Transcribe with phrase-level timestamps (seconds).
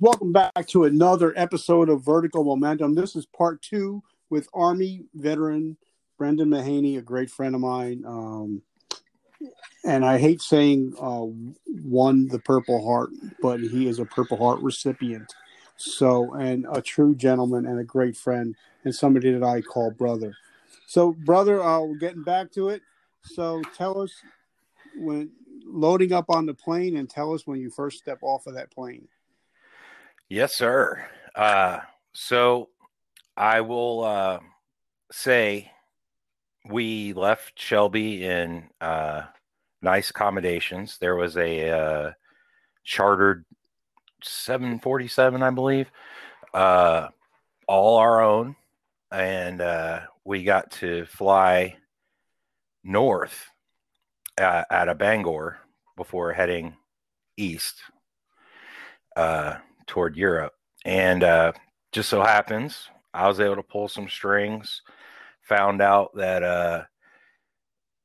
[0.00, 2.94] Welcome back to another episode of Vertical Momentum.
[2.94, 5.76] This is part two with Army veteran
[6.18, 8.02] Brendan Mahaney, a great friend of mine.
[8.06, 8.62] Um,
[9.84, 11.24] and I hate saying uh,
[11.84, 15.32] won the Purple Heart, but he is a Purple Heart recipient.
[15.76, 18.54] So, and a true gentleman and a great friend,
[18.84, 20.34] and somebody that I call brother.
[20.86, 22.82] So, brother, uh, we're getting back to it.
[23.22, 24.12] So, tell us
[24.96, 25.30] when
[25.64, 28.70] loading up on the plane, and tell us when you first step off of that
[28.70, 29.08] plane.
[30.28, 31.04] Yes, sir.
[31.34, 31.80] Uh,
[32.12, 32.68] so,
[33.36, 34.40] I will uh,
[35.12, 35.70] say
[36.68, 39.22] we left Shelby in uh,
[39.82, 40.98] nice accommodations.
[40.98, 42.12] There was a uh,
[42.84, 43.44] chartered
[44.22, 45.90] 747, I believe,
[46.54, 47.08] uh,
[47.68, 48.56] all our own,
[49.12, 51.76] and uh, we got to fly
[52.82, 53.50] north
[54.40, 55.58] uh, out of Bangor
[55.96, 56.76] before heading
[57.36, 57.76] east
[59.16, 59.56] uh,
[59.86, 60.52] toward Europe.
[60.84, 61.52] And uh,
[61.92, 64.82] just so happens, I was able to pull some strings
[65.46, 66.82] found out that uh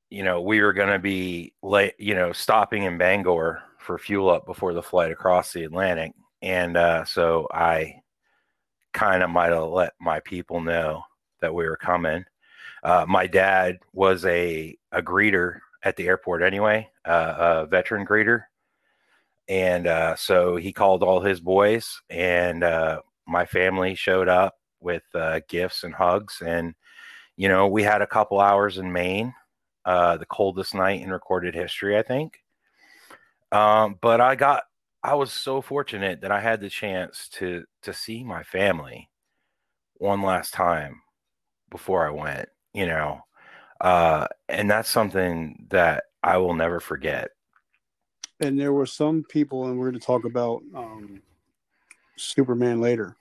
[0.09, 4.29] you know we were going to be late you know stopping in bangor for fuel
[4.29, 6.13] up before the flight across the atlantic.
[6.41, 7.95] And uh so i
[8.93, 11.01] kind of might have let my people know
[11.39, 12.23] that we were coming.
[12.83, 18.43] Uh my dad was a a greeter at the airport anyway uh, a veteran greeter
[19.51, 25.03] and uh so he called all his boys and uh my family showed up with
[25.13, 26.73] uh, gifts and hugs and
[27.41, 29.33] you know, we had a couple hours in Maine,
[29.85, 32.39] uh, the coldest night in recorded history, I think.
[33.51, 34.63] Um, but I got,
[35.03, 39.09] I was so fortunate that I had the chance to to see my family
[39.95, 41.01] one last time
[41.71, 42.47] before I went.
[42.73, 43.21] You know,
[43.81, 47.31] uh, and that's something that I will never forget.
[48.41, 51.21] And there were some people, and we're going to talk about um,
[52.17, 53.15] Superman later,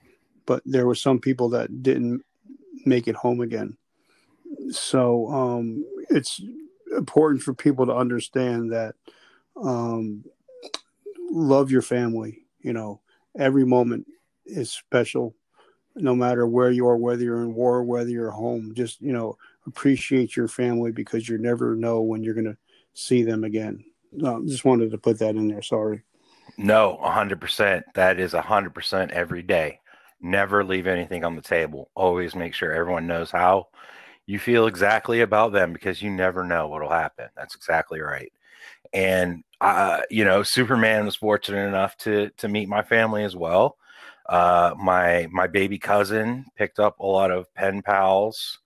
[0.46, 2.24] but there were some people that didn't
[2.86, 3.76] make it home again
[4.70, 6.40] so um, it's
[6.96, 8.94] important for people to understand that
[9.62, 10.24] um,
[11.30, 12.44] love your family.
[12.60, 13.00] You know,
[13.38, 14.06] every moment
[14.44, 15.34] is special,
[15.96, 18.74] no matter where you are, whether you're in war, whether you're home.
[18.74, 19.36] Just you know,
[19.66, 22.56] appreciate your family because you never know when you're going to
[22.94, 23.84] see them again.
[24.24, 25.62] Um, just wanted to put that in there.
[25.62, 26.02] Sorry.
[26.58, 27.82] No, 100%.
[27.94, 29.80] That is 100% every day.
[30.20, 31.90] Never leave anything on the table.
[31.94, 33.68] Always make sure everyone knows how
[34.26, 37.28] you feel exactly about them because you never know what'll happen.
[37.36, 38.32] That's exactly right.
[38.92, 43.76] And uh, you know, Superman was fortunate enough to to meet my family as well.
[44.28, 48.60] Uh, my my baby cousin picked up a lot of pen pals.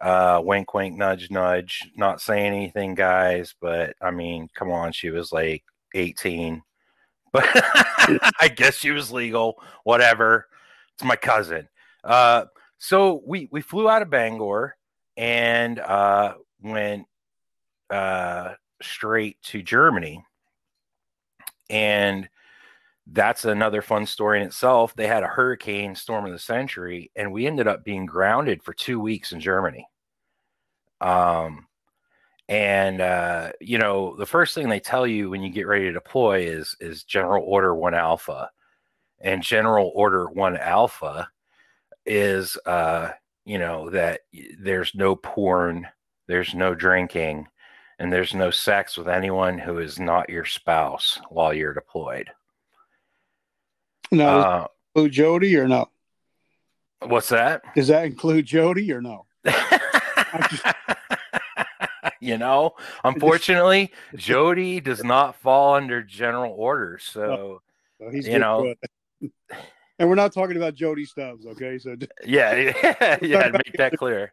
[0.00, 1.90] Uh, wink, wink, nudge, nudge.
[1.96, 5.62] Not saying anything, guys, but I mean, come on, she was like
[5.94, 6.62] 18,
[7.32, 7.44] but
[8.40, 9.62] I guess she was legal.
[9.84, 10.46] Whatever.
[10.94, 11.68] It's my cousin.
[12.02, 12.46] Uh,
[12.78, 14.76] so we we flew out of Bangor
[15.16, 17.06] and uh, went
[17.90, 20.24] uh, straight to Germany.
[21.68, 22.28] And
[23.12, 24.94] that's another fun story in itself.
[24.94, 28.72] They had a hurricane storm of the century, and we ended up being grounded for
[28.72, 29.86] two weeks in Germany.
[31.00, 31.66] Um,
[32.48, 35.92] and uh, you know, the first thing they tell you when you get ready to
[35.92, 38.50] deploy is is General Order One Alpha,
[39.20, 41.28] and General Order One Alpha
[42.06, 43.10] is uh,
[43.44, 44.20] you know that
[44.58, 45.86] there's no porn
[46.28, 47.48] there's no drinking
[47.98, 52.30] and there's no sex with anyone who is not your spouse while you're deployed
[54.10, 55.88] now uh, include jody or no
[57.06, 59.26] what's that does that include jody or no
[62.20, 62.72] you know
[63.04, 67.62] unfortunately jody does not fall under general orders so
[67.98, 68.74] well, you know
[70.00, 71.78] and we're not talking about Jody Stubbs, okay?
[71.78, 71.94] So
[72.24, 74.32] yeah, yeah, yeah make that clear.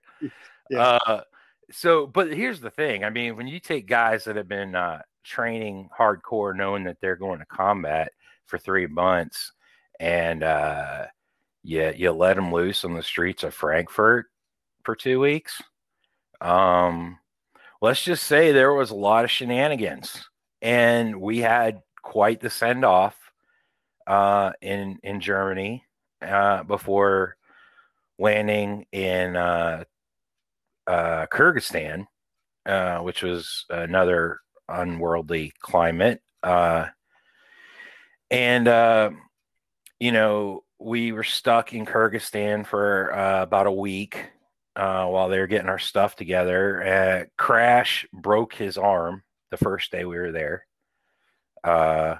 [0.69, 0.79] yeah.
[0.79, 1.21] Uh,
[1.69, 3.03] so, but here's the thing.
[3.03, 7.17] I mean, when you take guys that have been uh, training hardcore, knowing that they're
[7.17, 8.13] going to combat
[8.45, 9.51] for three months,
[9.99, 11.05] and uh,
[11.63, 14.27] you you let them loose on the streets of Frankfurt
[14.83, 15.61] for two weeks.
[16.39, 17.19] Um,
[17.81, 20.29] let's just say there was a lot of shenanigans,
[20.61, 23.15] and we had quite the send off
[24.05, 25.83] uh, in in Germany
[26.21, 27.37] uh, before
[28.19, 29.83] landing in uh,
[30.87, 32.07] uh, Kyrgyzstan,
[32.65, 34.39] uh, which was another
[34.69, 36.21] unworldly climate.
[36.43, 36.87] Uh,
[38.29, 39.11] and uh,
[39.99, 44.25] you know, we were stuck in Kyrgyzstan for uh, about a week
[44.75, 46.83] uh, while they were getting our stuff together.
[46.83, 50.65] Uh, Crash broke his arm the first day we were there.
[51.63, 52.15] Uh,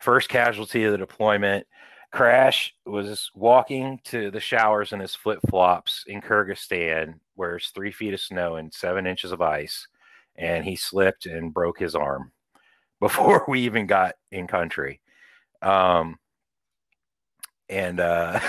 [0.00, 1.66] first casualty of the deployment.
[2.12, 7.90] Crash was walking to the showers in his flip flops in Kyrgyzstan, where it's three
[7.90, 9.88] feet of snow and seven inches of ice,
[10.36, 12.32] and he slipped and broke his arm
[13.00, 15.00] before we even got in country.
[15.62, 16.18] Um,
[17.68, 18.40] and uh,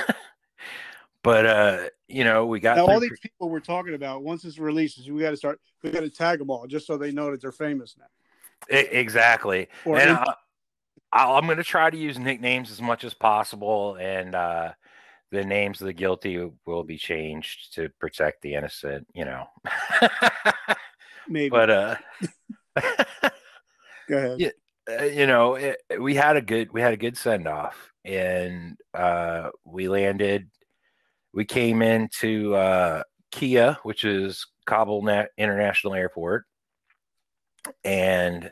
[1.24, 4.24] but uh, you know, we got now, all these people we're talking about.
[4.24, 5.60] Once it's releases, we got to start.
[5.84, 8.06] We got to tag them all just so they know that they're famous now.
[8.70, 9.68] Exactly.
[9.86, 10.26] Or and uh,
[11.12, 14.74] I'm going to try to use nicknames as much as possible, and uh,
[15.32, 19.08] the names of the guilty will be changed to protect the innocent.
[19.14, 19.46] You know.
[21.28, 21.50] Maybe.
[21.50, 21.96] But uh.
[24.10, 24.40] Go ahead.
[24.88, 27.92] Yeah, uh, you know, it, we had a good we had a good send off,
[28.06, 30.50] and uh, we landed.
[31.34, 35.08] We came into uh, Kia, which is Kabul
[35.38, 36.46] International Airport,
[37.84, 38.52] and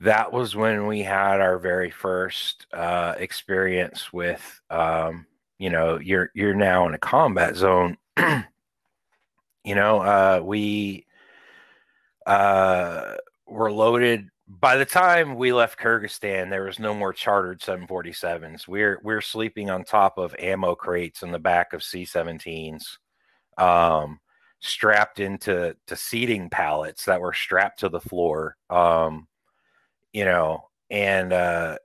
[0.00, 5.26] that was when we had our very first uh, experience with um,
[5.58, 11.06] you know you're you're now in a combat zone you know uh, we
[12.26, 13.14] uh,
[13.46, 18.66] were loaded by the time we left Kyrgyzstan, there was no more chartered 747s.
[18.66, 22.82] We're we're sleeping on top of ammo crates in the back of C-17s,
[23.58, 24.18] um,
[24.60, 28.56] strapped into to seating pallets that were strapped to the floor.
[28.68, 29.28] Um,
[30.12, 31.78] you know, and uh,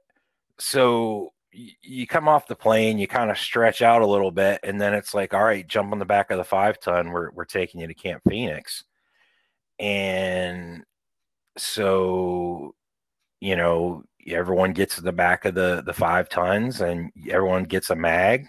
[0.59, 4.79] so you come off the plane, you kind of stretch out a little bit, and
[4.79, 7.11] then it's like, all right, jump on the back of the five ton.
[7.11, 8.83] We're we're taking you to Camp Phoenix,
[9.79, 10.83] and
[11.57, 12.75] so
[13.39, 17.89] you know everyone gets to the back of the the five tons, and everyone gets
[17.89, 18.47] a mag,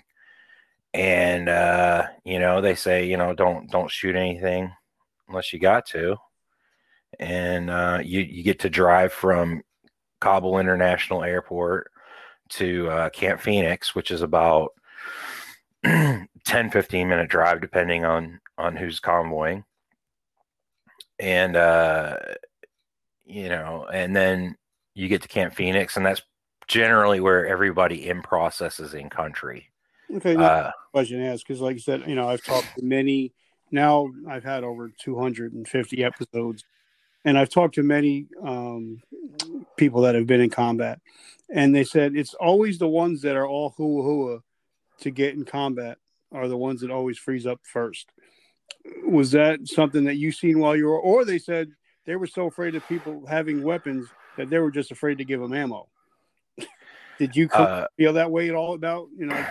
[0.95, 4.73] and uh, you know they say, you know, don't don't shoot anything
[5.29, 6.17] unless you got to
[7.19, 9.63] and uh, you you get to drive from
[10.21, 11.91] Kabul International Airport
[12.51, 14.71] to uh, Camp Phoenix, which is about
[15.85, 19.65] 10, 15 minute drive, depending on, on who's convoying.
[21.21, 22.17] And, uh,
[23.29, 24.57] you know, and then
[24.95, 26.23] you get to Camp Phoenix, and that's
[26.67, 29.69] generally where everybody in process is in country.
[30.15, 33.33] Okay, uh, question asked because, like I said, you know, I've talked to many.
[33.71, 36.65] Now I've had over 250 episodes
[37.25, 39.03] and I've talked to many um,
[39.77, 41.01] people that have been in combat,
[41.51, 44.39] and they said it's always the ones that are all hua hua
[45.01, 45.99] to get in combat
[46.33, 48.11] are the ones that always freeze up first.
[49.05, 51.71] Was that something that you seen while you were, or they said
[52.09, 54.09] they were so afraid of people having weapons
[54.39, 55.87] that they were just afraid to give them ammo?
[57.19, 59.47] Did you uh, feel that way at all about you know?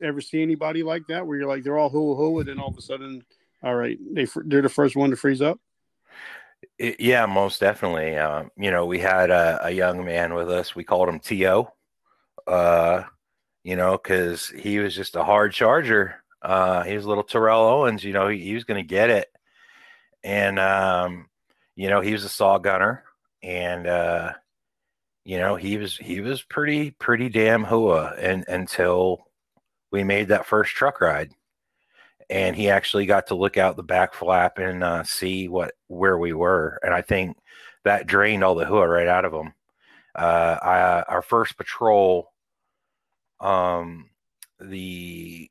[0.00, 2.78] Ever see anybody like that where you're like they're all hua, and then all of
[2.78, 3.24] a sudden,
[3.62, 5.58] all right, they they're the first one to freeze up?
[6.78, 8.16] It, yeah, most definitely.
[8.16, 10.74] Um, you know, we had a, a, young man with us.
[10.74, 11.72] We called him T.O.,
[12.46, 13.04] uh,
[13.62, 16.22] you know, because he was just a hard charger.
[16.42, 19.10] Uh, he was a little Terrell Owens, you know, he, he was going to get
[19.10, 19.28] it.
[20.22, 21.28] And, um,
[21.76, 23.04] you know, he was a saw gunner.
[23.42, 24.32] And, uh,
[25.24, 29.26] you know, he was he was pretty pretty damn hua and until
[29.90, 31.30] we made that first truck ride
[32.30, 36.18] and he actually got to look out the back flap and uh, see what where
[36.18, 36.78] we were.
[36.82, 37.36] And I think
[37.84, 39.52] that drained all the hua right out of him.
[40.14, 42.32] Uh, I, our first patrol,
[43.40, 44.10] um,
[44.60, 45.50] the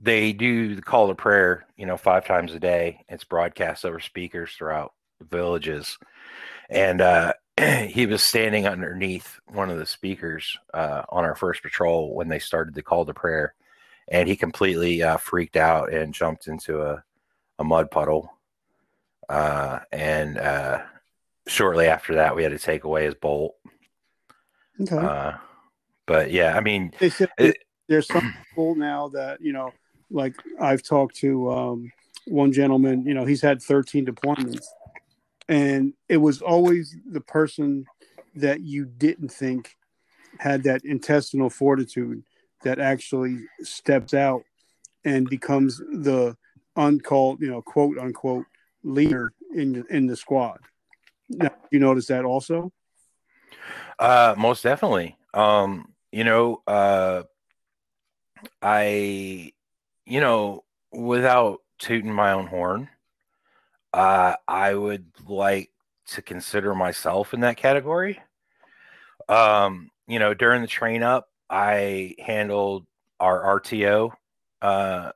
[0.00, 3.04] they do the call to prayer, you know, five times a day.
[3.08, 5.98] It's broadcast over speakers throughout villages,
[6.70, 7.32] and uh,
[7.86, 12.38] he was standing underneath one of the speakers uh, on our first patrol when they
[12.38, 13.54] started the call to prayer
[14.10, 17.02] and he completely uh, freaked out and jumped into a,
[17.58, 18.32] a mud puddle.
[19.28, 20.80] Uh, and uh,
[21.46, 23.54] shortly after that, we had to take away his bolt.
[24.80, 24.96] Okay.
[24.96, 25.32] Uh,
[26.06, 27.58] but yeah, I mean, it,
[27.88, 29.72] there's some people now that you know,
[30.10, 31.92] like I've talked to um,
[32.26, 33.04] one gentleman.
[33.04, 34.64] You know, he's had 13 deployments,
[35.48, 37.86] and it was always the person
[38.34, 39.76] that you didn't think
[40.38, 42.22] had that intestinal fortitude
[42.62, 44.42] that actually steps out
[45.04, 46.36] and becomes the
[46.76, 48.46] uncalled, you know, quote unquote
[48.82, 50.58] leader in in the squad.
[51.28, 52.72] Now, you notice that also?
[53.98, 55.16] Uh, most definitely.
[55.34, 57.24] Um, you know, uh,
[58.62, 59.52] I,
[60.06, 62.88] you know, without tooting my own horn,
[63.92, 65.70] uh, I would like
[66.08, 68.20] to consider myself in that category.
[69.28, 72.86] Um, you know, during the train up, I handled
[73.20, 74.12] our RTO
[74.62, 75.12] uh,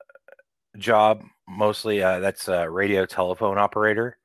[0.77, 2.03] job mostly.
[2.03, 4.17] Uh, that's a radio telephone operator.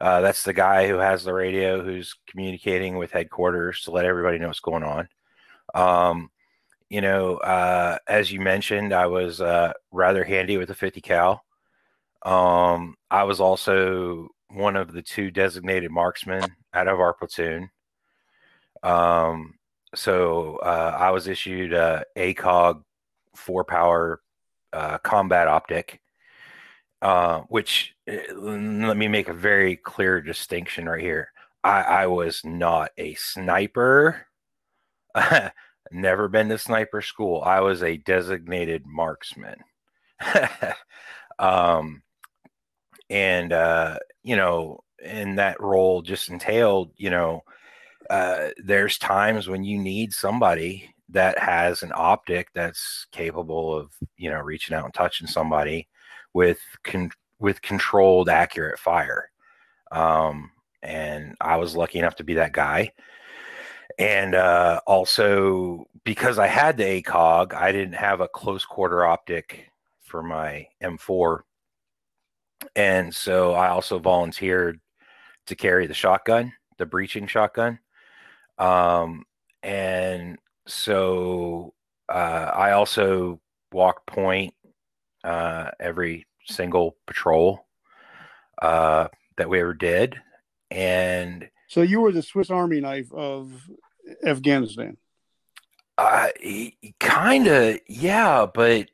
[0.00, 4.38] Uh, that's the guy who has the radio who's communicating with headquarters to let everybody
[4.38, 5.08] know what's going on.
[5.74, 6.30] Um,
[6.88, 11.44] you know, uh, as you mentioned, I was uh, rather handy with a 50 cal.
[12.22, 17.70] Um, I was also one of the two designated marksmen out of our platoon.
[18.82, 19.54] Um,
[19.94, 22.82] so uh, I was issued a ACOG
[23.34, 24.20] four power
[24.72, 26.00] uh, combat optic,
[27.02, 31.32] uh, which uh, let me make a very clear distinction right here.
[31.62, 34.26] I, I was not a sniper.
[35.92, 37.42] Never been to sniper school.
[37.42, 39.56] I was a designated marksman.
[41.38, 42.02] um,
[43.10, 47.42] and uh, you know, in that role just entailed, you know,
[48.08, 54.30] uh, there's times when you need somebody that has an optic that's capable of, you
[54.30, 55.88] know, reaching out and touching somebody
[56.32, 59.30] with con- with controlled, accurate fire.
[59.90, 60.50] Um,
[60.82, 62.92] and I was lucky enough to be that guy.
[63.98, 69.70] And uh, also because I had the ACOG, I didn't have a close quarter optic
[70.00, 71.40] for my M4
[72.76, 74.80] and so I also volunteered
[75.46, 77.78] to carry the shotgun, the breaching shotgun.
[78.58, 79.24] Um,
[79.62, 81.74] and so
[82.08, 83.40] uh, I also
[83.72, 84.54] walked point
[85.24, 87.66] uh, every single patrol
[88.60, 90.20] uh, that we ever did.
[90.70, 93.52] And so you were the Swiss Army knife of
[94.24, 94.96] Afghanistan.
[95.98, 96.28] Uh,
[96.98, 98.90] kind of, yeah, but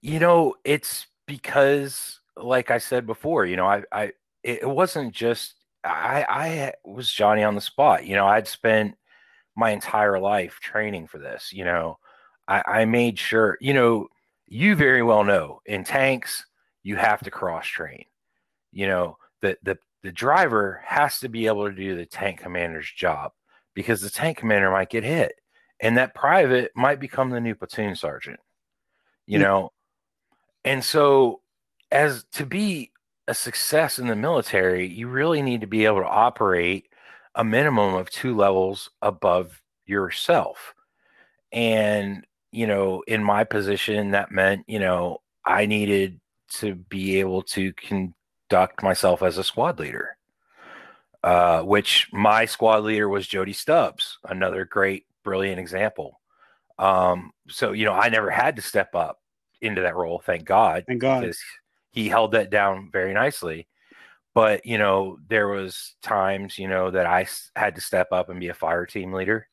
[0.00, 5.54] you know, it's because like I said before, you know, I, I, it wasn't just
[5.84, 8.06] I, I was Johnny on the spot.
[8.06, 8.96] You know, I'd spent
[9.56, 11.52] my entire life training for this.
[11.52, 11.98] You know,
[12.48, 13.56] I, I made sure.
[13.60, 14.08] You know,
[14.46, 16.44] you very well know in tanks
[16.82, 18.04] you have to cross train.
[18.72, 22.90] You know, the the the driver has to be able to do the tank commander's
[22.90, 23.32] job
[23.74, 25.32] because the tank commander might get hit,
[25.80, 28.40] and that private might become the new platoon sergeant.
[29.26, 29.44] You yeah.
[29.44, 29.72] know,
[30.64, 31.39] and so
[31.90, 32.92] as to be
[33.28, 36.88] a success in the military, you really need to be able to operate
[37.34, 40.74] a minimum of two levels above yourself.
[41.52, 46.20] And, you know, in my position, that meant, you know, I needed
[46.54, 50.16] to be able to conduct myself as a squad leader,
[51.22, 56.20] uh, which my squad leader was Jody Stubbs, another great, brilliant example.
[56.78, 59.20] Um, so, you know, I never had to step up
[59.60, 60.84] into that role, thank God.
[60.86, 61.20] Thank God.
[61.20, 61.38] Because
[61.92, 63.66] he held that down very nicely.
[64.34, 68.40] But you know, there was times you know that I had to step up and
[68.40, 69.48] be a fire team leader,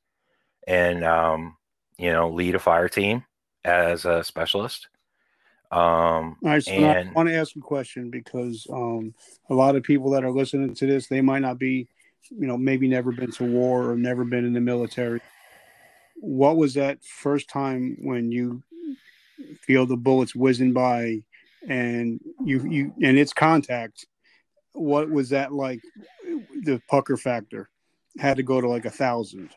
[0.68, 1.58] and um,
[1.98, 3.26] you know, lead a fire team
[3.66, 4.88] as a specialist.
[5.72, 9.14] Um, right, so and, I want to ask a question because um,
[9.50, 11.88] a lot of people that are listening to this, they might not be,
[12.30, 15.20] you know, maybe never been to war or never been in the military.
[16.16, 18.64] What was that first time when you
[19.62, 21.24] feel the bullets whizzing by
[21.68, 24.06] and you you and its contact
[24.78, 25.82] what was that like
[26.64, 27.70] the pucker factor?
[28.20, 29.50] Had to go to like a thousand.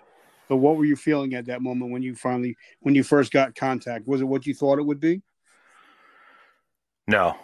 [0.48, 3.54] So what were you feeling at that moment when you finally when you first got
[3.54, 4.06] contact?
[4.06, 5.22] Was it what you thought it would be?
[7.06, 7.36] No.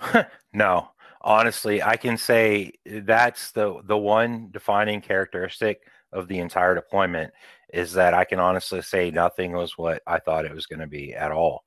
[0.54, 0.88] No.
[1.20, 7.32] Honestly i can say that's the the one defining characteristic of the entire deployment
[7.74, 10.86] is that i can honestly say nothing was what i thought it was going to
[10.86, 11.64] be at all.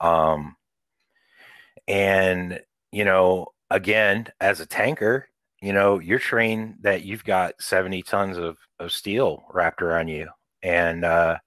[0.00, 0.56] Um
[1.90, 2.60] and,
[2.92, 5.26] you know, again, as a tanker,
[5.60, 10.28] you know, you're trained that you've got 70 tons of, of steel wrapped around you.
[10.62, 11.38] And uh,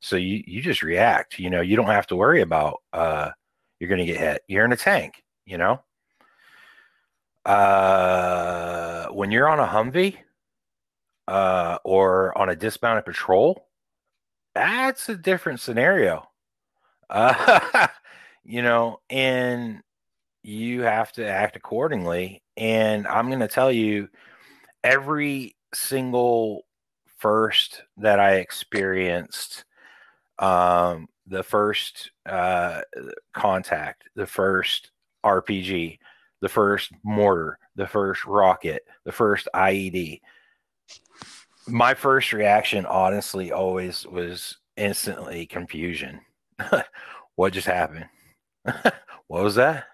[0.00, 3.30] so you, you just react, you know, you don't have to worry about uh,
[3.78, 4.42] you're going to get hit.
[4.48, 5.80] You're in a tank, you know.
[7.44, 10.16] Uh, when you're on a Humvee
[11.28, 13.68] uh, or on a dismounted patrol,
[14.52, 16.28] that's a different scenario.
[17.08, 17.86] Uh,
[18.44, 19.80] you know, and
[20.42, 22.42] you have to act accordingly.
[22.56, 24.08] And I'm going to tell you,
[24.84, 26.64] every single
[27.18, 29.64] first that I experienced,
[30.38, 32.80] um, the first uh,
[33.32, 34.90] contact, the first
[35.24, 35.98] RPG,
[36.40, 40.20] the first mortar, the first rocket, the first IED.
[41.68, 46.20] My first reaction, honestly, always was instantly confusion.
[47.36, 48.06] what just happened?
[48.64, 49.84] what was that?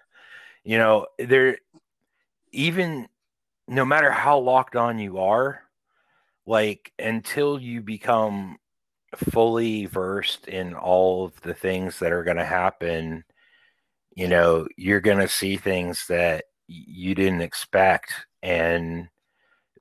[0.63, 1.57] You know, there
[2.51, 3.07] even
[3.67, 5.61] no matter how locked on you are,
[6.45, 8.57] like until you become
[9.15, 13.23] fully versed in all of the things that are going to happen,
[14.15, 18.13] you know, you're going to see things that you didn't expect.
[18.43, 19.09] And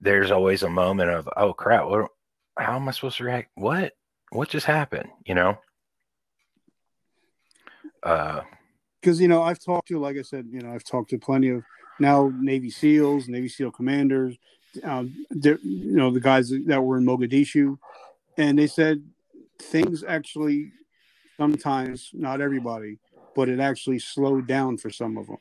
[0.01, 2.09] there's always a moment of oh crap what
[2.57, 3.51] how am i supposed to react?
[3.55, 3.95] What?
[4.31, 5.09] What just happened?
[5.25, 5.59] you know?
[8.03, 8.43] Uh,
[9.01, 11.51] because you know I've talked to, like I said, you know I've talked to plenty
[11.51, 11.63] of
[12.01, 14.37] now Navy SEALs, Navy SEAL commanders,
[14.83, 15.59] um, you
[15.97, 17.79] know the guys that were in Mogadishu,
[18.37, 19.03] and they said
[19.61, 20.73] things actually
[21.37, 22.99] sometimes, not everybody,
[23.35, 25.39] but it actually slowed down for some of them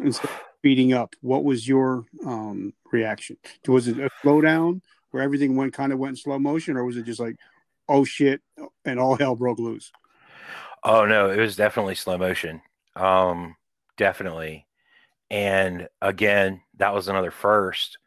[0.00, 1.14] instead of speeding up.
[1.20, 3.36] What was your um, reaction?
[3.66, 4.80] Was it a slowdown
[5.10, 7.36] where everything went kind of went in slow motion, or was it just like,
[7.88, 8.40] oh shit,
[8.84, 9.92] and all hell broke loose?
[10.86, 12.62] Oh no, it was definitely slow motion.
[12.94, 13.56] Um,
[13.98, 14.66] definitely.
[15.30, 17.98] And again, that was another first.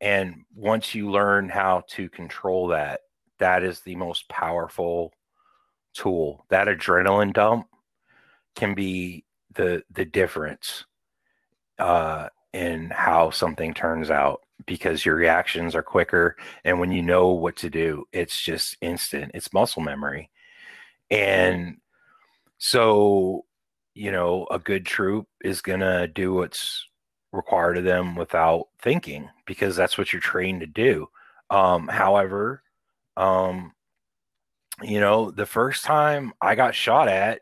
[0.00, 3.00] And once you learn how to control that,
[3.38, 5.12] that is the most powerful
[5.94, 6.46] tool.
[6.50, 7.68] That adrenaline dump
[8.56, 10.84] can be the the difference
[11.78, 17.28] uh, in how something turns out because your reactions are quicker and when you know
[17.28, 20.30] what to do it's just instant it's muscle memory
[21.10, 21.78] and
[22.60, 23.44] so
[23.94, 26.86] you know a good troop is going to do what's
[27.32, 31.08] required of them without thinking because that's what you're trained to do.
[31.50, 32.62] Um however
[33.16, 33.72] um
[34.82, 37.40] you know the first time i got shot at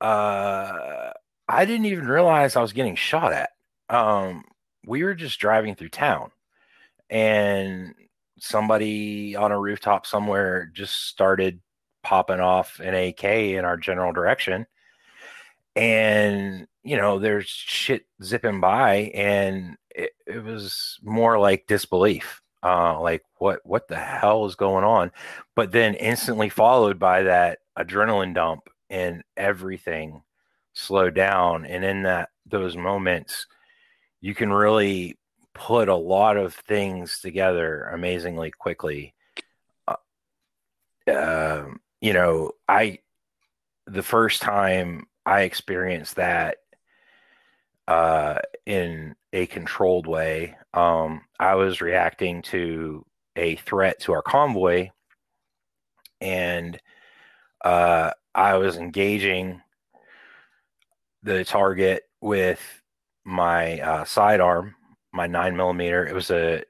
[0.00, 1.10] uh
[1.48, 3.50] i didn't even realize i was getting shot at.
[3.90, 4.44] Um
[4.86, 6.30] we were just driving through town
[7.10, 7.94] and
[8.38, 11.60] somebody on a rooftop somewhere just started
[12.02, 14.66] popping off an AK in our general direction.
[15.76, 22.42] And, you know, there's shit zipping by and it, it was more like disbelief.
[22.60, 25.12] Uh, like what what the hell is going on?
[25.54, 30.22] But then instantly followed by that adrenaline dump and everything
[30.72, 31.66] slowed down.
[31.66, 33.46] And in that those moments,
[34.20, 35.16] you can really
[35.54, 39.14] put a lot of things together amazingly quickly.
[39.86, 39.96] Uh,
[41.10, 41.66] uh,
[42.00, 42.98] you know, I
[43.86, 46.58] the first time I experienced that
[47.86, 53.04] uh, in a controlled way, um, I was reacting to
[53.36, 54.90] a threat to our convoy,
[56.20, 56.78] and
[57.64, 59.60] uh, I was engaging
[61.22, 62.60] the target with
[63.24, 64.74] my uh, sidearm
[65.12, 66.06] my nine millimeter.
[66.06, 66.62] It was a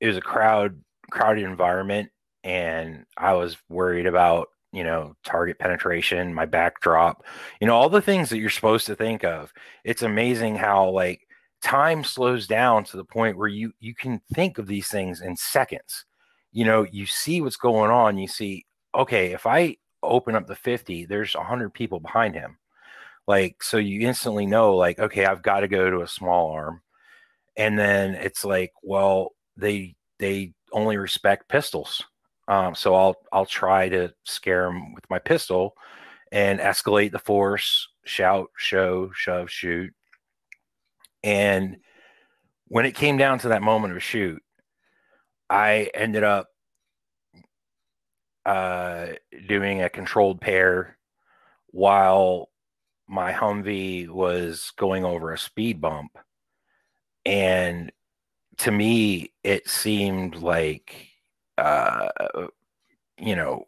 [0.00, 2.10] it was a crowd crowded environment,
[2.44, 7.24] and I was worried about you know target penetration, my backdrop,
[7.60, 9.52] you know all the things that you're supposed to think of.
[9.84, 11.26] It's amazing how like
[11.62, 15.36] time slows down to the point where you you can think of these things in
[15.36, 16.04] seconds.
[16.52, 18.18] You know, you see what's going on.
[18.18, 22.58] You see, okay, if I open up the 50, there's 100 people behind him.
[23.26, 26.82] Like, so you instantly know, like, okay, I've got to go to a small arm
[27.56, 32.02] and then it's like well they they only respect pistols
[32.48, 35.74] um, so i'll i'll try to scare them with my pistol
[36.32, 39.92] and escalate the force shout show shove shoot.
[41.22, 41.78] And
[42.66, 44.42] when it came down to that moment of shoot
[45.48, 46.48] i ended up
[48.46, 49.06] uh,
[49.48, 50.98] doing a controlled pair
[51.68, 52.50] while
[53.08, 56.16] my humvee was going over a speed bump.
[57.24, 57.90] And
[58.58, 61.08] to me it seemed like
[61.58, 62.08] uh
[63.18, 63.66] you know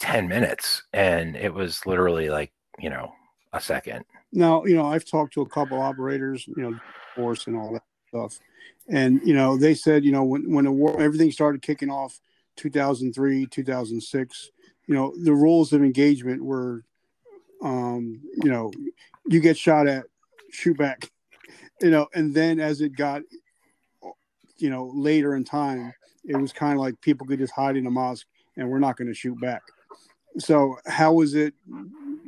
[0.00, 3.12] 10 minutes and it was literally like you know
[3.52, 6.78] a second now you know i've talked to a couple operators you know
[7.14, 8.40] force and all that stuff
[8.88, 12.20] and you know they said you know when when the war everything started kicking off
[12.56, 14.50] 2003 2006
[14.86, 16.82] you know the rules of engagement were
[17.62, 18.72] um you know
[19.26, 20.04] you get shot at
[20.50, 21.10] shoot back
[21.80, 23.22] you know, and then as it got,
[24.56, 25.92] you know, later in time,
[26.26, 28.96] it was kind of like people could just hide in a mosque and we're not
[28.96, 29.62] going to shoot back.
[30.38, 31.54] So, how was it?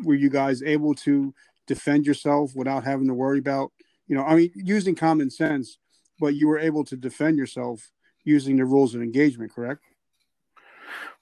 [0.04, 1.35] Were you guys able to
[1.66, 3.72] defend yourself without having to worry about,
[4.06, 5.78] you know, I mean, using common sense,
[6.20, 7.90] but you were able to defend yourself
[8.24, 9.82] using the rules of engagement, correct?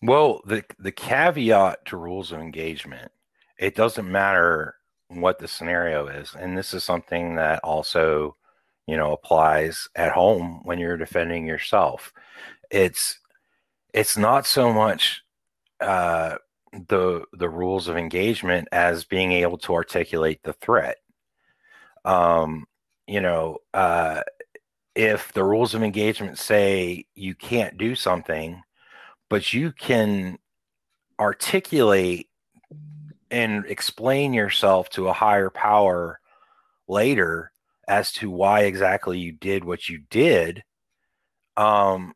[0.03, 3.11] Well, the the caveat to rules of engagement,
[3.59, 4.77] it doesn't matter
[5.09, 6.35] what the scenario is.
[6.39, 8.37] And this is something that also,
[8.87, 12.13] you know, applies at home when you're defending yourself.
[12.71, 13.19] It's
[13.93, 15.23] it's not so much
[15.81, 16.37] uh,
[16.89, 20.97] the the rules of engagement as being able to articulate the threat.
[22.05, 22.67] Um,
[23.07, 24.23] you know, uh,
[24.95, 28.63] if the rules of engagement say you can't do something,
[29.29, 30.39] but you can
[31.19, 32.29] articulate
[33.31, 36.21] and explain yourself to a higher power
[36.89, 37.53] later
[37.89, 40.63] as to why exactly you did what you did
[41.57, 42.15] um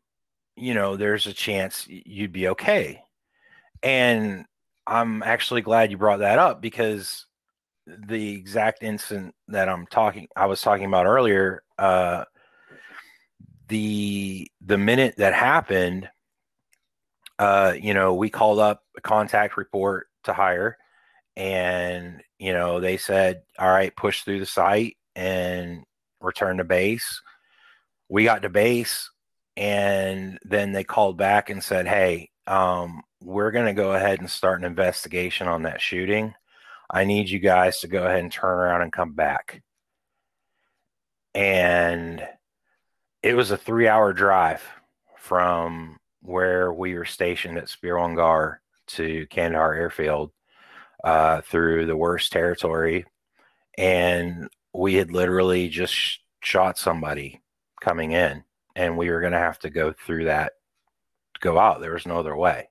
[0.59, 3.01] you know there's a chance you'd be okay
[3.83, 4.45] and
[4.87, 7.25] I'm actually glad you brought that up because
[7.85, 12.25] the exact incident that I'm talking I was talking about earlier, uh,
[13.67, 16.09] the the minute that happened,
[17.37, 20.77] uh, you know, we called up a contact report to hire,
[21.35, 25.83] and you know they said, "All right, push through the site and
[26.21, 27.21] return to base."
[28.09, 29.09] We got to base,
[29.59, 34.29] and then they called back and said, "Hey, um, we're going to go ahead and
[34.29, 36.33] start an investigation on that shooting.
[36.89, 39.61] I need you guys to go ahead and turn around and come back."
[41.35, 42.25] And
[43.21, 44.63] it was a three-hour drive
[45.17, 50.31] from where we were stationed at Spir to Kandahar Airfield
[51.03, 53.05] uh, through the worst territory,
[53.77, 57.41] and we had literally just sh- shot somebody
[57.81, 58.43] coming in,
[58.79, 60.53] and we were going to have to go through that,
[61.41, 61.81] go out.
[61.81, 62.69] There was no other way.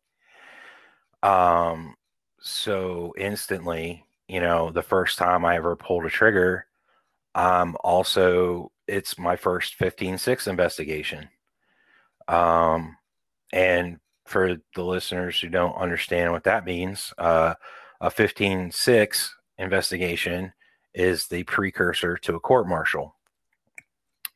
[1.22, 1.96] Um,
[2.40, 6.64] so instantly, you know, the first time I ever pulled a trigger,
[7.34, 11.28] um, also it's my first 15-6 investigation.
[12.26, 12.96] Um,
[13.52, 17.52] and for the listeners who don't understand what that means, uh,
[18.00, 20.54] a 15-6 investigation
[20.94, 23.14] is the precursor to a court martial.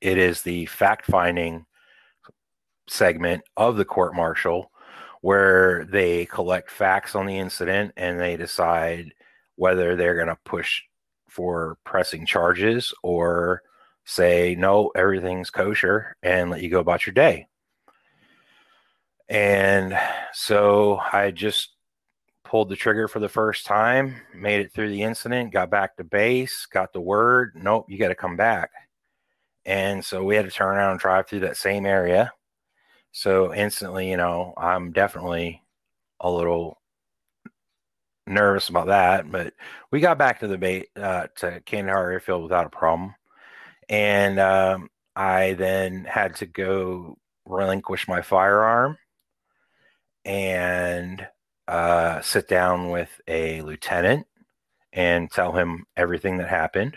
[0.02, 1.64] It is the fact finding
[2.88, 4.72] segment of the court martial
[5.20, 9.14] where they collect facts on the incident and they decide
[9.54, 10.82] whether they're going to push
[11.28, 13.62] for pressing charges or
[14.04, 17.46] say, no, everything's kosher and let you go about your day.
[19.28, 19.96] And
[20.32, 21.76] so I just
[22.44, 26.02] pulled the trigger for the first time, made it through the incident, got back to
[26.02, 28.70] base, got the word, nope, you got to come back.
[29.64, 32.32] And so we had to turn around and drive through that same area.
[33.12, 35.62] So instantly, you know, I'm definitely
[36.20, 36.78] a little
[38.26, 39.52] nervous about that, but
[39.90, 43.14] we got back to the bait uh, to Kandahar Airfield without a problem.
[43.88, 48.96] And um, I then had to go relinquish my firearm
[50.24, 51.26] and
[51.68, 54.26] uh, sit down with a lieutenant
[54.92, 56.96] and tell him everything that happened.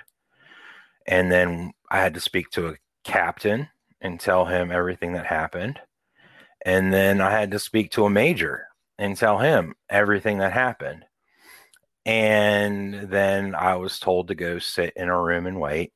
[1.06, 3.70] And then I had to speak to a captain
[4.02, 5.80] and tell him everything that happened.
[6.66, 11.06] And then I had to speak to a major and tell him everything that happened.
[12.06, 15.94] And then I was told to go sit in a room and wait.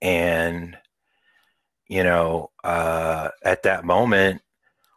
[0.00, 0.76] And,
[1.88, 4.42] you know, uh, at that moment,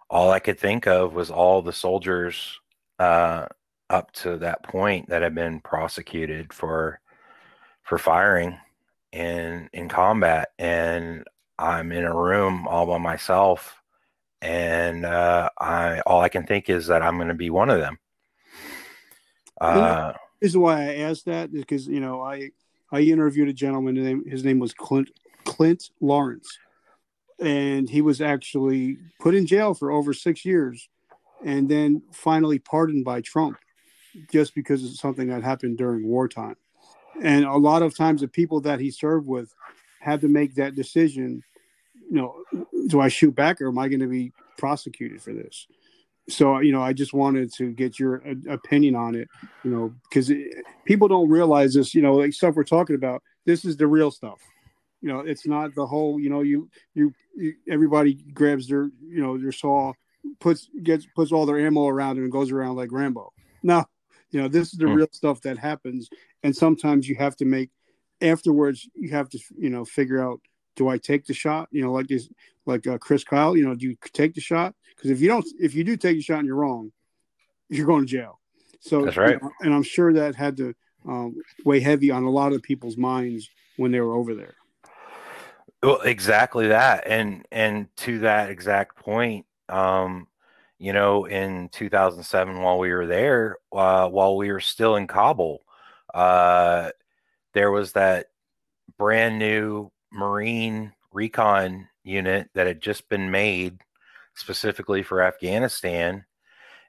[0.10, 2.60] all I could think of was all the soldiers
[2.99, 3.47] uh,
[3.89, 7.00] up to that point that had been prosecuted for
[7.91, 8.58] for firing
[9.12, 11.25] in in combat, and
[11.60, 13.82] I'm in a room all by myself,
[14.41, 17.80] and uh, I all I can think is that I'm going to be one of
[17.80, 17.99] them.
[19.60, 22.51] Uh, this is why I asked that because you know I
[22.93, 23.97] I interviewed a gentleman.
[23.97, 25.12] His name, his name was Clint
[25.43, 26.47] Clint Lorance
[27.41, 30.88] and he was actually put in jail for over six years
[31.43, 33.58] and then finally pardoned by Trump
[34.32, 36.56] just because of something that happened during wartime.
[37.21, 39.54] And a lot of times, the people that he served with
[40.00, 41.43] had to make that decision
[42.12, 42.43] you know,
[42.88, 45.65] do I shoot back or am I going to be prosecuted for this?
[46.28, 49.30] So, you know, I just wanted to get your uh, opinion on it,
[49.63, 50.30] you know, because
[50.84, 53.24] people don't realize this, you know, like stuff we're talking about.
[53.45, 54.39] This is the real stuff
[55.02, 59.21] you know it's not the whole you know you, you you, everybody grabs their you
[59.21, 59.91] know their saw
[60.39, 63.84] puts gets puts all their ammo around it and goes around like rambo no
[64.30, 64.93] you know this is the hmm.
[64.93, 66.08] real stuff that happens
[66.43, 67.69] and sometimes you have to make
[68.21, 70.39] afterwards you have to you know figure out
[70.75, 71.67] do i take the shot?
[71.71, 72.30] You know like this
[72.65, 74.75] like uh, chris kyle you know do you take the shot?
[74.95, 76.91] Because if you don't if you do take the shot and you're wrong
[77.69, 78.39] you're going to jail.
[78.82, 79.34] So that's right.
[79.36, 80.73] you know, and i'm sure that had to
[81.08, 84.56] um, weigh heavy on a lot of people's minds when they were over there.
[85.82, 90.27] Well, exactly that, and and to that exact point, um,
[90.77, 95.63] you know, in 2007, while we were there, uh, while we were still in Kabul,
[96.13, 96.91] uh,
[97.54, 98.28] there was that
[98.97, 103.80] brand new Marine recon unit that had just been made
[104.36, 106.26] specifically for Afghanistan,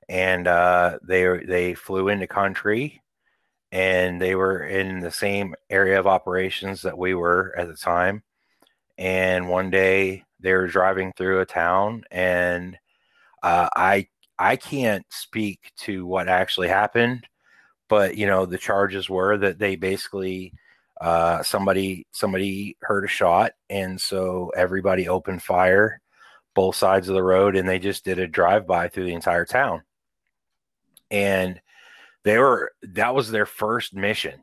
[0.09, 3.03] and uh, they they flew into country,
[3.73, 8.23] and they were in the same area of operations that we were at the time.
[8.99, 12.77] And one day they were driving through a town and
[13.43, 14.07] uh, i
[14.39, 17.27] i can't speak to what actually happened
[17.89, 20.53] but you know the charges were that they basically
[21.01, 26.01] uh, somebody somebody heard a shot and so everybody opened fire
[26.55, 29.45] both sides of the road and they just did a drive by through the entire
[29.45, 29.83] town.
[31.11, 31.61] And
[32.25, 34.43] they were that was their first mission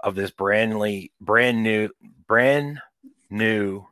[0.00, 1.90] of this brandly brand new
[2.26, 2.80] brand
[3.30, 3.84] new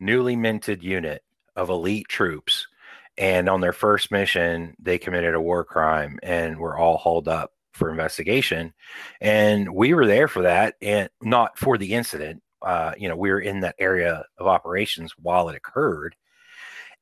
[0.00, 1.22] newly minted unit
[1.56, 2.66] of elite troops
[3.16, 7.52] and on their first mission they committed a war crime and were all hauled up
[7.72, 8.72] for investigation.
[9.20, 12.42] And we were there for that and not for the incident.
[12.62, 16.16] Uh, you know we were in that area of operations while it occurred.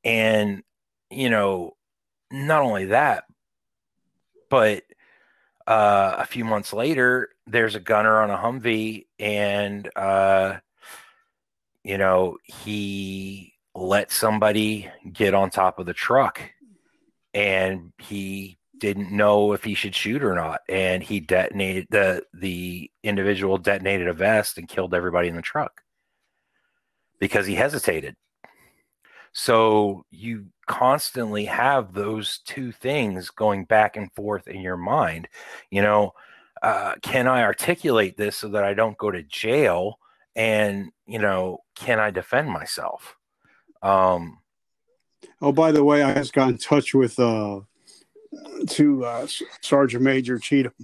[0.04, 0.62] And
[1.10, 1.76] you know
[2.30, 3.24] not only that
[4.52, 4.82] but
[5.66, 10.58] uh, a few months later, there's a gunner on a Humvee, and uh,
[11.82, 16.40] you know he let somebody get on top of the truck,
[17.34, 22.90] and he didn't know if he should shoot or not, and he detonated the the
[23.02, 25.82] individual detonated a vest and killed everybody in the truck
[27.18, 28.16] because he hesitated.
[29.32, 35.28] So you constantly have those two things going back and forth in your mind.
[35.70, 36.12] You know,
[36.62, 39.98] uh, can I articulate this so that I don't go to jail?
[40.36, 43.16] And, you know, can I defend myself?
[43.82, 44.38] Um,
[45.40, 47.60] oh, by the way, I just got in touch with uh,
[48.68, 49.26] to uh,
[49.60, 50.74] Sergeant Major Cheatham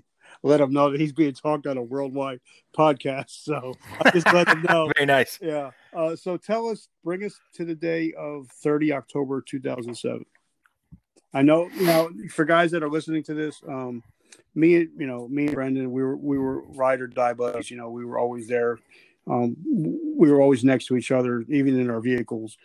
[0.42, 2.40] let him know that he's being talked on a worldwide
[2.76, 3.30] podcast.
[3.30, 4.90] So I just let him know.
[4.96, 5.38] Very nice.
[5.40, 5.70] Yeah.
[5.94, 10.24] Uh, so tell us, bring us to the day of 30 October 2007.
[11.34, 14.02] I know, you know, for guys that are listening to this, um,
[14.54, 17.70] me, you know, me and Brendan, we were we were ride or die buddies.
[17.70, 18.78] You know, we were always there.
[19.26, 19.54] Um,
[20.16, 22.56] we were always next to each other, even in our vehicles.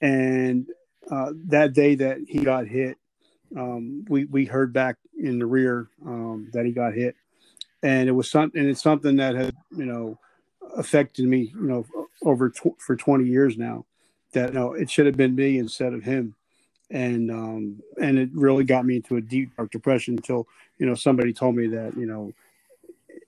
[0.00, 0.66] And
[1.10, 2.98] uh, that day that he got hit,
[3.56, 7.16] um, we we heard back in the rear um, that he got hit,
[7.82, 8.60] and it was something.
[8.60, 10.18] And it's something that had you know
[10.76, 11.86] affected me, you know,
[12.22, 13.84] over tw- for twenty years now.
[14.32, 16.36] That you know, it should have been me instead of him,
[16.90, 20.46] and um, and it really got me into a deep dark depression until
[20.78, 22.32] you know somebody told me that you know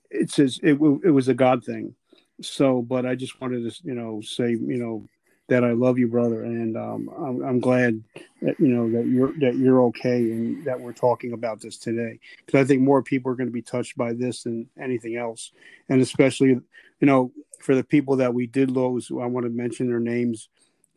[0.09, 1.95] it's it it was a God thing.
[2.41, 5.07] So, but I just wanted to you know say you know
[5.53, 8.03] that I love you, brother, and um, I'm, I'm, glad
[8.41, 12.19] that you know that you're that you're okay and that we're talking about this today.
[12.43, 15.51] Because I think more people are going to be touched by this than anything else,
[15.89, 16.63] and especially you
[17.01, 20.49] know for the people that we did lose, I want to mention their names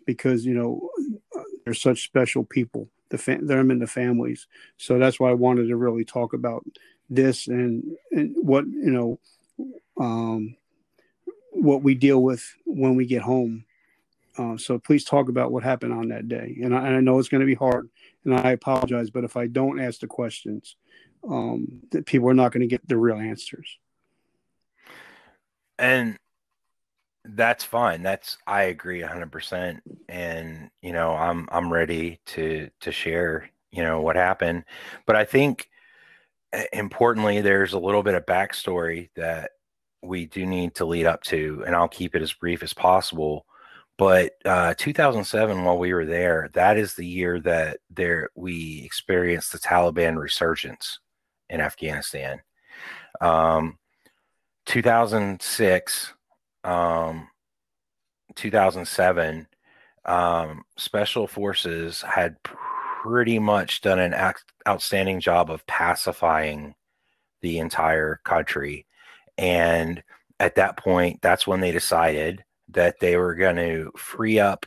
[0.07, 0.89] because you know
[1.67, 4.47] they're such special people, the them and the families.
[4.79, 6.65] So that's why I wanted to really talk about
[7.11, 9.19] this and and what you know
[10.01, 10.57] um,
[11.53, 13.66] what we deal with when we get home
[14.39, 16.59] uh, so please talk about what happened on that day.
[16.63, 17.89] And I, and I know it's going to be hard,
[18.25, 19.11] and I apologize.
[19.11, 20.77] But if I don't ask the questions,
[21.29, 23.79] um, that people are not going to get the real answers.
[25.79, 26.19] And
[27.25, 28.03] that's fine.
[28.03, 29.83] That's I agree hundred percent.
[30.09, 34.65] And you know, I'm I'm ready to to share you know what happened.
[35.07, 35.69] But I think
[36.73, 39.51] importantly, there's a little bit of backstory that
[40.03, 43.47] we do need to lead up to, and I'll keep it as brief as possible
[43.99, 49.53] but uh, 2007, while we were there, that is the year that there we experienced
[49.53, 50.99] the Taliban resurgence
[51.49, 52.43] in Afghanistan.
[53.21, 53.79] Um,
[54.67, 56.13] 2006,
[56.65, 57.29] um,
[58.35, 59.47] 2007,
[60.05, 64.15] um, special forces had pretty much done an
[64.69, 66.75] outstanding job of pacifying
[67.41, 68.87] the entire country.
[69.39, 70.03] And
[70.39, 72.45] at that point, that's when they decided
[72.77, 74.67] that they were going to free up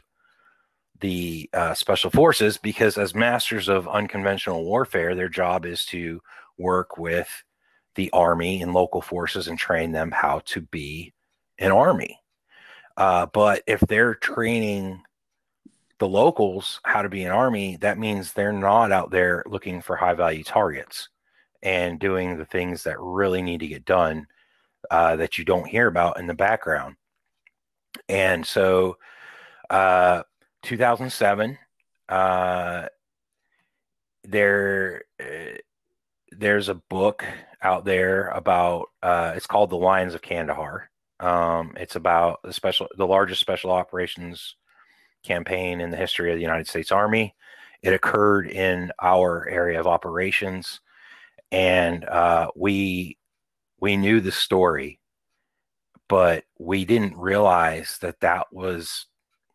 [0.99, 6.19] the uh, special forces because, as masters of unconventional warfare, their job is to
[6.57, 7.29] work with
[7.95, 11.13] the army and local forces and train them how to be
[11.59, 12.19] an army.
[12.97, 15.01] Uh, but if they're training
[15.99, 19.95] the locals how to be an army, that means they're not out there looking for
[19.95, 21.09] high value targets
[21.61, 24.25] and doing the things that really need to get done
[24.91, 26.95] uh, that you don't hear about in the background.
[28.09, 28.97] And so,
[29.69, 30.23] uh,
[30.63, 31.57] 2007,
[32.09, 32.87] uh,
[34.23, 35.57] there, uh,
[36.31, 37.23] there's a book
[37.61, 40.89] out there about, uh, it's called The Lions of Kandahar.
[41.19, 44.55] Um, it's about the special, the largest special operations
[45.23, 47.35] campaign in the history of the United States Army.
[47.81, 50.81] It occurred in our area of operations,
[51.51, 53.17] and uh, we
[53.79, 54.98] we knew the story
[56.09, 59.05] but we didn't realize that that was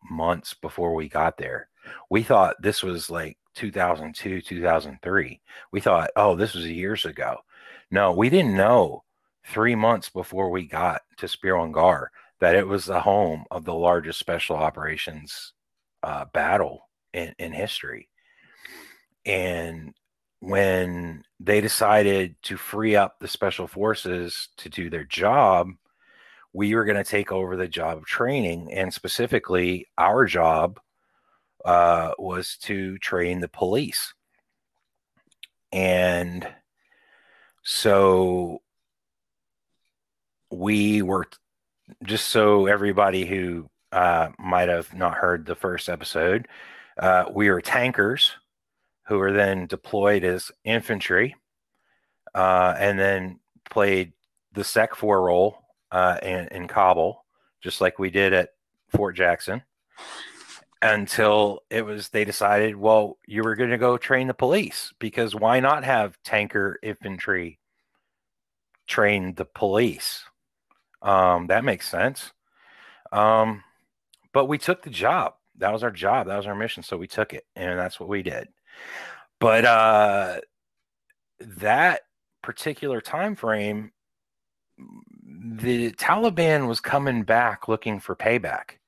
[0.09, 1.67] months before we got there.
[2.09, 5.41] We thought this was like 2002, 2003.
[5.71, 7.37] We thought, oh, this was years ago.
[7.91, 9.03] No, we didn't know
[9.45, 14.19] three months before we got to Spir that it was the home of the largest
[14.19, 15.53] special operations
[16.03, 18.09] uh, battle in, in history.
[19.25, 19.93] And
[20.39, 25.71] when they decided to free up the special forces to do their job,
[26.55, 28.71] we were going to take over the job of training.
[28.71, 30.79] And specifically, our job
[31.65, 34.13] uh, was to train the police.
[35.73, 36.47] And
[37.61, 38.61] so
[40.49, 41.25] we were
[42.03, 46.47] just so everybody who uh, might have not heard the first episode,
[46.97, 48.31] uh, we were tankers
[49.07, 51.35] who were then deployed as infantry
[52.33, 54.13] uh, and then played
[54.53, 55.64] the SECFOR role
[55.95, 57.23] uh, in, in Kabul,
[57.61, 58.49] just like we did at
[58.89, 59.63] Fort Jackson,
[60.81, 65.33] until it was they decided, well, you were going to go train the police because
[65.33, 67.59] why not have tanker infantry
[68.87, 70.25] train the police?
[71.01, 72.33] Um, that makes sense.
[73.13, 73.63] Um,
[74.33, 75.35] but we took the job.
[75.59, 76.27] That was our job.
[76.27, 76.83] That was our mission.
[76.83, 78.49] So we took it, and that's what we did.
[79.39, 80.41] But uh,
[81.39, 82.01] that
[82.41, 83.93] particular time frame,
[85.47, 88.79] the Taliban was coming back looking for payback.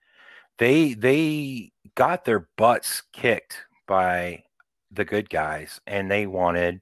[0.58, 4.44] They they got their butts kicked by
[4.92, 6.82] the good guys, and they wanted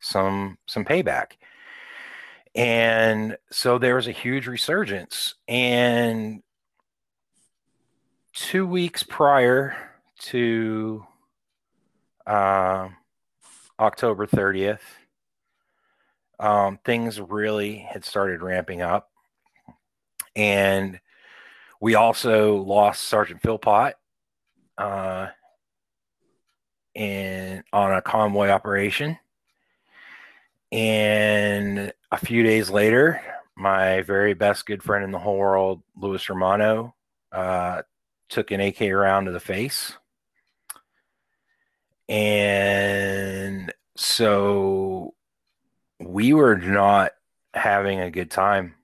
[0.00, 1.32] some some payback.
[2.56, 5.34] And so there was a huge resurgence.
[5.48, 6.42] And
[8.32, 9.76] two weeks prior
[10.20, 11.04] to
[12.26, 12.88] uh,
[13.78, 14.78] October 30th,
[16.40, 19.10] um, things really had started ramping up.
[20.36, 21.00] And
[21.80, 23.94] we also lost Sergeant Philpott
[24.78, 25.28] uh,
[26.94, 29.18] in, on a convoy operation.
[30.72, 33.20] And a few days later,
[33.56, 36.94] my very best good friend in the whole world, Luis Romano,
[37.30, 37.82] uh,
[38.28, 39.96] took an AK round to the face.
[42.08, 45.14] And so
[46.04, 47.12] we were not
[47.54, 48.74] having a good time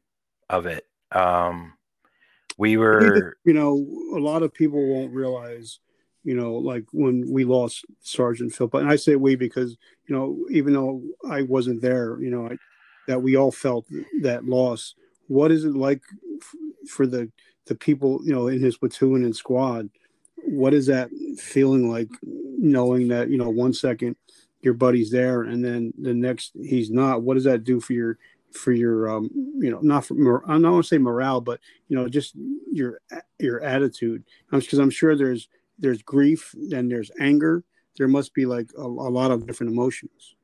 [0.48, 0.86] of it.
[1.12, 1.74] Um,
[2.56, 5.78] we were, you know, a lot of people won't realize,
[6.24, 10.38] you know, like when we lost Sergeant Philpott, and I say we because, you know,
[10.50, 12.56] even though I wasn't there, you know, I,
[13.06, 13.86] that we all felt
[14.22, 14.94] that loss.
[15.28, 16.02] What is it like
[16.88, 17.30] for the
[17.66, 19.88] the people, you know, in his platoon and squad?
[20.36, 24.16] What is that feeling like, knowing that you know one second
[24.62, 27.22] your buddy's there and then the next he's not?
[27.22, 28.18] What does that do for your
[28.52, 31.96] for your um you know not for I don't want to say morale, but you
[31.96, 32.34] know just
[32.70, 33.00] your
[33.38, 34.24] your attitude?
[34.50, 37.64] Because I'm sure there's there's grief and there's anger.
[37.96, 40.36] There must be like a, a lot of different emotions.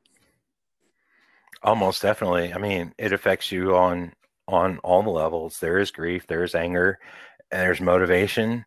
[1.63, 2.53] Almost definitely.
[2.53, 4.13] I mean, it affects you on
[4.47, 5.59] on all the levels.
[5.59, 6.99] There is grief, there is anger,
[7.51, 8.65] and there's motivation,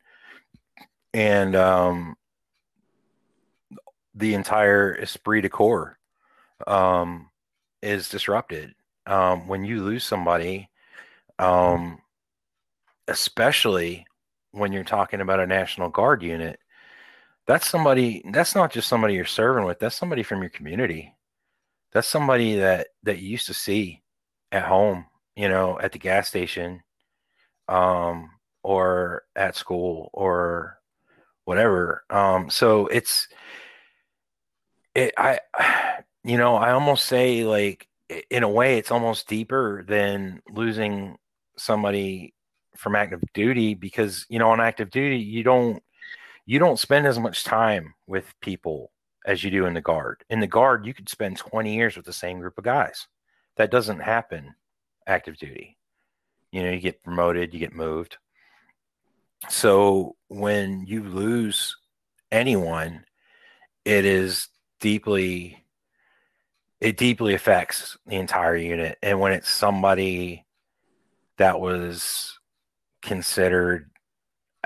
[1.14, 2.16] and um,
[4.20, 5.98] the entire esprit de corps
[6.66, 7.28] um,
[7.82, 8.74] is disrupted
[9.06, 10.68] um, when you lose somebody,
[11.38, 11.98] um,
[13.08, 14.06] especially
[14.52, 16.58] when you're talking about a National Guard unit.
[17.46, 18.22] That's somebody.
[18.32, 19.80] That's not just somebody you're serving with.
[19.80, 21.14] That's somebody from your community
[21.92, 24.02] that's somebody that that you used to see
[24.52, 25.06] at home,
[25.36, 26.82] you know, at the gas station,
[27.68, 28.30] um,
[28.62, 30.78] or at school or
[31.44, 32.04] whatever.
[32.10, 33.28] Um, so it's
[34.94, 35.40] it I
[36.24, 37.86] you know, I almost say like
[38.28, 41.16] in a way it's almost deeper than losing
[41.56, 42.34] somebody
[42.76, 45.82] from active duty because you know on active duty you don't
[46.46, 48.90] you don't spend as much time with people
[49.26, 50.24] as you do in the guard.
[50.30, 53.06] In the guard, you could spend 20 years with the same group of guys.
[53.56, 54.54] That doesn't happen
[55.06, 55.76] active duty.
[56.50, 58.16] You know, you get promoted, you get moved.
[59.48, 61.76] So when you lose
[62.32, 63.04] anyone,
[63.84, 64.48] it is
[64.80, 65.64] deeply
[66.80, 68.96] it deeply affects the entire unit.
[69.02, 70.46] And when it's somebody
[71.36, 72.38] that was
[73.02, 73.90] considered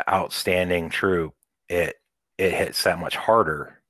[0.09, 1.35] outstanding troop,
[1.69, 1.96] it
[2.38, 3.83] it hits that much harder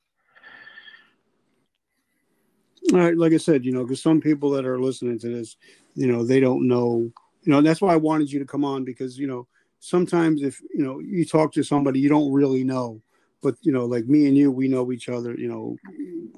[2.93, 5.57] like I said, you know, because some people that are listening to this,
[5.95, 7.11] you know, they don't know,
[7.43, 9.47] you know, that's why I wanted you to come on because, you know,
[9.81, 13.01] sometimes if, you know, you talk to somebody you don't really know,
[13.45, 15.76] but, you know, like me and you, we know each other, you know,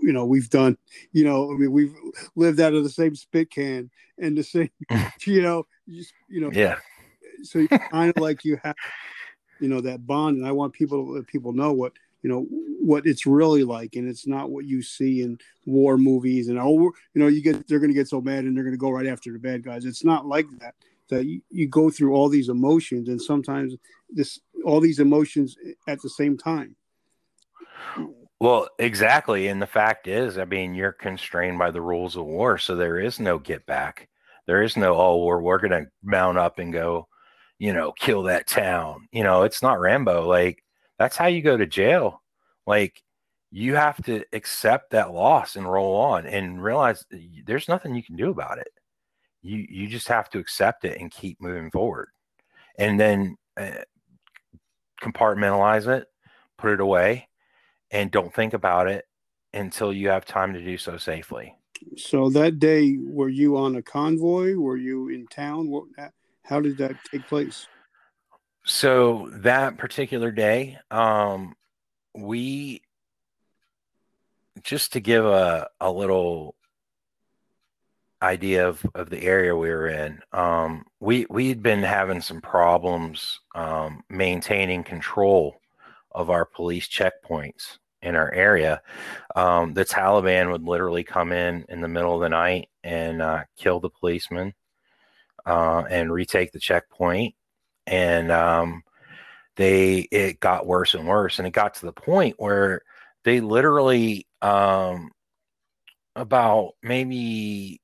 [0.02, 0.76] you know, we've done,
[1.12, 1.94] you know, I mean, we've
[2.34, 3.88] lived out of the same spit can
[4.18, 4.70] and the same,
[5.24, 6.78] you know, just, you know, yeah.
[7.44, 8.74] So kind of like you have,
[9.60, 10.38] you know, that bond.
[10.38, 11.92] And I want people to let people know what,
[12.22, 12.46] you know
[12.80, 16.72] what it's really like and it's not what you see in war movies and oh
[16.72, 18.90] you know you get they're going to get so mad and they're going to go
[18.90, 20.74] right after the bad guys it's not like that
[21.08, 23.76] that you, you go through all these emotions and sometimes
[24.10, 26.74] this all these emotions at the same time
[28.40, 29.48] Well, exactly.
[29.48, 32.58] And the fact is, I mean, you're constrained by the rules of war.
[32.58, 34.08] So there is no get back.
[34.46, 37.08] There is no, oh, we're, we're going to mount up and go,
[37.58, 39.08] you know, kill that town.
[39.12, 40.28] You know, it's not Rambo.
[40.28, 40.62] Like,
[40.98, 42.22] that's how you go to jail.
[42.66, 43.02] Like,
[43.50, 47.04] you have to accept that loss and roll on and realize
[47.46, 48.68] there's nothing you can do about it.
[49.42, 52.08] You you just have to accept it and keep moving forward,
[52.78, 53.84] and then uh,
[55.00, 56.08] compartmentalize it,
[56.58, 57.28] put it away,
[57.96, 59.06] and don't think about it
[59.54, 61.54] until you have time to do so safely.
[61.96, 64.54] So that day, were you on a convoy?
[64.54, 65.70] Were you in town?
[65.70, 65.84] What?
[66.42, 67.66] How did that take place?
[68.66, 71.54] So that particular day, um,
[72.14, 72.82] we
[74.62, 76.54] just to give a, a little
[78.20, 82.42] idea of, of the area we were in, um, we we had been having some
[82.42, 85.60] problems um, maintaining control
[86.10, 88.80] of our police checkpoints in our area.
[89.34, 93.44] Um, the Taliban would literally come in in the middle of the night and uh,
[93.56, 94.54] kill the policeman
[95.44, 97.34] uh, and retake the checkpoint,
[97.86, 98.84] and um,
[99.56, 102.82] they it got worse and worse, and it got to the point where
[103.24, 105.10] they literally um,
[106.14, 107.80] about maybe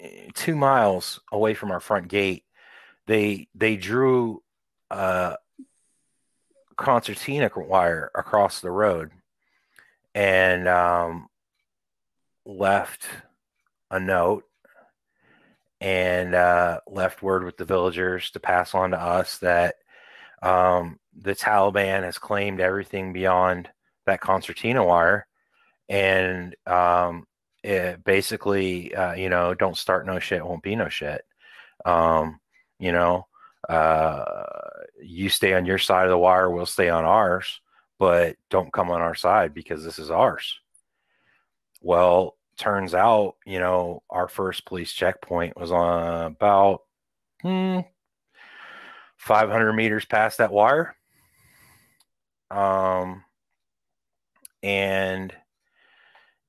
[0.00, 2.44] eh, two miles away from our front gate,
[3.06, 4.42] they they drew
[4.90, 5.36] a
[6.76, 9.10] concertina wire across the road
[10.14, 11.28] and um,
[12.44, 13.06] left
[13.90, 14.44] a note
[15.80, 19.76] and uh, left word with the villagers to pass on to us that
[20.42, 23.68] um, the Taliban has claimed everything beyond
[24.06, 25.26] that concertina wire,
[25.88, 27.26] and um,
[27.62, 31.22] it basically, uh, you know, don't start no shit, won't be no shit.
[31.84, 32.40] Um,
[32.78, 33.26] you know,
[33.68, 34.44] uh,
[35.02, 37.60] you stay on your side of the wire, we'll stay on ours,
[37.98, 40.58] but don't come on our side because this is ours.
[41.80, 46.82] Well, turns out, you know, our first police checkpoint was on about
[47.42, 47.80] hmm,
[49.18, 50.96] 500 meters past that wire.
[52.50, 53.24] Um,
[54.62, 55.32] and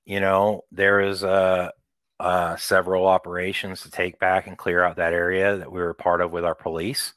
[0.05, 1.71] you know there is a
[2.19, 6.19] uh, several operations to take back and clear out that area that we were part
[6.19, 7.13] of with our police.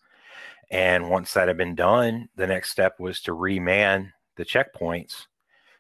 [0.71, 5.27] And once that had been done, the next step was to reman the checkpoints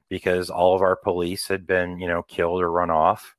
[0.08, 3.36] because all of our police had been, you know, killed or run off.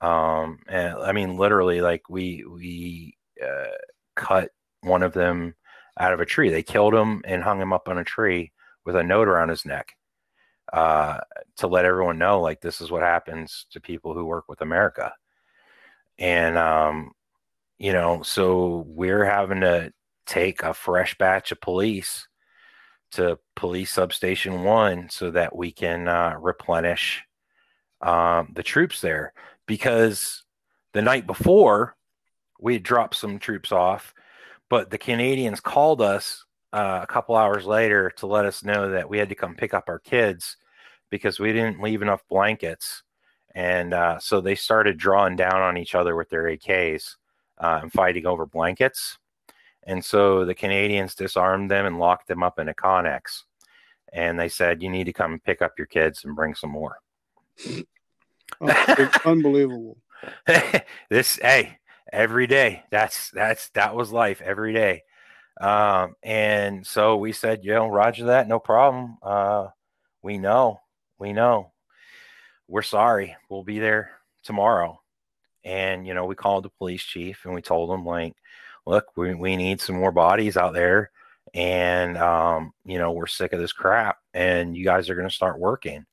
[0.00, 3.76] Um, and I mean, literally, like we we uh,
[4.16, 4.50] cut
[4.80, 5.54] one of them
[5.98, 6.50] out of a tree.
[6.50, 8.52] They killed him and hung him up on a tree
[8.84, 9.96] with a note around his neck
[10.72, 11.20] uh,
[11.56, 15.14] to let everyone know like this is what happens to people who work with America.
[16.18, 17.12] And um,
[17.78, 19.92] you know, so we're having to
[20.26, 22.28] take a fresh batch of police
[23.12, 27.22] to police substation one so that we can uh, replenish
[28.00, 29.32] um, the troops there
[29.66, 30.44] because
[30.92, 31.96] the night before
[32.60, 34.14] we had dropped some troops off
[34.68, 36.44] but the canadians called us
[36.74, 39.72] uh, a couple hours later to let us know that we had to come pick
[39.72, 40.56] up our kids
[41.08, 43.04] because we didn't leave enough blankets.
[43.54, 47.14] And uh, so they started drawing down on each other with their AKs
[47.58, 49.18] uh, and fighting over blankets.
[49.86, 53.42] And so the Canadians disarmed them and locked them up in a Connex.
[54.12, 56.98] And they said, You need to come pick up your kids and bring some more.
[58.60, 59.98] Oh, unbelievable.
[61.10, 61.78] this, hey,
[62.12, 62.84] every day.
[62.90, 65.02] That's, that's, that was life every day.
[65.60, 69.18] Um, and so we said, you know, Roger that, no problem.
[69.22, 69.68] Uh,
[70.22, 70.80] we know,
[71.18, 71.72] we know.
[72.66, 73.36] We're sorry.
[73.48, 74.10] We'll be there
[74.42, 75.00] tomorrow.
[75.64, 78.34] And, you know, we called the police chief and we told him, like,
[78.86, 81.10] look, we, we need some more bodies out there.
[81.52, 84.18] And, um, you know, we're sick of this crap.
[84.32, 86.04] And you guys are going to start working.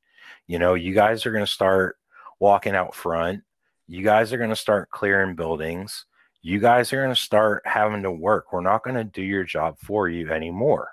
[0.47, 1.97] You know, you guys are going to start
[2.39, 3.41] walking out front.
[3.87, 6.05] You guys are going to start clearing buildings
[6.41, 8.51] you guys are going to start having to work.
[8.51, 10.89] We're not going to do your job for you anymore.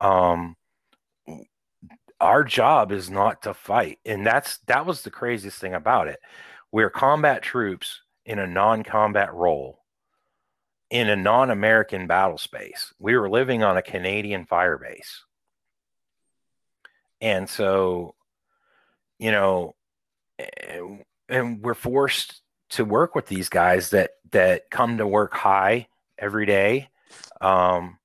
[0.00, 0.56] Um,
[2.20, 6.20] our job is not to fight, and that's that was the craziest thing about it.
[6.70, 9.81] We're combat troops in a non-combat role
[10.92, 12.92] in a non-American battle space.
[12.98, 15.24] We were living on a Canadian fire base,
[17.20, 18.14] and so
[19.18, 19.74] you know,
[21.30, 25.88] and we're forced to work with these guys that that come to work high
[26.18, 26.90] every day.
[27.40, 27.98] Um,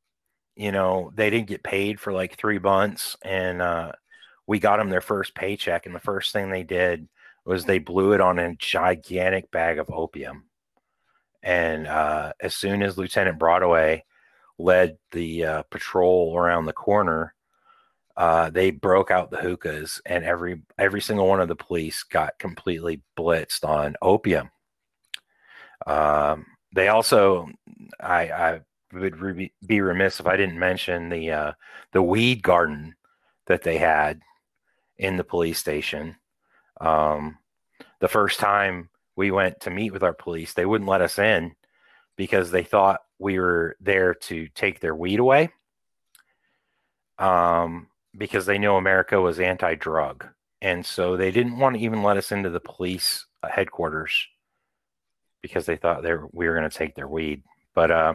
[0.56, 3.92] you know, they didn't get paid for like three months, and uh,
[4.48, 7.10] we got them their first paycheck, and the first thing they did
[7.46, 10.47] was they blew it on a gigantic bag of opium.
[11.44, 14.04] And uh, as soon as Lieutenant Broadway
[14.58, 17.34] led the uh, patrol around the corner,
[18.16, 22.40] uh, they broke out the hookahs, and every every single one of the police got
[22.40, 24.50] completely blitzed on opium.
[25.86, 27.48] Um, they also,
[28.00, 28.62] I, I
[28.92, 31.52] would re- be remiss if I didn't mention the uh,
[31.92, 32.96] the weed garden
[33.46, 34.22] that they had
[34.98, 36.16] in the police station.
[36.82, 37.38] Um,
[38.00, 41.56] the first time we went to meet with our police, they wouldn't let us in
[42.16, 45.50] because they thought we were there to take their weed away.
[47.20, 50.28] Um, because they knew America was anti-drug,
[50.62, 54.28] and so they didn't want to even let us into the police headquarters
[55.42, 57.44] because they thought they were, we were going to take their weed.
[57.74, 58.14] But uh,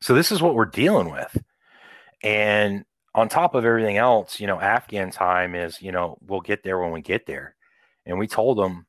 [0.00, 1.36] so this is what we're dealing with,
[2.22, 2.84] and
[3.14, 6.78] on top of everything else, you know, Afghan time is, you know, we'll get there
[6.78, 7.56] when we get there.
[8.06, 8.86] And we told them,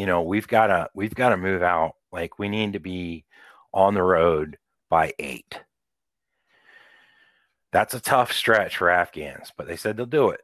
[0.00, 1.92] you know, we've got to we've got to move out.
[2.10, 3.26] Like we need to be
[3.74, 4.56] on the road
[4.88, 5.60] by 8.
[7.70, 10.40] That's a tough stretch for Afghans, but they said they'll do it.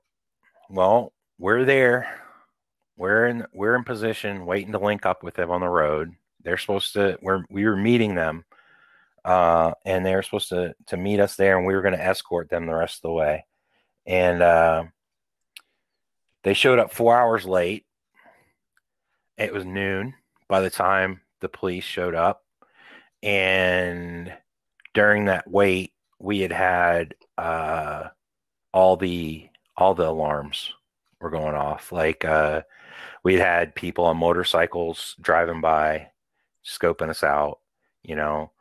[0.69, 2.21] Well, we're there.
[2.99, 6.13] We're in we're in position waiting to link up with them on the road.
[6.45, 8.45] They're supposed to we're we were meeting them
[9.25, 12.05] uh, and they were supposed to to meet us there, and we were going to
[12.05, 13.47] escort them the rest of the way.
[14.05, 14.85] And uh,
[16.45, 17.86] they showed up four hours late.
[19.39, 20.15] It was noon
[20.49, 22.45] by the time the police showed up,
[23.23, 24.33] and
[24.95, 28.09] during that wait, we had had uh,
[28.73, 30.73] all the all the alarms
[31.21, 31.93] were going off.
[31.93, 32.63] Like uh,
[33.23, 36.09] we had had people on motorcycles driving by,
[36.65, 37.59] scoping us out.
[38.03, 38.53] You know,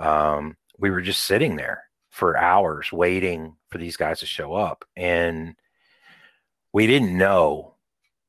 [0.00, 4.84] um, we were just sitting there for hours waiting for these guys to show up.
[4.96, 5.56] And
[6.72, 7.74] we didn't know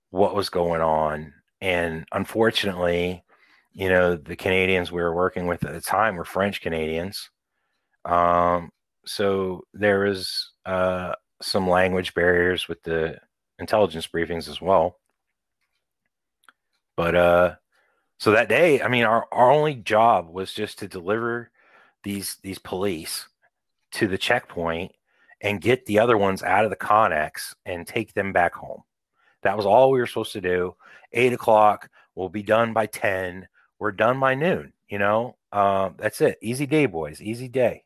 [0.10, 1.34] what was going on.
[1.66, 3.24] And unfortunately,
[3.74, 7.32] you know, the Canadians we were working with at the time were French Canadians.
[8.05, 8.70] Um,
[9.03, 13.18] so there was uh, some language barriers with the
[13.57, 14.99] intelligence briefings as well.
[16.95, 17.55] But uh,
[18.20, 21.49] so that day, I mean, our, our only job was just to deliver
[22.03, 23.28] these these police
[23.93, 24.91] to the checkpoint
[25.41, 28.84] and get the other ones out of the connex and take them back home.
[29.46, 30.76] That was all we were supposed to do.
[31.14, 33.48] Eight o'clock, we'll be done by 10.
[33.78, 34.74] We're done by noon.
[34.89, 36.39] You know, uh, that's it.
[36.41, 37.22] Easy day, boys.
[37.22, 37.84] Easy day.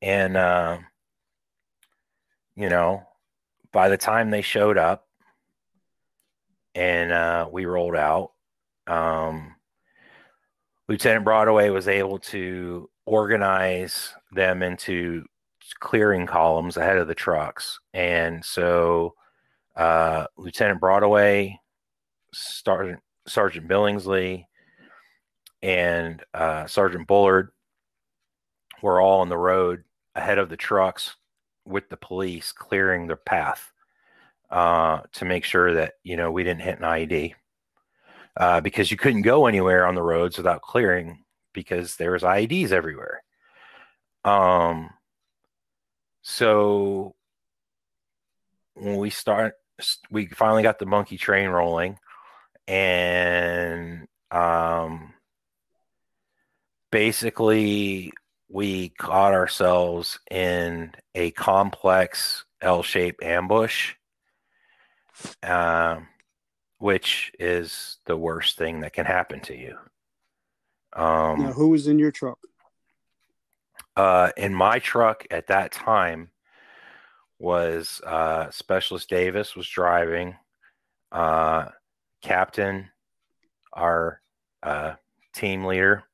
[0.00, 0.78] And, uh,
[2.56, 3.06] you know,
[3.70, 5.06] by the time they showed up
[6.74, 8.32] and uh, we rolled out,
[8.86, 9.56] um,
[10.88, 15.26] Lieutenant Broadway was able to organize them into
[15.80, 17.78] clearing columns ahead of the trucks.
[17.92, 19.14] And so
[19.76, 21.60] uh, Lieutenant Broadway,
[22.32, 24.46] Sergeant, Sergeant Billingsley,
[25.62, 27.50] and uh, Sergeant Bullard
[28.82, 31.16] were all on the road ahead of the trucks
[31.64, 33.72] with the police clearing the path
[34.50, 37.34] uh, to make sure that, you know, we didn't hit an IED
[38.36, 42.72] uh, because you couldn't go anywhere on the roads without clearing because there was IEDs
[42.72, 43.22] everywhere.
[44.24, 44.90] Um,
[46.22, 47.14] so
[48.74, 49.54] when we start,
[50.10, 51.98] we finally got the monkey train rolling,
[52.66, 55.14] and um,
[56.90, 58.12] basically
[58.48, 63.94] we caught ourselves in a complex L-shaped ambush.
[65.42, 66.08] Um,
[66.82, 69.76] which is the worst thing that can happen to you.
[70.94, 72.38] Um, now, who was in your truck?
[73.96, 76.31] Uh, in my truck at that time
[77.42, 80.36] was uh, Specialist Davis was driving,
[81.10, 81.66] uh,
[82.22, 82.88] Captain,
[83.72, 84.22] our
[84.62, 84.94] uh,
[85.34, 86.04] team leader.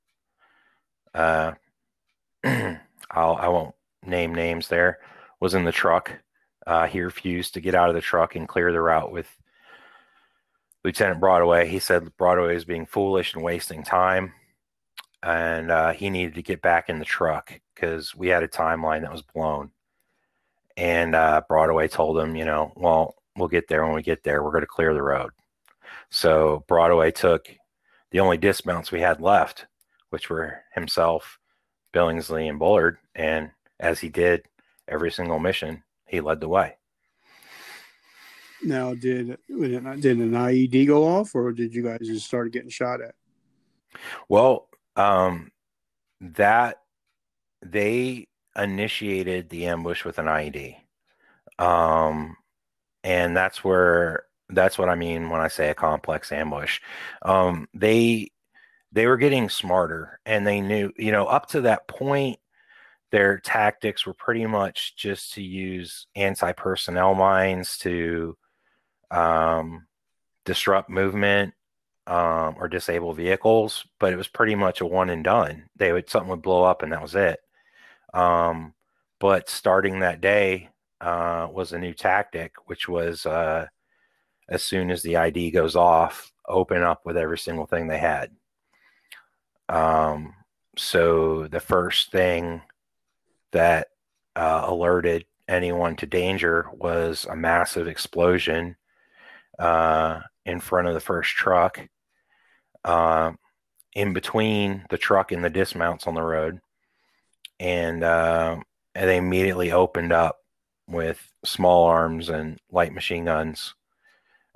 [1.14, 1.53] Uh,
[2.45, 2.79] I'll
[3.11, 5.01] I won't name names there.
[5.39, 6.18] Was in the truck.
[6.66, 9.29] Uh, he refused to get out of the truck and clear the route with
[10.83, 11.68] Lieutenant Broadway.
[11.68, 14.33] He said Broadway was being foolish and wasting time,
[15.22, 19.03] and uh, he needed to get back in the truck because we had a timeline
[19.03, 19.72] that was blown.
[20.79, 24.45] And uh, Broadway told him, you know, well, we'll get there when we get there.
[24.45, 25.33] We're going to clear the road.
[26.09, 27.49] So Broadway took
[28.12, 29.66] the only dismounts we had left,
[30.11, 31.41] which were himself,
[31.93, 32.99] Billingsley, and Bullard.
[33.16, 33.51] And
[33.81, 34.45] as he did
[34.87, 36.76] every single mission, he led the way.
[38.62, 43.01] Now, did did an IED go off, or did you guys just start getting shot
[43.01, 43.16] at?
[44.29, 45.51] Well, um,
[46.20, 46.79] that
[47.62, 48.29] they
[48.59, 50.77] initiated the ambush with an IED,
[51.59, 52.37] um,
[53.05, 56.81] and that's where that's what I mean when I say a complex ambush.
[57.23, 58.31] Um, they
[58.93, 62.39] they were getting smarter, and they knew, you know, up to that point,
[63.11, 68.37] their tactics were pretty much just to use anti-personnel mines to
[69.11, 69.87] um,
[70.45, 71.55] disrupt movement
[72.07, 75.69] um, or disable vehicles, but it was pretty much a one and done.
[75.77, 77.39] They would something would blow up and that was it.
[78.15, 78.75] Um,
[79.21, 83.67] but starting that day uh, was a new tactic, which was uh,
[84.49, 88.31] as soon as the ID goes off, open up with every single thing they had.
[89.69, 90.35] Um,
[90.77, 92.63] so the first thing
[93.53, 93.89] that
[94.37, 98.77] uh, alerted anyone to danger was a massive explosion
[99.59, 101.89] uh, in front of the first truck,
[102.85, 103.33] uh,
[103.95, 106.61] in between the truck and the dismounts on the road,
[107.61, 108.57] and uh,
[108.95, 110.39] and they immediately opened up
[110.89, 113.75] with small arms and light machine guns.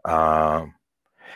[0.05, 0.75] Um,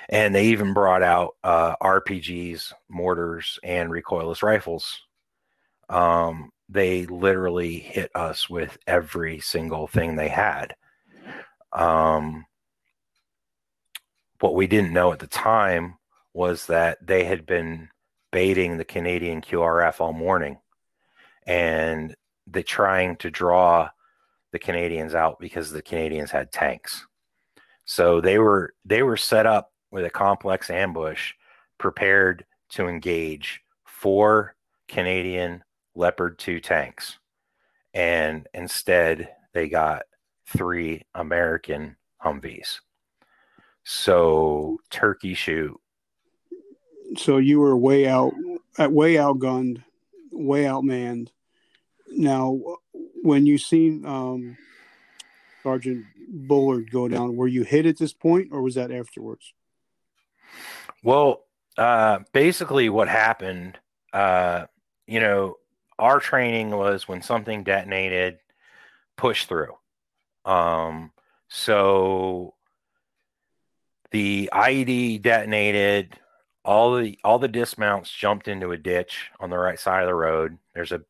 [0.09, 5.03] and they even brought out uh, RPGs, mortars, and recoilless rifles.
[5.89, 10.75] Um, they literally hit us with every single thing they had.
[11.73, 12.47] Um,
[14.41, 15.99] what we didn't know at the time
[16.35, 17.89] was that they had been
[18.33, 20.59] baiting the Canadian QRF all morning
[21.47, 22.15] and
[22.47, 23.89] they trying to draw
[24.53, 27.07] the Canadians out because the Canadians had tanks.
[27.85, 31.33] So they were they were set up with a complex ambush
[31.79, 34.57] prepared to engage four
[34.89, 35.63] Canadian
[35.95, 37.19] Leopard 2 tanks.
[37.95, 40.03] And instead, they got
[40.47, 42.81] three American Humvees.
[43.85, 45.81] So, turkey shoot.
[47.17, 48.35] So, you were way out,
[48.79, 49.83] way outgunned,
[50.33, 51.29] way outmanned.
[52.11, 52.59] Now,
[53.23, 54.57] when you seen um,
[55.63, 59.53] Sergeant Bullard go down, were you hit at this point or was that afterwards?
[61.03, 61.45] Well,
[61.77, 63.79] uh, basically, what happened,
[64.13, 64.67] uh,
[65.07, 65.57] you know,
[65.99, 68.39] our training was when something detonated,
[69.17, 69.75] push through.
[70.45, 71.13] Um,
[71.49, 72.55] so
[74.11, 76.19] the IED detonated.
[76.65, 80.15] All the all the dismounts jumped into a ditch on the right side of the
[80.15, 80.59] road.
[80.75, 81.03] There's a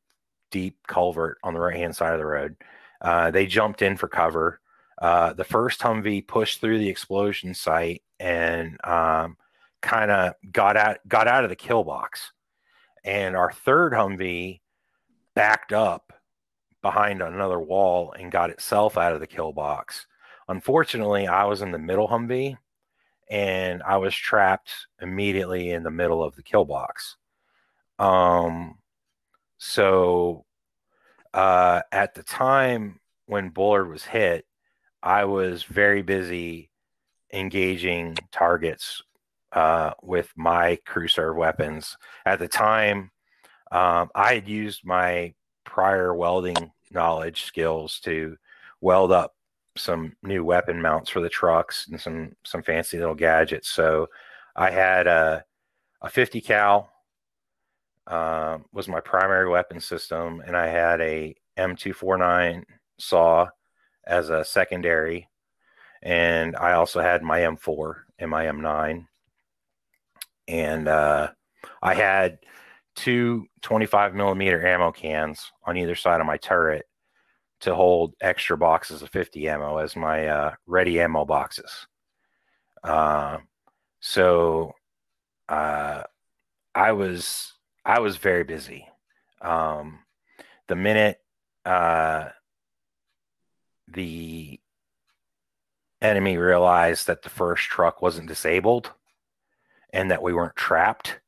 [0.50, 2.56] deep culvert on the right hand side of the road.
[3.00, 4.60] Uh, they jumped in for cover.
[5.00, 9.36] Uh, the first Humvee pushed through the explosion site and um,
[9.82, 12.32] kind of got out got out of the kill box.
[13.04, 14.60] And our third Humvee
[15.34, 16.12] backed up
[16.82, 20.06] behind another wall and got itself out of the kill box.
[20.48, 22.56] Unfortunately, I was in the middle Humvee
[23.28, 27.16] and I was trapped immediately in the middle of the kill box.
[27.98, 28.78] Um,
[29.58, 30.44] so
[31.34, 34.46] uh, at the time when Bullard was hit,
[35.02, 36.70] I was very busy
[37.32, 39.02] engaging targets
[39.52, 41.96] uh, with my crew serve weapons.
[42.24, 43.10] At the time,
[43.72, 45.34] um, I had used my
[45.64, 48.36] prior welding knowledge skills to
[48.80, 49.34] weld up
[49.76, 53.68] some new weapon mounts for the trucks and some some fancy little gadgets.
[53.68, 54.08] So
[54.54, 55.44] I had a
[56.02, 56.90] a 50 cal
[58.06, 62.64] uh, was my primary weapon system, and I had a M249
[62.98, 63.48] saw
[64.06, 65.28] as a secondary,
[66.02, 69.06] and I also had my M4 and my M9,
[70.48, 71.28] and uh,
[71.82, 72.38] I had
[72.94, 76.86] two 25 millimeter ammo cans on either side of my turret
[77.60, 81.86] to hold extra boxes of 50 ammo as my uh, ready ammo boxes.
[82.84, 83.38] Uh,
[84.00, 84.72] so
[85.48, 86.02] uh,
[86.74, 87.55] I was
[87.86, 88.88] I was very busy.
[89.40, 90.00] Um,
[90.66, 91.20] the minute
[91.64, 92.30] uh,
[93.86, 94.58] the
[96.02, 98.90] enemy realized that the first truck wasn't disabled
[99.92, 101.20] and that we weren't trapped,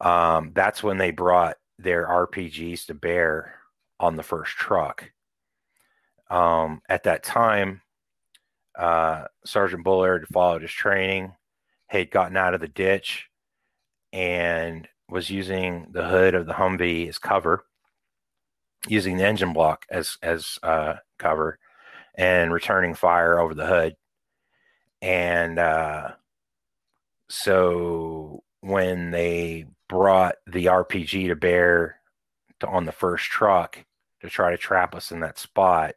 [0.00, 3.56] um, that's when they brought their RPGs to bear
[3.98, 5.10] on the first truck.
[6.30, 7.82] Um, at that time,
[8.78, 11.32] uh, Sergeant Bullard followed his training,
[11.88, 13.28] had gotten out of the ditch,
[14.12, 17.64] and was using the hood of the Humvee as cover,
[18.86, 21.58] using the engine block as as uh, cover,
[22.14, 23.96] and returning fire over the hood.
[25.00, 26.12] And uh,
[27.28, 32.00] so when they brought the RPG to bear
[32.60, 33.84] to, on the first truck
[34.20, 35.94] to try to trap us in that spot,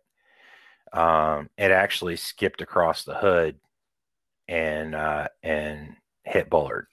[0.94, 3.58] um, it actually skipped across the hood
[4.48, 6.88] and uh, and hit Bullard.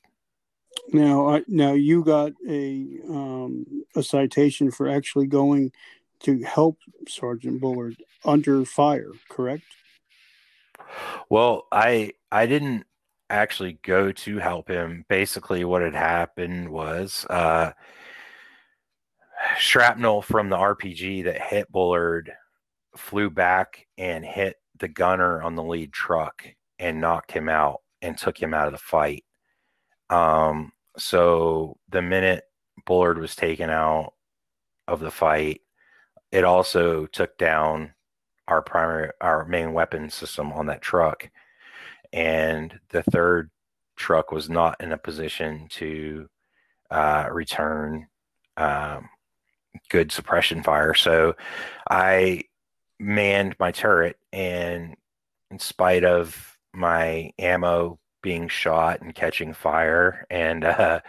[0.93, 5.73] Now, I, now you got a um, a citation for actually going
[6.21, 9.65] to help Sergeant Bullard under fire, correct?
[11.29, 12.87] Well, I I didn't
[13.31, 15.05] actually go to help him.
[15.09, 17.73] Basically, what had happened was uh,
[19.59, 22.33] shrapnel from the RPG that hit Bullard
[22.97, 26.45] flew back and hit the gunner on the lead truck
[26.79, 29.25] and knocked him out and took him out of the fight.
[30.11, 32.45] Um, so the minute
[32.87, 34.15] Bullard was taken out
[34.87, 35.63] of the fight,
[36.33, 37.95] it also took down
[38.47, 41.31] our primary, our main weapon system on that truck.
[42.13, 43.51] And the third
[43.97, 46.29] truck was not in a position to
[46.91, 48.07] uh, return
[48.57, 49.09] um,
[49.91, 50.95] good suppression fire.
[50.95, 51.37] So
[51.91, 52.43] I
[52.99, 54.97] manned my turret, and
[55.51, 61.01] in spite of my ammo being shot and catching fire and uh,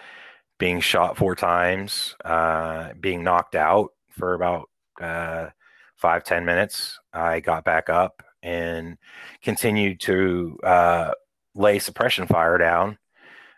[0.58, 4.70] being shot four times, uh, being knocked out for about
[5.02, 5.48] uh,
[5.96, 8.98] five ten minutes, I got back up and
[9.42, 11.12] continued to uh,
[11.56, 12.98] lay suppression fire down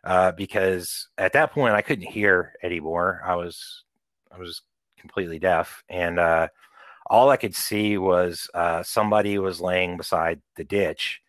[0.03, 3.21] uh, because at that point I couldn't hear anymore.
[3.25, 3.83] I was
[4.31, 4.61] I was
[4.99, 6.47] completely deaf, and uh,
[7.07, 11.21] all I could see was uh, somebody was laying beside the ditch,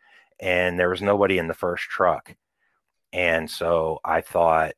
[0.43, 2.37] and there was nobody in the first truck,
[3.13, 4.73] and so I thought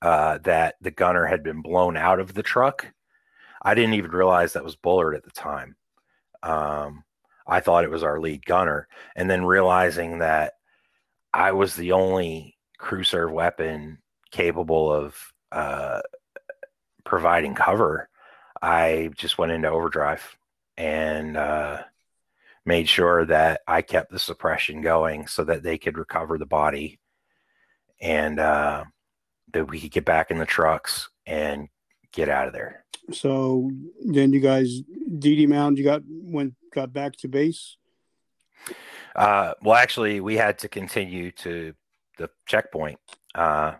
[0.00, 2.86] uh, that the gunner had been blown out of the truck.
[3.60, 5.76] I didn't even realize that was Bullard at the time.
[6.42, 7.04] Um,
[7.46, 10.54] I thought it was our lead gunner, and then realizing that
[11.34, 13.98] I was the only crew serve weapon
[14.30, 15.16] capable of
[15.52, 16.00] uh,
[17.04, 18.08] providing cover,
[18.60, 20.36] I just went into overdrive
[20.76, 21.82] and uh,
[22.68, 27.00] made sure that I kept the suppression going so that they could recover the body
[28.00, 28.84] and uh,
[29.54, 31.68] that we could get back in the trucks and
[32.12, 32.84] get out of there.
[33.10, 33.70] So
[34.04, 37.76] then you guys DD Mound, you got went got back to base.
[39.16, 41.72] Uh, well, actually, we had to continue to
[42.18, 42.98] the checkpoint.
[43.34, 43.76] Uh,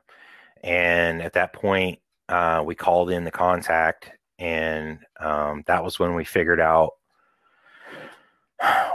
[0.65, 1.99] and at that point,
[2.31, 6.93] uh, we called in the contact, and um, that was when we figured out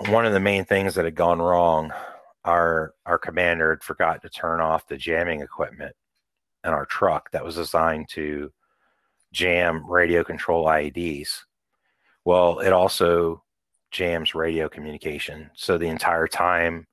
[0.07, 1.91] one of the main things that had gone wrong.
[2.45, 5.95] Our our commander had forgot to turn off the jamming equipment
[6.63, 8.51] in our truck that was designed to
[9.31, 11.39] jam radio control IEDs.
[12.25, 13.43] Well, it also
[13.91, 15.51] jams radio communication.
[15.55, 16.87] So the entire time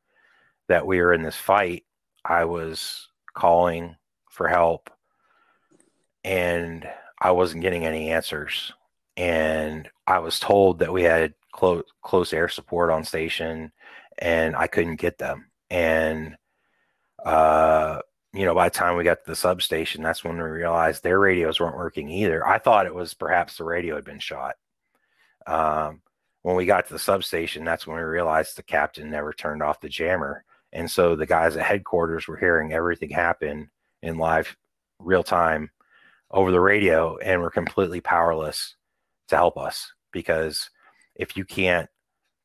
[0.68, 1.84] that we were in this fight,
[2.24, 3.96] I was calling
[4.28, 4.90] for help
[6.24, 6.88] and
[7.20, 8.72] I wasn't getting any answers.
[9.16, 13.72] And I was told that we had close close air support on station
[14.18, 15.50] and I couldn't get them.
[15.70, 16.36] And
[17.24, 18.00] uh
[18.32, 21.18] you know, by the time we got to the substation, that's when we realized their
[21.18, 22.46] radios weren't working either.
[22.46, 24.54] I thought it was perhaps the radio had been shot.
[25.46, 26.02] Um,
[26.42, 29.80] when we got to the substation, that's when we realized the captain never turned off
[29.80, 30.44] the jammer.
[30.72, 33.70] And so the guys at headquarters were hearing everything happen
[34.02, 34.56] in live
[35.00, 35.70] real time
[36.30, 38.76] over the radio and were completely powerless
[39.28, 40.70] to help us because
[41.20, 41.88] if you can't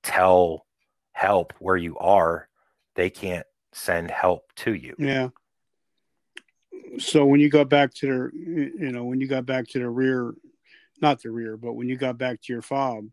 [0.04, 0.66] tell
[1.14, 2.50] help where you are,
[2.96, 4.96] they can't send help to you.
[5.00, 5.30] Yeah.
[6.98, 9.90] So when you got back to the, you know, when you got back to the
[9.90, 10.34] rear,
[11.02, 13.08] not the rear, but when you got back to your fob,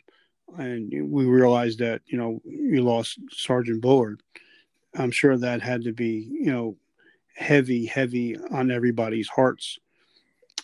[0.59, 4.21] and we realized that you know you lost Sergeant Bullard,
[4.95, 6.77] I'm sure that had to be, you know,
[7.35, 9.79] heavy, heavy on everybody's hearts.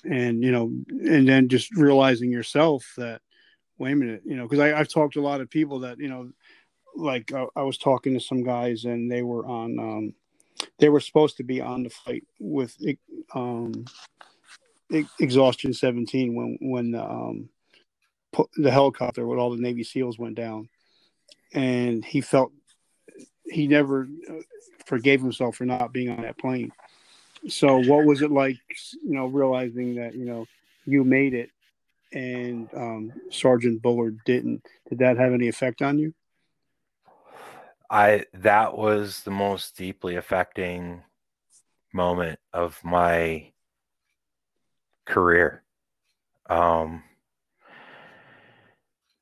[0.05, 3.21] And, you know, and then just realizing yourself that,
[3.79, 6.09] wait a minute, you know, because I've talked to a lot of people that, you
[6.09, 6.31] know,
[6.97, 10.15] like uh, I was talking to some guys and they were on, um,
[10.79, 12.77] they were supposed to be on the fight with
[13.35, 13.85] um,
[15.21, 17.49] Extortion 17 when, when um,
[18.57, 20.69] the helicopter with all the Navy SEALs went down.
[21.55, 22.53] And he felt
[23.45, 24.35] he never uh,
[24.85, 26.73] forgave himself for not being on that plane.
[27.49, 28.59] So, what was it like,
[29.03, 30.47] you know, realizing that you know
[30.85, 31.51] you made it
[32.13, 34.65] and um, Sergeant Bullard didn't?
[34.89, 36.15] Did that have any effect on you?
[37.91, 41.03] I that was the most deeply affecting
[41.93, 43.53] moment of my
[45.07, 45.63] career.
[46.51, 47.03] Um,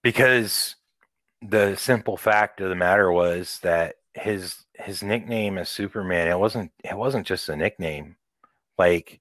[0.02, 0.76] because
[1.42, 6.72] the simple fact of the matter was that his his nickname as Superman, it wasn't
[6.84, 8.16] it wasn't just a nickname.
[8.78, 9.20] Like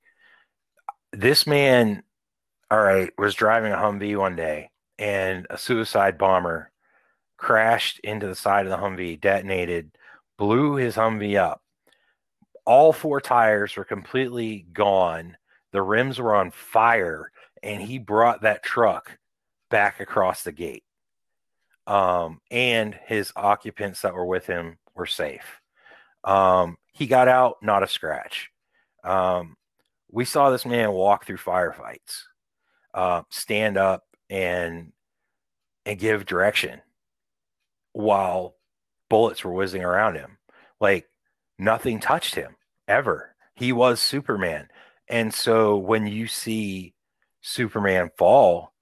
[1.12, 2.04] this man,
[2.72, 6.72] all right, was driving a Humvee one day and a suicide bomber
[7.38, 9.92] crashed into the side of the Humvee, detonated,
[10.38, 11.62] blew his Humvee up.
[12.66, 15.38] All four tires were completely gone.
[15.72, 19.18] The rims were on fire, and he brought that truck
[19.70, 20.84] back across the gate.
[21.86, 25.62] Um, and his occupants that were with him were safe.
[26.24, 28.50] Um, he got out, not a scratch.
[29.04, 29.56] Um,
[30.10, 32.24] we saw this man walk through firefights.
[32.96, 34.94] Uh, stand up and
[35.86, 36.82] and give direction
[37.94, 38.56] while
[39.10, 40.38] bullets were whizzing around him.
[40.82, 41.08] Like
[41.60, 42.56] nothing touched him
[42.88, 43.36] ever.
[43.56, 44.70] He was Superman.
[45.08, 46.96] And so when you see
[47.42, 48.74] Superman fall,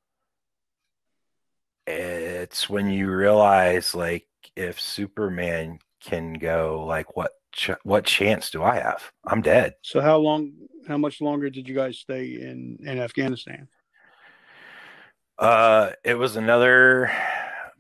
[1.85, 8.63] it's when you realize like if Superman can go, like what ch- what chance do
[8.63, 9.11] I have?
[9.25, 9.73] I'm dead.
[9.81, 10.53] So how long
[10.87, 13.67] how much longer did you guys stay in in Afghanistan?
[15.37, 17.11] Uh it was another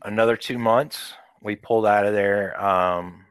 [0.01, 1.13] another 2 months.
[1.41, 3.25] We pulled out of there um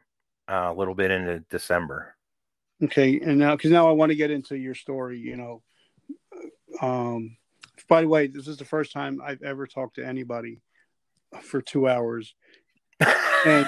[0.47, 2.15] a little bit into December.
[2.83, 5.17] Okay, and now because now I want to get into your story.
[5.19, 5.61] You know,
[6.81, 7.37] um,
[7.87, 10.61] by the way, this is the first time I've ever talked to anybody
[11.41, 12.35] for two hours,
[13.45, 13.67] and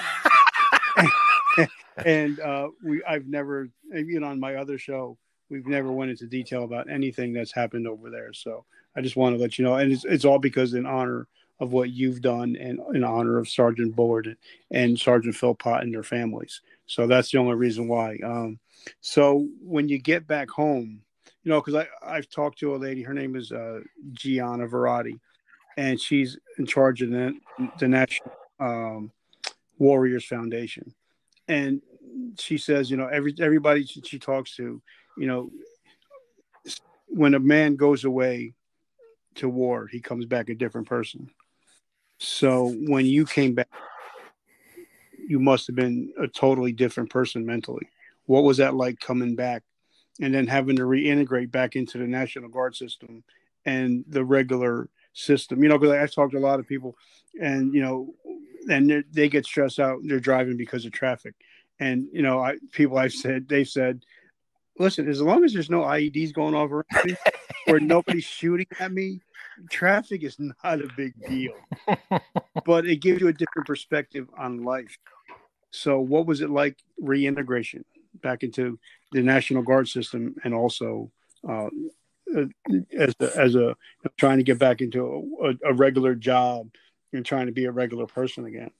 [0.96, 1.68] and,
[2.04, 5.16] and uh, we I've never even on my other show
[5.48, 8.32] we've never went into detail about anything that's happened over there.
[8.32, 8.64] So
[8.96, 11.28] I just want to let you know, and it's it's all because in honor
[11.60, 14.36] of what you've done and in honor of Sergeant Bullard
[14.70, 16.60] and Sergeant Philpott and their families.
[16.86, 18.18] So that's the only reason why.
[18.22, 18.58] Um,
[19.00, 21.00] so when you get back home,
[21.42, 23.02] you know, because I I've talked to a lady.
[23.02, 23.80] Her name is uh,
[24.12, 25.18] Gianna Verratti,
[25.76, 27.34] and she's in charge of the,
[27.78, 29.12] the National um,
[29.78, 30.94] Warriors Foundation.
[31.48, 31.82] And
[32.38, 34.82] she says, you know, every everybody she, she talks to,
[35.16, 35.50] you know,
[37.06, 38.54] when a man goes away
[39.36, 41.30] to war, he comes back a different person.
[42.18, 43.68] So when you came back,
[45.28, 47.88] you must have been a totally different person mentally.
[48.26, 49.62] What was that like coming back
[50.20, 53.24] and then having to reintegrate back into the National Guard system
[53.64, 55.62] and the regular system?
[55.62, 56.96] You know, because I've talked to a lot of people
[57.40, 58.14] and, you know,
[58.70, 59.98] and they get stressed out.
[60.02, 61.34] They're driving because of traffic.
[61.78, 64.04] And, you know, I, people I've said, they've said,
[64.78, 67.16] listen, as long as there's no IEDs going off around
[67.66, 69.20] or nobody's shooting at me,
[69.70, 71.54] traffic is not a big deal.
[72.64, 74.96] but it gives you a different perspective on life.
[75.70, 77.84] So, what was it like reintegration
[78.22, 78.78] back into
[79.12, 81.10] the National Guard system and also
[81.48, 81.68] uh,
[82.98, 83.76] as a, as a
[84.16, 86.68] trying to get back into a, a, regular job
[87.12, 88.70] and trying to be a regular person again?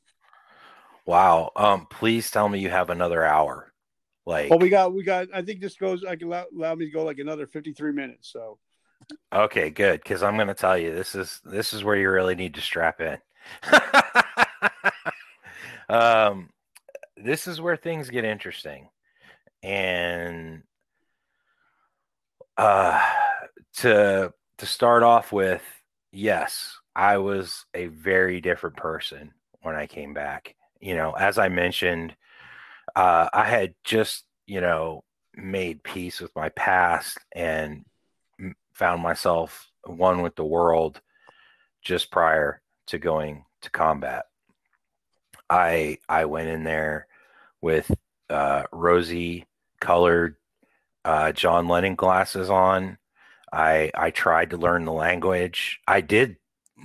[1.04, 1.52] Wow.
[1.54, 3.72] Um, please tell me you have another hour.
[4.24, 6.86] Like, well, we got, we got, I think this goes, I can allow, allow me
[6.86, 8.32] to go like another 53 minutes.
[8.32, 8.58] So,
[9.32, 10.04] okay, good.
[10.04, 12.60] Cause I'm going to tell you, this is, this is where you really need to
[12.60, 13.18] strap in.
[15.88, 16.50] um,
[17.16, 18.88] this is where things get interesting.
[19.62, 20.62] And,
[22.56, 23.02] uh,
[23.78, 25.62] to, to start off with,
[26.12, 29.32] yes, I was a very different person
[29.62, 30.54] when I came back.
[30.80, 32.14] You know, as I mentioned,
[32.94, 37.84] uh, I had just, you know, made peace with my past and
[38.76, 41.00] found myself one with the world
[41.82, 44.26] just prior to going to combat.
[45.48, 47.06] I I went in there
[47.62, 47.90] with
[48.28, 49.46] uh, rosy
[49.80, 50.36] colored
[51.04, 52.98] uh, John Lennon glasses on.
[53.50, 55.80] I I tried to learn the language.
[55.88, 56.36] I did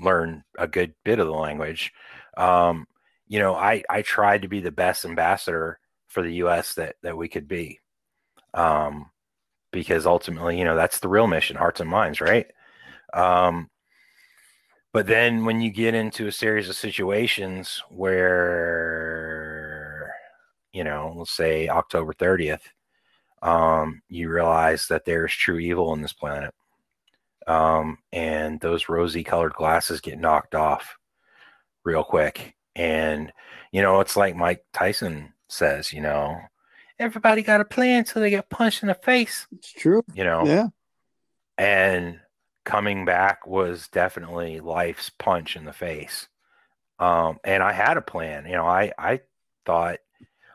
[0.01, 1.91] learn a good bit of the language.
[2.37, 2.87] Um,
[3.27, 6.75] you know, I I tried to be the best ambassador for the U.S.
[6.75, 7.79] that that we could be,
[8.53, 9.09] um,
[9.71, 12.47] because ultimately, you know, that's the real mission, hearts and minds, right?
[13.13, 13.69] Um,
[14.93, 19.33] but then when you get into a series of situations where,
[20.73, 22.61] you know, let's say October 30th,
[23.41, 26.53] um, you realize that there's true evil on this planet.
[27.47, 30.97] Um, and those rosy colored glasses get knocked off
[31.83, 32.55] real quick.
[32.75, 33.31] And,
[33.71, 36.37] you know, it's like Mike Tyson says, you know,
[37.01, 39.47] everybody got a plan until they get punched in the face.
[39.51, 40.03] It's true.
[40.13, 40.45] You know?
[40.45, 40.67] Yeah.
[41.57, 42.19] And
[42.63, 46.27] coming back was definitely life's punch in the face.
[46.99, 48.45] Um, and I had a plan.
[48.45, 49.21] You know, I, I
[49.65, 49.97] thought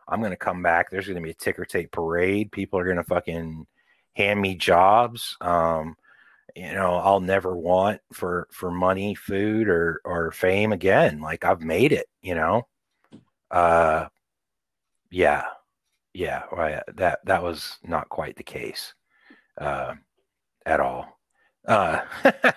[0.07, 0.89] I'm going to come back.
[0.91, 2.53] There's going to be a ticker tape parade.
[2.53, 3.67] People are going to fucking
[4.15, 5.37] hand me jobs.
[5.41, 5.97] Um,
[6.55, 11.21] you know, I'll never want for, for money, food or, or fame again.
[11.21, 12.69] Like I've made it, you know?
[13.51, 14.07] Uh,
[15.11, 15.45] yeah,
[16.17, 16.83] yeah.
[16.95, 18.95] That that was not quite the case
[19.59, 19.95] uh,
[20.65, 21.19] at all.
[21.67, 22.01] Uh,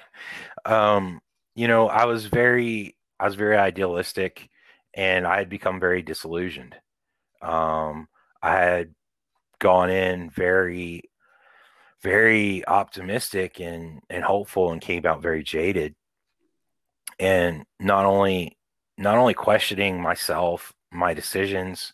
[0.65, 1.19] um,
[1.55, 4.49] you know, I was very, I was very idealistic,
[4.93, 6.75] and I had become very disillusioned.
[7.41, 8.07] Um,
[8.41, 8.95] I had
[9.59, 11.03] gone in very,
[12.01, 15.95] very optimistic and and hopeful, and came out very jaded,
[17.19, 18.57] and not only
[18.97, 21.93] not only questioning myself, my decisions,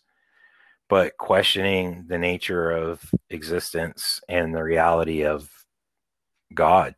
[0.88, 5.50] but questioning the nature of existence and the reality of
[6.54, 6.94] God.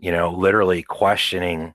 [0.00, 1.74] you know, literally questioning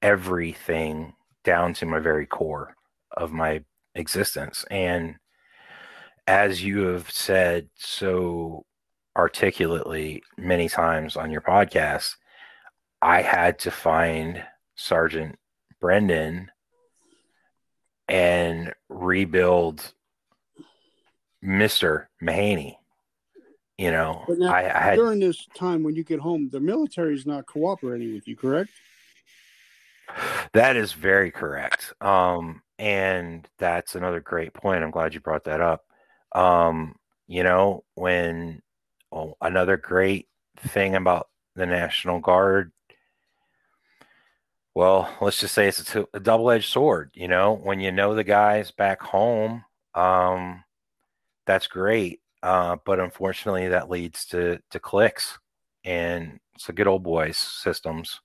[0.00, 1.12] everything
[1.44, 2.74] down to my very core
[3.16, 3.62] of my
[3.94, 4.64] existence.
[4.70, 5.16] And
[6.26, 8.64] as you have said so
[9.16, 12.14] articulately many times on your podcast,
[13.02, 14.42] I had to find
[14.74, 15.38] Sergeant
[15.80, 16.50] Brendan
[18.08, 19.92] and rebuild
[21.44, 22.06] Mr.
[22.22, 22.76] Mahaney.
[23.76, 27.14] You know, now, I, I, had during this time when you get home, the military
[27.14, 28.70] is not cooperating with you, correct?
[30.52, 31.92] That is very correct.
[32.00, 34.82] Um, and that's another great point.
[34.82, 35.84] I'm glad you brought that up.
[36.34, 36.96] Um,
[37.28, 38.62] you know, when
[39.12, 40.26] well, another great
[40.56, 42.72] thing about the National Guard
[44.78, 47.10] well, let's just say it's a, a double-edged sword.
[47.14, 49.64] You know, when you know the guys back home,
[49.96, 50.62] um,
[51.48, 52.20] that's great.
[52.42, 55.38] Uh, but unfortunately, that leads to to clicks,
[55.84, 58.20] and so good old boys systems.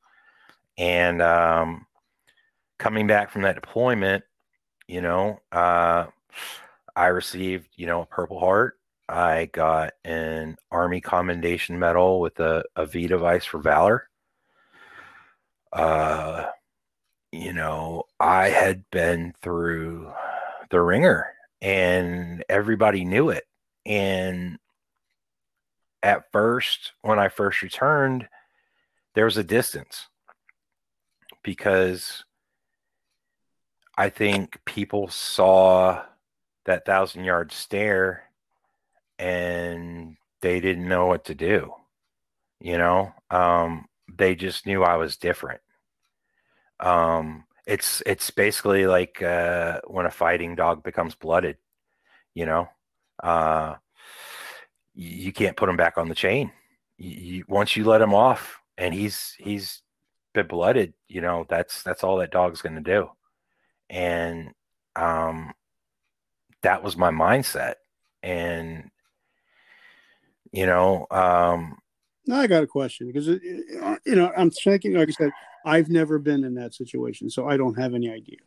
[0.77, 1.87] And um,
[2.77, 4.23] coming back from that deployment,
[4.87, 6.07] you know, uh,
[6.95, 8.77] I received, you know, a Purple Heart.
[9.09, 14.09] I got an Army Commendation Medal with a, a V device for Valor
[15.73, 16.45] uh,
[17.31, 20.11] you know, I had been through
[20.69, 21.32] the wringer
[21.63, 23.45] and everybody knew it.
[23.85, 24.59] And
[26.03, 28.27] at first, when I first returned,
[29.15, 30.07] there was a distance
[31.41, 32.25] because
[33.97, 36.03] I think people saw
[36.65, 38.23] that thousand yard stare
[39.17, 41.73] and they didn't know what to do.
[42.59, 45.61] You know, um, they just knew I was different.
[46.79, 51.57] Um, it's it's basically like uh, when a fighting dog becomes blooded.
[52.33, 52.69] You know,
[53.21, 53.75] uh,
[54.95, 56.51] you, can't put him back on the chain.
[56.97, 59.81] You, you, once you let him off, and he's he's
[60.33, 60.93] been blooded.
[61.07, 63.09] You know, that's that's all that dog's going to do.
[63.89, 64.51] And
[64.95, 65.53] um,
[66.63, 67.75] that was my mindset.
[68.23, 68.89] And
[70.51, 71.77] you know, um,
[72.25, 75.31] now I got a question because you know I'm thinking, like I said,
[75.65, 78.37] I've never been in that situation, so I don't have any idea.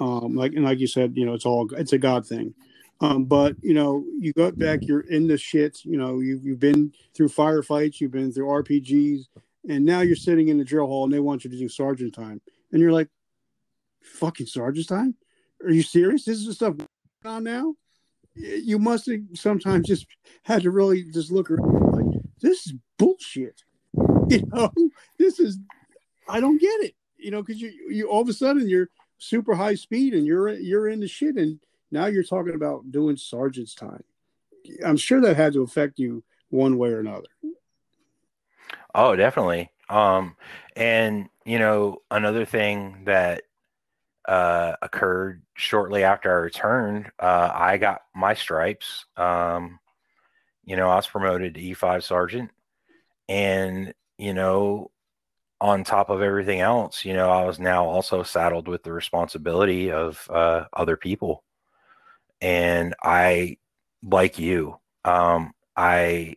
[0.00, 2.54] Um, like and like you said, you know, it's all it's a God thing.
[3.00, 5.84] Um, but you know, you got back, you're in the shit.
[5.84, 9.26] You know, you've you've been through firefights, you've been through RPGs,
[9.68, 12.14] and now you're sitting in the drill hall and they want you to do sergeant
[12.14, 12.40] time,
[12.72, 13.08] and you're like,
[14.02, 15.14] "Fucking sergeant time?
[15.64, 16.24] Are you serious?
[16.24, 16.76] This is the stuff
[17.24, 17.74] on now."
[18.34, 20.06] You must have sometimes just
[20.44, 21.87] had to really just look around
[22.40, 23.62] "This is bullshit."
[24.28, 24.70] You know,
[25.18, 25.58] this is
[26.28, 26.94] I don't get it.
[27.16, 30.50] You know, because you you all of a sudden you're super high speed and you're
[30.50, 31.58] you're in the shit, and
[31.90, 34.04] now you're talking about doing sergeant's time.
[34.84, 37.28] I'm sure that had to affect you one way or another.
[38.94, 39.70] Oh, definitely.
[39.88, 40.36] Um,
[40.76, 43.44] and you know, another thing that
[44.26, 49.06] uh, occurred shortly after I returned, uh, I got my stripes.
[49.16, 49.80] Um,
[50.68, 52.50] you know, I was promoted to E5 sergeant,
[53.28, 54.90] and you know,
[55.60, 59.90] on top of everything else, you know, I was now also saddled with the responsibility
[59.90, 61.42] of uh, other people.
[62.40, 63.56] And I,
[64.02, 66.36] like you, um, I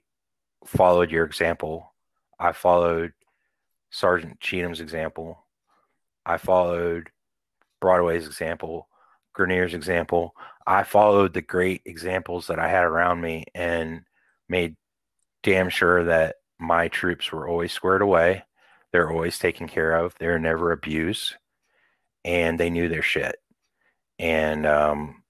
[0.65, 1.93] followed your example.
[2.39, 3.13] I followed
[3.89, 5.45] Sergeant Cheatham's example.
[6.25, 7.09] I followed
[7.81, 8.87] Broadway's example,
[9.33, 10.35] Grenier's example.
[10.65, 14.03] I followed the great examples that I had around me and
[14.51, 14.75] made
[15.41, 18.43] damn sure that my troops were always squared away
[18.91, 20.15] they're always taken care of.
[20.19, 21.35] They're never abused,
[22.25, 23.37] and they knew their shit.
[24.19, 25.23] And um,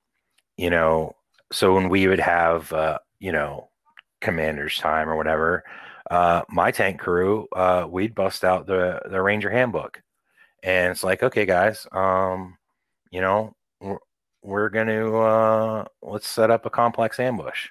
[0.58, 1.16] you know,
[1.52, 3.70] so when we would have uh, you know
[4.20, 5.64] commander's time or whatever,
[6.10, 10.02] uh, my tank crew, uh, we'd bust out the the Ranger handbook,
[10.64, 12.58] and it's like, okay, guys, um,
[13.12, 14.00] you know, we're,
[14.44, 17.70] we're gonna uh, let's set up a complex ambush,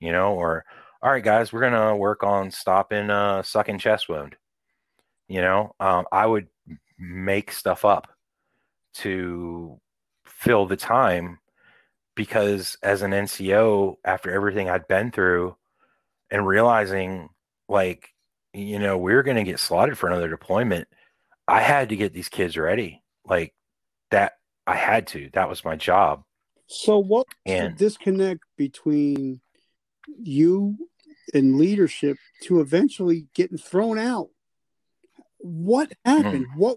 [0.00, 0.64] you know, or
[1.02, 4.36] all right, guys, we're gonna work on stopping uh, sucking chest wound
[5.28, 6.48] you know, um, I would
[6.98, 8.08] make stuff up
[8.94, 9.78] to
[10.24, 11.38] fill the time
[12.16, 15.56] because as an NCO, after everything I'd been through
[16.30, 17.28] and realizing
[17.68, 18.08] like,
[18.54, 20.88] you know, we going to get slotted for another deployment,
[21.46, 23.02] I had to get these kids ready.
[23.24, 23.54] Like
[24.10, 24.32] that,
[24.66, 25.28] I had to.
[25.34, 26.24] That was my job.
[26.66, 29.40] So, what and, the disconnect between
[30.20, 30.76] you
[31.34, 34.28] and leadership to eventually getting thrown out?
[35.38, 36.56] what happened mm.
[36.56, 36.76] what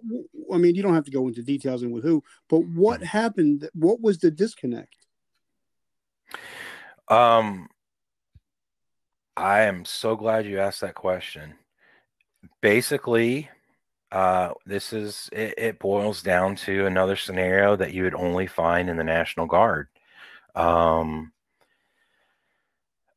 [0.53, 3.05] i mean you don't have to go into details and with who but what mm.
[3.05, 4.95] happened what was the disconnect
[7.07, 7.67] um
[9.35, 11.55] i am so glad you asked that question
[12.61, 13.49] basically
[14.11, 18.89] uh, this is it, it, boils down to another scenario that you would only find
[18.89, 19.87] in the National Guard.
[20.53, 21.31] Um,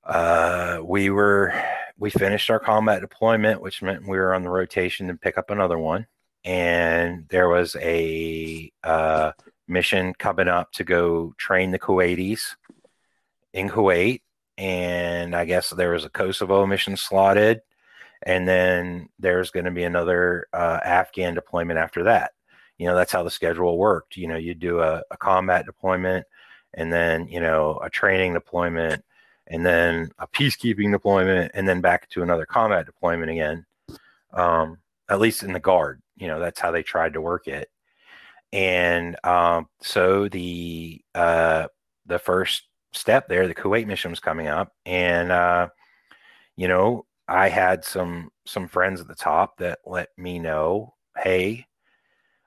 [0.07, 1.53] uh, we were
[1.99, 5.51] we finished our combat deployment, which meant we were on the rotation to pick up
[5.51, 6.07] another one,
[6.45, 9.33] and there was a uh,
[9.69, 12.57] mission coming up to go train the Kuwaitis
[13.53, 14.23] in Kuwait,
[14.59, 17.61] and I guess there was a Kosovo mission slotted
[18.25, 22.33] and then there's going to be another uh, Afghan deployment after that.
[22.79, 24.17] You know, that's how the schedule worked.
[24.17, 26.27] You know, you do a, a combat deployment,
[26.73, 29.05] and then you know a training deployment,
[29.47, 33.66] and then a peacekeeping deployment, and then back to another combat deployment again.
[34.32, 34.78] Um,
[35.09, 37.68] at least in the guard, you know, that's how they tried to work it.
[38.53, 41.66] And um, so the uh,
[42.07, 45.68] the first step there, the Kuwait mission was coming up, and uh,
[46.57, 51.66] you know, I had some some friends at the top that let me know, hey,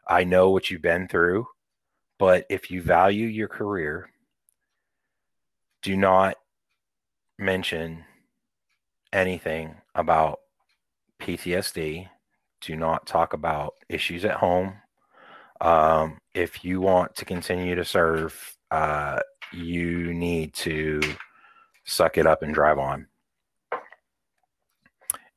[0.07, 1.47] I know what you've been through,
[2.19, 4.09] but if you value your career,
[5.81, 6.37] do not
[7.37, 8.03] mention
[9.13, 10.39] anything about
[11.19, 12.09] PTSD.
[12.61, 14.75] Do not talk about issues at home.
[15.61, 19.19] Um, if you want to continue to serve, uh,
[19.51, 21.01] you need to
[21.85, 23.07] suck it up and drive on.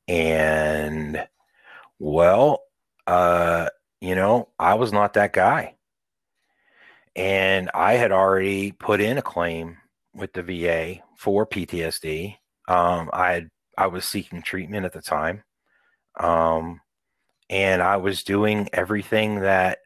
[0.07, 1.27] And
[1.99, 2.63] well,
[3.07, 3.69] uh,
[4.01, 5.75] you know, I was not that guy.
[7.15, 9.77] And I had already put in a claim
[10.13, 12.35] with the VA for PTSD.
[12.67, 15.43] Um, I had I was seeking treatment at the time.
[16.19, 16.81] Um,
[17.49, 19.79] and I was doing everything that,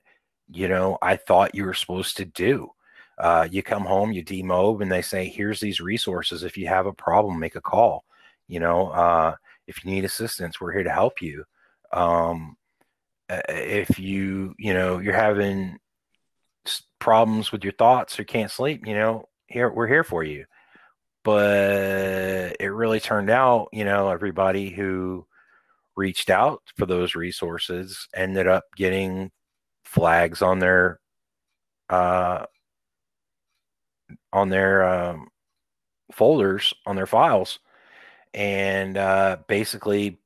[0.49, 2.69] you know, I thought you were supposed to do.
[3.17, 6.43] Uh, you come home, you demob, and they say, here's these resources.
[6.43, 8.03] If you have a problem, make a call.
[8.47, 9.35] You know, uh,
[9.67, 11.45] if you need assistance, we're here to help you.
[11.91, 12.57] Um,
[13.29, 15.77] if you, you know, you're having
[16.99, 20.45] problems with your thoughts or can't sleep, you know, here we're here for you.
[21.23, 25.25] But it really turned out, you know, everybody who
[25.95, 29.31] reached out for those resources ended up getting
[29.85, 30.99] flags on their
[31.89, 32.45] uh
[34.33, 35.27] on their um,
[36.11, 37.59] folders on their files
[38.33, 40.19] and uh, basically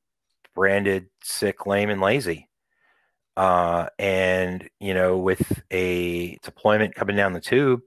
[0.55, 2.47] branded sick, lame, and lazy.
[3.37, 7.81] Uh, and you know, with a deployment coming down the tube,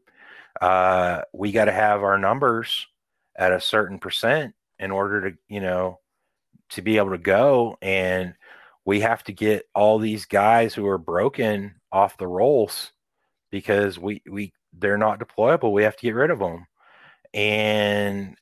[0.63, 2.87] uh, we got to have our numbers
[3.37, 5.99] at a certain percent in order to, you know,
[6.71, 7.77] to be able to go.
[7.83, 8.35] And
[8.85, 12.93] we have to get all these guys who are broken off the rolls
[13.51, 15.73] because we we they're not deployable.
[15.73, 16.67] We have to get rid of them.
[17.35, 18.37] And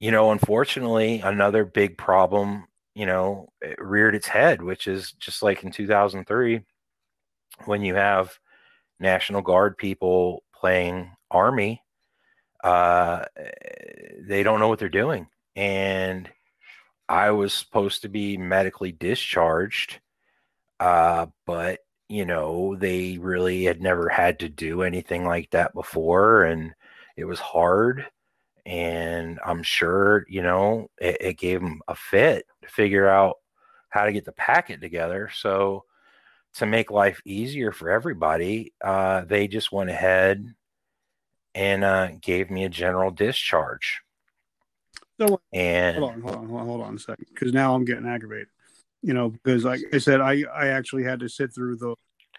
[0.00, 5.42] you know, unfortunately, another big problem, you know, it reared its head, which is just
[5.42, 6.62] like in 2003
[7.66, 8.38] when you have
[8.98, 11.82] National Guard people playing Army,
[12.64, 13.24] uh,
[14.20, 15.28] they don't know what they're doing.
[15.56, 16.30] And
[17.08, 20.00] I was supposed to be medically discharged,
[20.80, 26.44] uh, but you know, they really had never had to do anything like that before,
[26.44, 26.72] and
[27.16, 28.06] it was hard
[28.68, 33.36] and I'm sure you know it, it, gave them a fit to figure out
[33.88, 35.30] how to get the packet together.
[35.34, 35.84] So
[36.58, 40.54] to make life easier for everybody, uh, they just went ahead
[41.54, 44.00] and uh, gave me a general discharge.
[45.20, 47.84] So and hold on, hold on, hold on, hold on a second, because now I'm
[47.84, 48.48] getting aggravated.
[49.02, 51.94] You know, because like I said, I I actually had to sit through the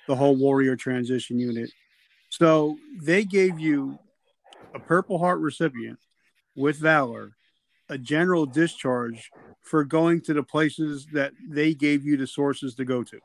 [0.07, 1.71] the whole warrior transition unit.
[2.29, 3.99] So they gave you
[4.73, 5.99] a Purple Heart recipient
[6.55, 7.31] with valor
[7.89, 9.31] a general discharge
[9.61, 13.19] for going to the places that they gave you the sources to go to.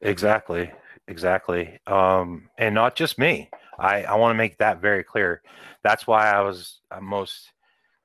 [0.00, 0.70] Exactly.
[1.08, 1.78] Exactly.
[1.86, 3.50] Um, and not just me.
[3.78, 5.42] I, I want to make that very clear.
[5.82, 7.52] That's why I was I'm most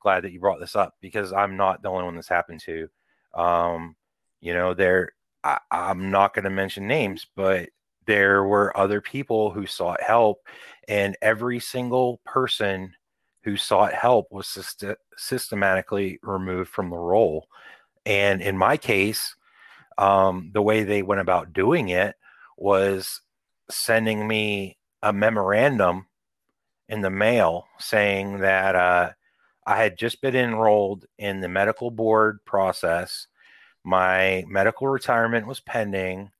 [0.01, 2.87] glad that you brought this up because I'm not the only one this happened to.
[3.33, 3.95] Um,
[4.41, 5.13] you know, there
[5.43, 7.69] I, I'm not going to mention names, but
[8.07, 10.39] there were other people who sought help,
[10.87, 12.93] and every single person
[13.43, 17.47] who sought help was syst- systematically removed from the roll.
[18.05, 19.35] And in my case,
[19.97, 22.15] um, the way they went about doing it
[22.57, 23.21] was
[23.69, 26.07] sending me a memorandum
[26.89, 29.11] in the mail saying that uh,
[29.65, 33.27] I had just been enrolled in the medical board process.
[33.83, 36.31] My medical retirement was pending.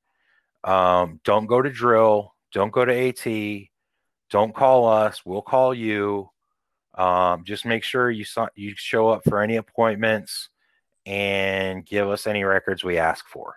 [0.63, 2.33] Um, don't go to drill.
[2.51, 3.67] Don't go to AT.
[4.29, 5.25] Don't call us.
[5.25, 6.29] We'll call you.
[6.95, 8.25] Um, just make sure you
[8.55, 10.49] you show up for any appointments
[11.05, 13.55] and give us any records we ask for.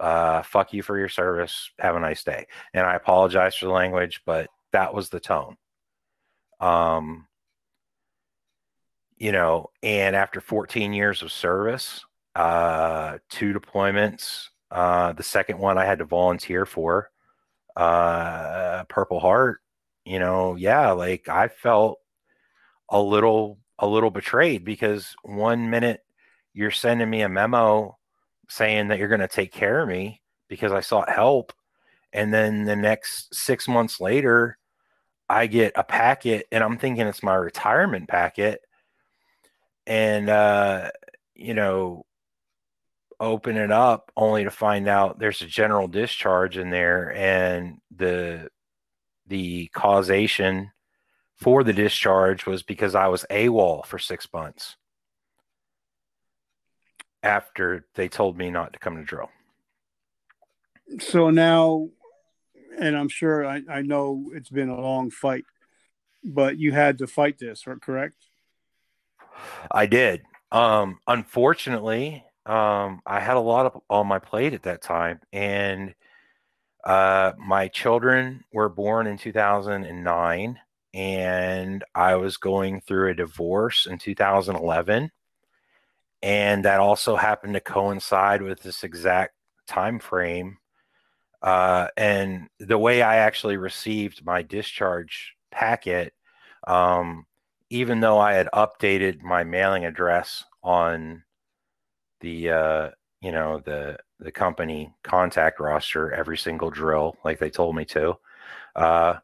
[0.00, 1.70] uh, fuck you for your service.
[1.78, 2.46] Have a nice day.
[2.74, 5.56] And I apologize for the language, but that was the tone.
[6.60, 7.26] Um,
[9.16, 15.78] you know, and after 14 years of service, uh, two deployments, uh, the second one
[15.78, 17.10] I had to volunteer for,
[17.76, 19.60] uh, Purple Heart,
[20.04, 21.98] you know, yeah, like I felt
[22.90, 26.00] a little, a little betrayed because one minute
[26.54, 27.98] you're sending me a memo
[28.48, 31.52] saying that you're going to take care of me because I sought help.
[32.12, 34.56] And then the next six months later,
[35.28, 38.60] I get a packet and I'm thinking it's my retirement packet.
[39.86, 40.90] And, uh,
[41.34, 42.06] you know,
[43.18, 48.48] open it up only to find out there's a general discharge in there and the
[49.26, 50.70] the causation
[51.36, 54.76] for the discharge was because I was AWOL for six months
[57.24, 59.30] after they told me not to come to drill.
[61.00, 61.88] So now,
[62.78, 65.44] and I'm sure I, I know it's been a long fight,
[66.22, 68.16] but you had to fight this, correct?
[69.70, 70.22] I did.
[70.52, 75.94] Um, unfortunately, um, I had a lot of on my plate at that time, and
[76.84, 80.60] uh, my children were born in 2009,
[80.92, 85.10] and I was going through a divorce in 2011
[86.24, 89.34] and that also happened to coincide with this exact
[89.66, 90.56] time frame.
[91.42, 96.14] Uh, and the way i actually received my discharge packet
[96.66, 97.26] um,
[97.68, 101.22] even though i had updated my mailing address on
[102.20, 102.90] the uh,
[103.20, 108.14] you know the the company contact roster every single drill like they told me to
[108.74, 109.14] uh,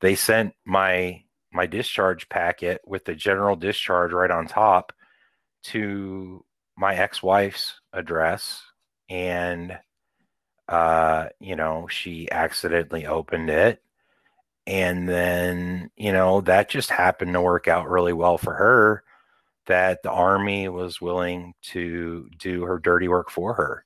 [0.00, 1.22] they sent my
[1.52, 4.94] my discharge packet with the general discharge right on top
[5.62, 6.42] to
[6.76, 8.62] my ex-wife's address
[9.08, 9.78] and
[10.68, 13.82] uh you know she accidentally opened it.
[14.66, 19.04] And then you know that just happened to work out really well for her
[19.66, 23.84] that the army was willing to do her dirty work for her.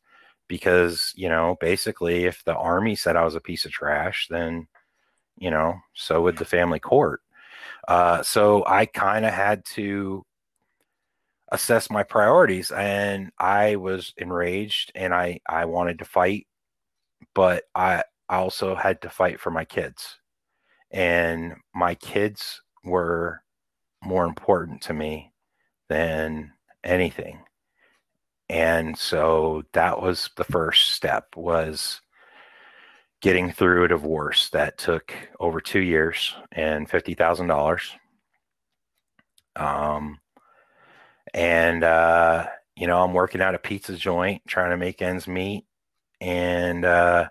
[0.48, 4.66] Because you know basically if the army said i was a piece of trash then
[5.38, 7.20] you know so would the family court.
[7.88, 10.24] Uh, so i kind of had to
[11.52, 16.46] assess my priorities and I was enraged and I I wanted to fight
[17.34, 20.18] but I I also had to fight for my kids.
[20.92, 23.42] And my kids were
[24.04, 25.32] more important to me
[25.88, 26.52] than
[26.84, 27.44] anything.
[28.48, 32.00] And so that was the first step was
[33.20, 37.96] getting through a divorce that took over 2 years and $50,000
[39.56, 40.18] um
[41.34, 42.46] and uh,
[42.76, 45.64] you know i'm working at a pizza joint trying to make ends meet
[46.20, 47.28] and uh,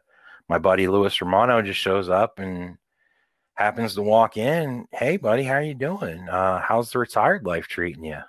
[0.48, 2.78] my buddy louis romano just shows up and
[3.56, 7.68] happens to walk in hey buddy how are you doing uh, how's the retired life
[7.68, 8.20] treating you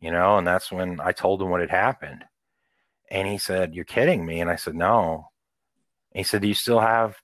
[0.00, 2.24] you know and that's when i told him what had happened
[3.10, 5.28] and he said you're kidding me and i said no
[6.12, 7.16] and he said do you still have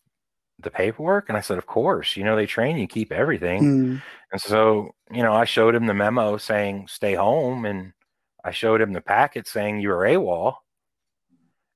[0.59, 1.29] the paperwork?
[1.29, 2.17] And I said, Of course.
[2.17, 3.63] You know, they train you keep everything.
[3.63, 4.03] Mm.
[4.35, 7.93] And so, you know, I showed him the memo saying stay home and
[8.45, 10.57] I showed him the packet saying you were AWOL.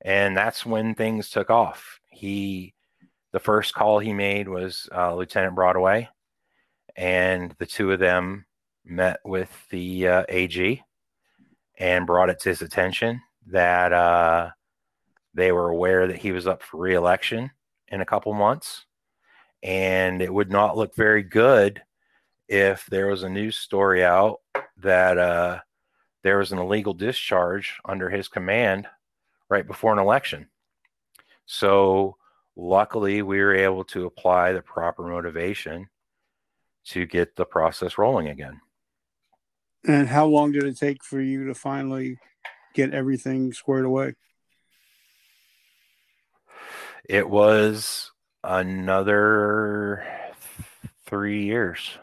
[0.01, 2.01] And that's when things took off.
[2.09, 2.75] He
[3.31, 6.09] the first call he made was uh, Lieutenant Broadway,
[6.97, 8.45] and the two of them
[8.85, 10.83] met with the uh, AG
[11.79, 14.51] and brought it to his attention that uh,
[15.33, 17.53] they were aware that he was up for reelection
[17.87, 18.85] in a couple months.
[19.63, 21.83] And it would not look very good
[22.49, 24.41] if there was a news story out
[24.79, 25.61] that uh,
[26.23, 28.87] there was an illegal discharge under his command
[29.49, 30.49] right before an election.
[31.47, 32.17] So,
[32.57, 35.89] luckily, we were able to apply the proper motivation
[36.87, 38.61] to get the process rolling again.
[39.87, 42.19] And how long did it take for you to finally
[42.75, 44.15] get everything squared away?
[47.09, 48.11] It was
[48.45, 50.05] another
[51.07, 51.99] three years.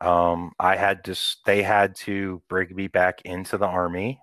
[0.00, 4.20] Um, I had to, they had to bring me back into the army.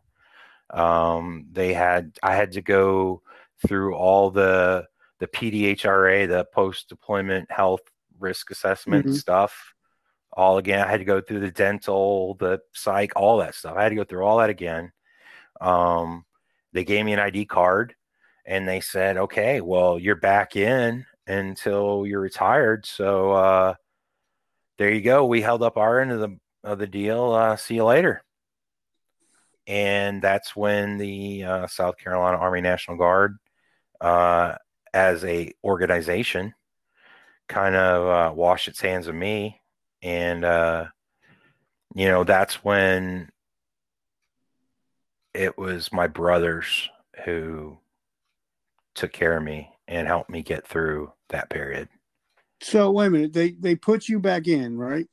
[0.72, 3.22] Um, they had, I had to go
[3.66, 4.86] through all the,
[5.20, 7.82] the PDHRA, the post deployment health
[8.20, 9.16] risk assessment mm-hmm.
[9.16, 9.74] stuff.
[10.34, 13.76] All again, I had to go through the dental, the psych, all that stuff.
[13.76, 14.92] I had to go through all that again.
[15.60, 16.26] Um,
[16.74, 17.96] they gave me an ID card
[18.46, 22.86] and they said, okay, well, you're back in until you're retired.
[22.86, 23.74] So uh,
[24.78, 25.26] there you go.
[25.26, 27.32] We held up our end of the of the deal.
[27.34, 28.24] Uh, see you later.
[29.66, 33.38] and that's when the uh, South Carolina Army National Guard,
[34.02, 34.56] uh,
[34.94, 36.54] as a organization,
[37.48, 39.62] kind of uh, washed its hands of me,
[40.02, 40.86] and uh,
[41.96, 43.30] you know that's when
[45.34, 46.90] it was my brothers
[47.26, 47.78] who
[48.96, 51.90] took care of me and helped me get through that period.
[52.62, 55.08] So wait a minute, they they put you back in, right?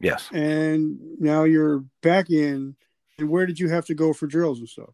[0.00, 0.28] Yes.
[0.32, 2.76] And now you're back in.
[3.18, 4.90] And where did you have to go for drills and stuff?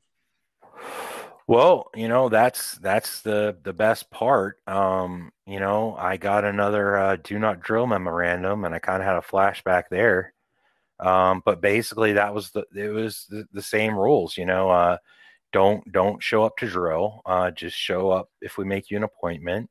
[1.46, 4.58] Well, you know that's that's the the best part.
[4.68, 9.06] Um, you know, I got another uh, do not drill memorandum, and I kind of
[9.08, 10.32] had a flashback there.
[11.00, 14.36] Um, but basically, that was the it was the, the same rules.
[14.36, 14.98] You know, uh,
[15.52, 17.20] don't don't show up to drill.
[17.26, 19.68] Uh, just show up if we make you an appointment,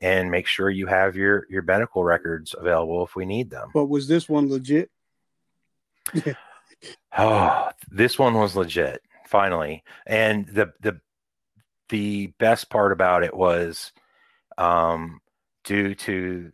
[0.00, 3.70] and make sure you have your your medical records available if we need them.
[3.74, 4.90] But was this one legit?
[7.16, 9.02] oh, this one was legit.
[9.26, 11.00] Finally, and the the
[11.88, 13.92] the best part about it was,
[14.56, 15.20] um,
[15.64, 16.52] due to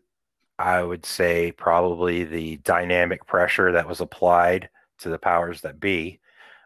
[0.59, 6.21] I would say probably the dynamic pressure that was applied to the powers that be.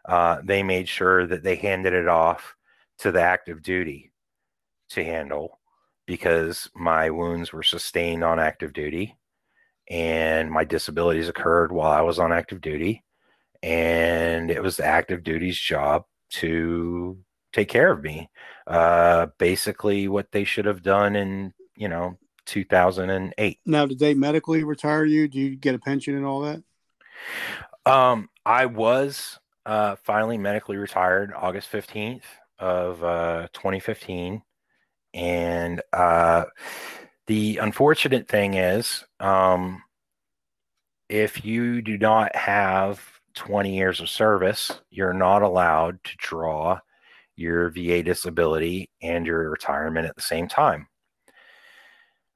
[0.05, 2.55] Uh, they made sure that they handed it off
[2.99, 4.11] to the active duty
[4.89, 5.58] to handle
[6.09, 9.15] because my wounds were sustained on active duty
[9.87, 13.03] and my disabilities occurred while I was on active duty.
[13.61, 17.15] And it was the active duty's job to
[17.53, 18.27] take care of me.
[18.65, 22.17] Uh, basically, what they should have done in, you know,
[22.47, 23.59] 2008.
[23.67, 25.27] Now, did they medically retire you?
[25.27, 26.63] Do you get a pension and all that?
[27.85, 32.23] Um, I was uh, finally medically retired August 15th
[32.57, 34.41] of uh, 2015.
[35.13, 36.45] And uh,
[37.27, 39.83] the unfortunate thing is, um,
[41.09, 43.01] if you do not have
[43.35, 46.79] 20 years of service, you're not allowed to draw
[47.35, 50.87] your VA disability and your retirement at the same time.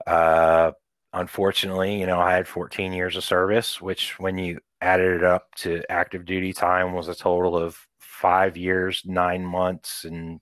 [0.08, 0.72] Uh,
[1.12, 5.54] unfortunately, you know, I had 14 years of service, which when you added it up
[5.56, 10.40] to active duty time was a total of five years, nine months, and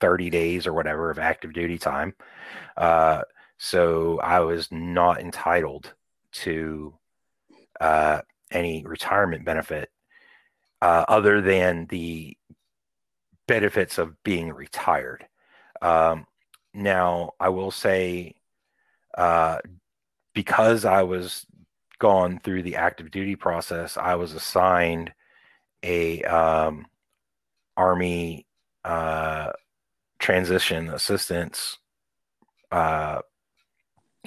[0.00, 2.14] 30 days or whatever of active duty time.
[2.76, 3.22] Uh,
[3.58, 5.92] so I was not entitled
[6.32, 6.94] to
[7.80, 8.20] uh,
[8.50, 9.90] any retirement benefit
[10.82, 12.36] uh, other than the
[13.46, 15.26] benefits of being retired.
[15.82, 16.26] Um,
[16.72, 18.34] now, I will say,
[19.16, 19.58] uh,
[20.34, 21.46] because I was
[21.98, 25.12] gone through the active duty process, I was assigned
[25.82, 26.86] a um,
[27.76, 28.46] Army
[28.84, 29.52] uh,
[30.20, 31.78] transition assistance
[32.70, 33.20] uh,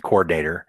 [0.03, 0.65] coordinator,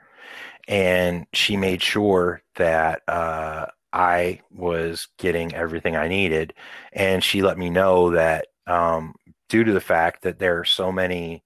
[0.68, 6.54] and she made sure that uh, I was getting everything I needed,
[6.92, 9.14] and she let me know that um,
[9.48, 11.42] due to the fact that there are so many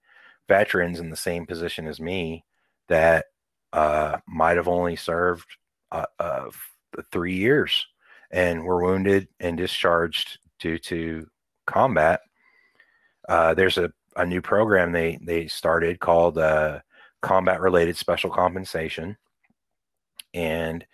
[0.49, 2.45] veterans in the same position as me
[2.89, 3.27] that
[3.73, 5.47] uh, might have only served
[5.91, 6.51] uh,
[7.11, 7.87] three years
[8.31, 11.27] and were wounded and discharged due to
[11.67, 12.21] combat.
[13.29, 16.81] Uh, there's a, a new program they, they started called uh,
[17.23, 19.17] Combat Related Special Compensation.
[20.35, 20.85] And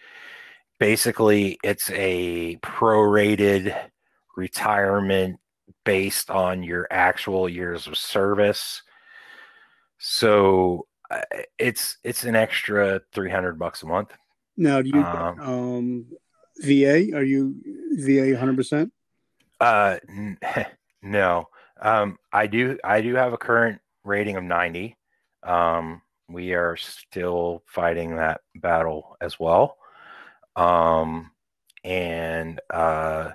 [0.79, 3.75] basically, it's a prorated
[4.37, 5.39] retirement
[5.85, 8.83] based on your actual years of service
[10.07, 11.23] so uh,
[11.59, 14.13] it's it's an extra 300 bucks a month.
[14.57, 16.07] Now, do you um, um
[16.59, 17.17] VA?
[17.17, 17.55] Are you
[17.93, 18.91] VA 100%?
[19.61, 19.97] Uh
[21.03, 21.49] no.
[21.85, 24.97] Um I do I do have a current rating of 90.
[25.45, 29.77] Um we are still fighting that battle as well.
[30.57, 31.31] Um
[31.85, 33.33] and uh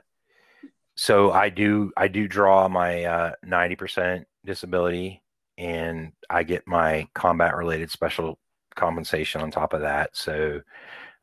[0.95, 5.21] so I do I do draw my uh 90% disability
[5.57, 8.39] and I get my combat related special
[8.75, 10.15] compensation on top of that.
[10.15, 10.61] So,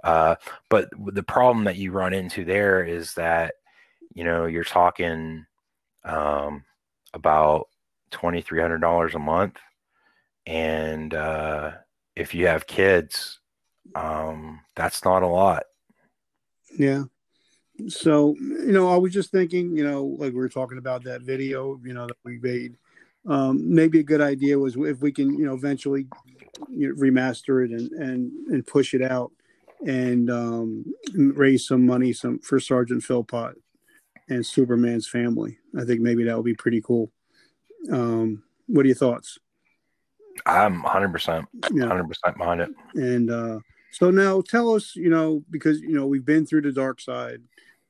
[0.05, 0.37] uh,
[0.69, 3.55] but the problem that you run into there is that,
[4.15, 5.47] you know, you're talking
[6.05, 6.65] um,
[7.15, 7.69] about
[8.13, 9.59] $2,300 a month.
[10.47, 11.73] And uh,
[12.15, 13.41] if you have kids,
[13.95, 15.65] um, that's not a lot.
[16.79, 17.05] Yeah.
[17.89, 21.23] So, you know, I was just thinking, you know, like we were talking about that
[21.23, 22.77] video, you know, that we made
[23.29, 26.07] um, maybe a good idea was if we can, you know, eventually
[26.71, 29.33] you know, remaster it and, and, and push it out
[29.87, 30.85] and um,
[31.15, 33.57] raise some money some for Sergeant Philpott
[34.29, 35.59] and Superman's family.
[35.79, 37.11] I think maybe that would be pretty cool.
[37.91, 39.39] Um, what are your thoughts?
[40.45, 42.71] I'm 100%, 100% behind it.
[42.95, 46.73] And uh, so now tell us, you know, because, you know, we've been through the
[46.73, 47.43] dark side,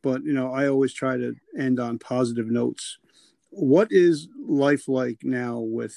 [0.02, 2.98] but you know, I always try to end on positive notes.
[3.50, 5.96] What is life like now with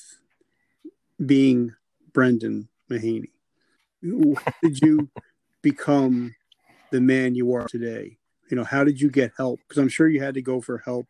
[1.23, 1.75] being
[2.13, 3.29] Brendan Mahaney?
[4.01, 5.09] Did you
[5.61, 6.33] become
[6.91, 8.17] the man you are today?
[8.49, 9.59] You know, how did you get help?
[9.67, 11.07] Because I'm sure you had to go for help.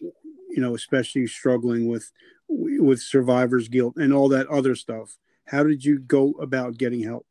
[0.00, 2.10] You know, especially struggling with
[2.48, 5.18] with survivor's guilt and all that other stuff.
[5.46, 7.26] How did you go about getting help?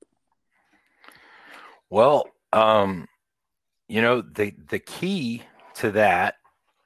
[1.89, 3.07] Well, um,
[3.87, 5.43] you know, the the key
[5.75, 6.35] to that,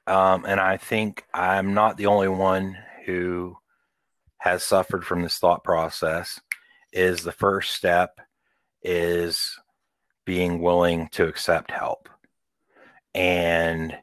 [0.06, 3.56] um, and I think I'm not the only one who
[4.38, 6.40] has suffered from this thought process,
[6.92, 8.20] is the first step
[8.82, 9.58] is
[10.24, 12.08] being willing to accept help.
[13.14, 13.96] And,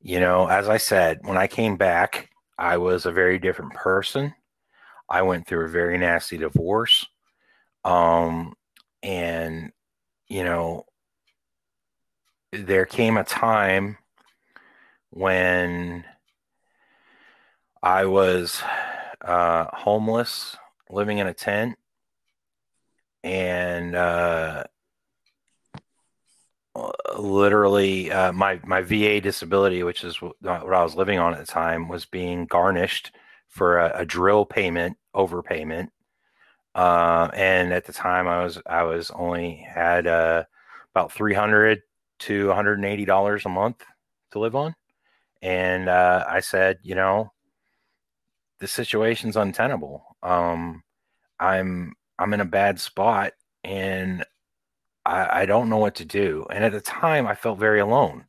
[0.00, 4.34] you know, as I said, when I came back, I was a very different person.
[5.08, 7.06] I went through a very nasty divorce.
[7.84, 8.54] Um,
[9.02, 9.72] and,
[10.28, 10.84] you know,
[12.52, 13.98] there came a time
[15.10, 16.04] when
[17.82, 18.62] I was
[19.20, 20.56] uh, homeless,
[20.90, 21.76] living in a tent,
[23.22, 24.64] and uh,
[27.18, 31.46] literally uh, my my VA disability, which is what I was living on at the
[31.46, 33.12] time, was being garnished
[33.48, 35.88] for a, a drill payment overpayment.
[36.74, 40.44] Uh, and at the time, I was I was only had uh,
[40.94, 41.80] about three hundred
[42.20, 43.82] to one hundred and eighty dollars a month
[44.32, 44.74] to live on,
[45.42, 47.32] and uh, I said, you know,
[48.58, 50.04] the situation's untenable.
[50.22, 50.82] Um,
[51.40, 53.32] I'm I'm in a bad spot,
[53.64, 54.24] and
[55.06, 56.46] I, I don't know what to do.
[56.50, 58.24] And at the time, I felt very alone.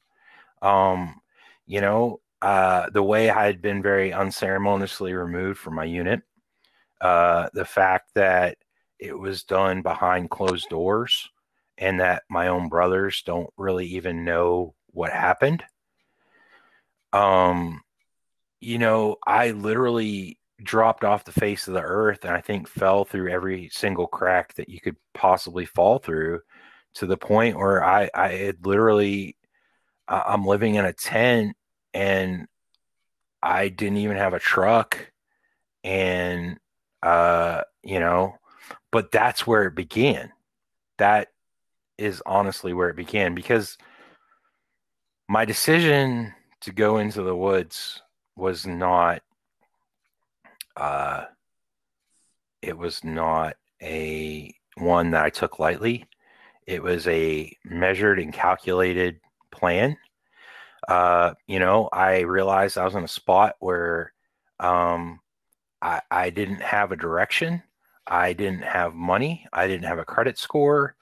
[0.62, 1.20] Um,
[1.66, 6.22] you know, uh, the way I had been very unceremoniously removed from my unit,
[7.02, 8.58] uh, the fact that
[9.00, 11.30] it was done behind closed doors,
[11.78, 15.64] and that my own brothers don't really even know what happened.
[17.14, 17.82] Um,
[18.60, 23.06] you know, I literally dropped off the face of the earth and I think fell
[23.06, 26.42] through every single crack that you could possibly fall through
[26.98, 29.36] to the point where I, I had literally,
[30.08, 31.56] I'm living in a tent
[31.94, 32.48] and
[33.42, 35.12] I didn't even have a truck.
[35.84, 36.58] And,
[37.04, 38.36] uh, you know,
[38.92, 40.32] but that's where it began.
[40.98, 41.30] That
[41.98, 43.78] is honestly where it began because
[45.30, 48.02] my decision to go into the woods
[48.36, 49.22] was not
[50.76, 51.26] uh
[52.62, 56.06] it was not a one that I took lightly.
[56.68, 59.22] It was a measured and calculated
[59.52, 59.98] plan.
[60.88, 64.14] Uh, you know, I realized I was in a spot where
[64.60, 65.22] um,
[65.82, 67.64] I, I didn't have a direction.
[68.06, 69.48] I didn't have money.
[69.54, 70.96] I didn't have a credit score.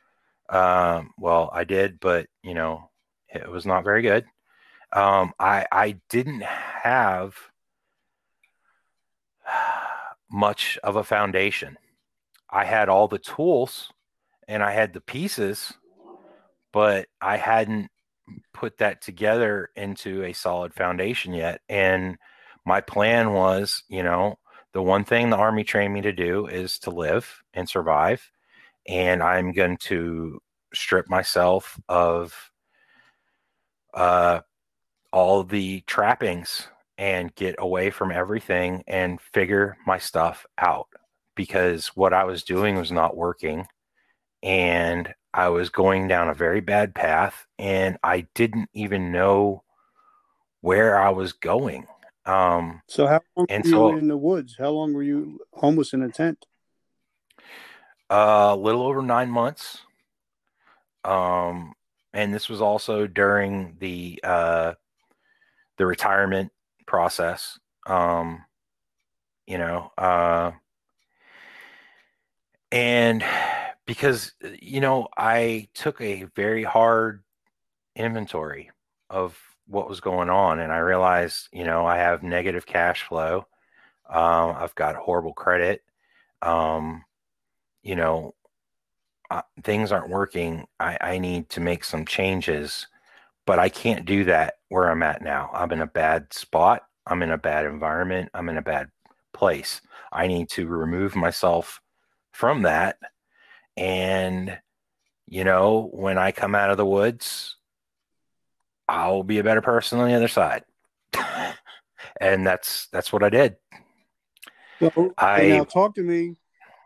[0.49, 2.91] Um, well, I did, but you know,
[3.27, 4.25] it was not very good.
[4.93, 7.35] Um, I I didn't have
[10.31, 11.77] much of a foundation.
[12.49, 13.91] I had all the tools
[14.47, 15.73] and I had the pieces,
[16.72, 17.89] but I hadn't
[18.53, 21.61] put that together into a solid foundation yet.
[21.69, 22.17] And
[22.65, 24.39] my plan was, you know,
[24.73, 28.30] the one thing the army trained me to do is to live and survive.
[28.88, 30.41] And I'm going to
[30.73, 32.51] strip myself of
[33.93, 34.41] uh,
[35.13, 36.67] all the trappings
[36.97, 40.88] and get away from everything and figure my stuff out.
[41.35, 43.67] Because what I was doing was not working
[44.45, 49.63] and I was going down a very bad path and I didn't even know
[50.61, 51.88] where I was going.
[52.27, 54.55] Um, so how long were so, you in the woods?
[54.57, 56.45] How long were you homeless in a tent?
[58.09, 59.80] Uh, a little over nine months.
[61.03, 61.73] Um,
[62.13, 64.73] and this was also during the uh,
[65.77, 66.51] the retirement
[66.85, 67.59] process.
[67.88, 68.45] Um,
[69.47, 70.51] you know, uh,
[72.72, 73.23] and
[73.85, 77.23] because you know, I took a very hard
[77.95, 78.71] inventory
[79.09, 79.37] of
[79.67, 83.47] what was going on, and I realized, you know, I have negative cash flow.
[84.09, 85.83] Um, I've got horrible credit.
[86.41, 87.03] Um,
[87.83, 88.35] you know,
[89.31, 90.65] uh, things aren't working.
[90.79, 92.87] I, I need to make some changes,
[93.45, 95.49] but I can't do that where I'm at now.
[95.53, 96.83] I'm in a bad spot.
[97.07, 98.29] I'm in a bad environment.
[98.33, 98.89] I'm in a bad
[99.33, 99.81] place.
[100.11, 101.81] I need to remove myself
[102.33, 102.97] from that.
[103.77, 104.57] And,
[105.27, 107.57] you know, when I come out of the woods,
[108.88, 110.64] I'll be a better person on the other side.
[112.22, 113.56] and that's that's what I did.
[114.80, 116.35] So, I now talk to me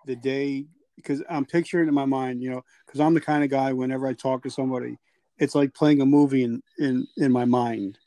[0.06, 3.50] the day because I'm picturing in my mind, you know, because I'm the kind of
[3.50, 4.98] guy whenever I talk to somebody
[5.40, 7.98] it's like playing a movie in in in my mind.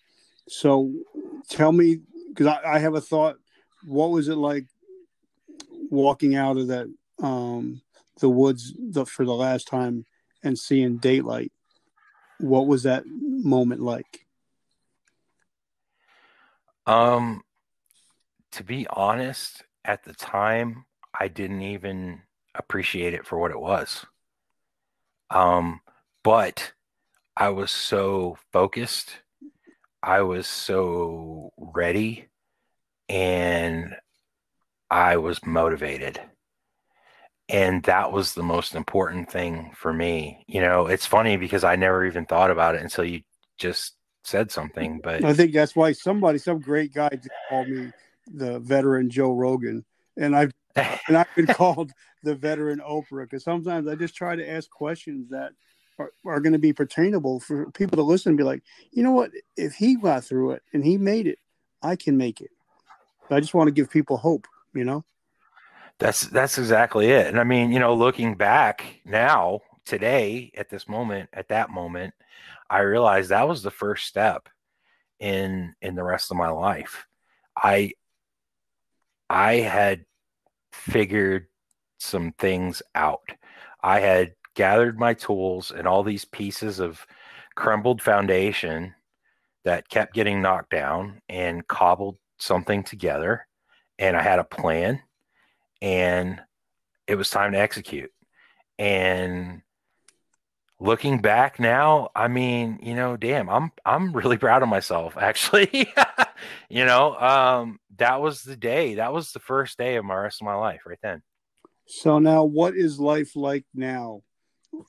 [0.49, 0.93] So
[1.49, 3.39] tell me, because I, I have a thought.
[3.85, 4.67] What was it like
[5.91, 6.87] walking out of that
[7.21, 7.83] um,
[8.21, 10.07] the woods the, for the last time
[10.43, 11.53] and seeing daylight?
[12.39, 14.27] What was that moment like?
[16.87, 17.43] Um,
[18.53, 20.85] to be honest, at the time,
[21.19, 22.23] I didn't even
[22.55, 24.05] appreciate it for what it was.
[25.31, 25.81] Um,
[26.23, 26.73] but
[27.37, 29.21] I was so focused,
[30.03, 32.29] I was so ready,
[33.09, 33.97] and
[34.91, 36.21] I was motivated.
[37.53, 40.43] And that was the most important thing for me.
[40.49, 43.20] You know, it's funny because I never even thought about it until you
[43.59, 45.01] just said something.
[45.03, 47.11] But I think that's why somebody, some great guy,
[47.51, 47.93] called me
[48.27, 49.85] the veteran Joe Rogan,
[50.16, 51.93] and I've and I've been called
[52.23, 55.53] the veteran Oprah because sometimes I just try to ask questions that
[55.99, 58.62] are, are going to be pertainable for people to listen and be like,
[58.93, 59.31] you know what?
[59.57, 61.39] If he got through it and he made it,
[61.83, 62.51] I can make it.
[63.31, 65.05] I just want to give people hope, you know?
[66.03, 67.29] That's that's exactly it.
[67.29, 72.12] And I mean, you know, looking back now, today, at this moment, at that moment,
[72.69, 74.49] I realized that was the first step
[75.20, 77.07] in in the rest of my life.
[77.57, 77.93] I
[79.31, 80.05] I had
[80.73, 81.47] figured
[81.99, 83.31] some things out.
[83.81, 87.07] I had gathered my tools and all these pieces of
[87.55, 88.93] crumbled foundation
[89.65, 93.47] that kept getting knocked down and cobbled something together.
[94.01, 95.01] And I had a plan
[95.83, 96.41] and
[97.09, 98.11] it was time to execute.
[98.79, 99.61] And
[100.81, 105.93] looking back now, I mean, you know, damn, I'm I'm really proud of myself actually.
[106.71, 108.95] you know, um that was the day.
[108.95, 111.23] That was the first day of my rest of my life right then.
[111.87, 114.23] So now what is life like now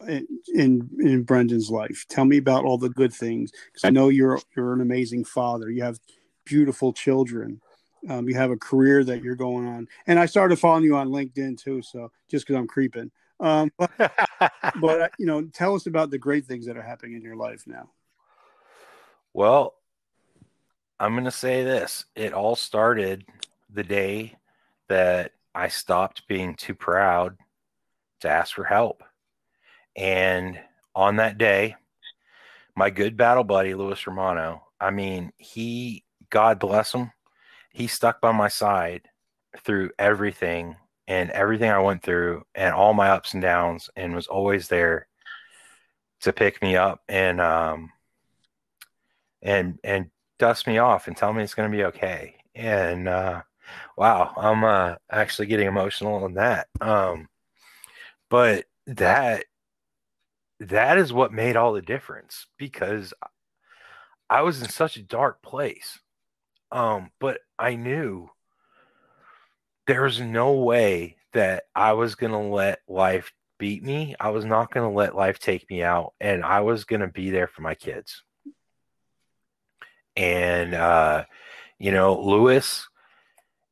[0.07, 2.05] in in, in Brendan's life?
[2.07, 5.71] Tell me about all the good things cuz I know you're you're an amazing father.
[5.71, 5.99] You have
[6.45, 7.61] beautiful children.
[8.09, 9.87] Um, you have a career that you're going on.
[10.07, 13.11] And I started following you on LinkedIn too, so just cuz I'm creeping.
[13.39, 13.91] Um, but,
[14.79, 17.35] but uh, you know, tell us about the great things that are happening in your
[17.35, 17.89] life now.
[19.33, 19.75] Well,
[20.99, 22.05] I'm going to say this.
[22.15, 23.25] It all started
[23.69, 24.35] the day
[24.87, 27.37] that I stopped being too proud
[28.21, 29.03] to ask for help.
[29.95, 30.59] And
[30.95, 31.75] on that day,
[32.75, 37.11] my good battle buddy, Louis Romano, I mean, he, God bless him,
[37.73, 39.09] he stuck by my side
[39.59, 40.75] through everything
[41.07, 45.07] and everything I went through and all my ups and downs and was always there
[46.21, 47.91] to pick me up and um
[49.41, 50.09] and and
[50.39, 52.35] dust me off and tell me it's going to be okay.
[52.55, 53.41] And uh
[53.97, 56.67] wow, I'm uh actually getting emotional on that.
[56.79, 57.27] Um
[58.29, 59.45] but that
[60.59, 63.13] that is what made all the difference because
[64.29, 65.99] I was in such a dark place.
[66.73, 68.29] Um but I knew
[69.87, 74.15] there was no way that I was going to let life beat me.
[74.19, 76.13] I was not going to let life take me out.
[76.19, 78.23] And I was going to be there for my kids.
[80.15, 81.25] And, uh,
[81.79, 82.87] you know, Lewis,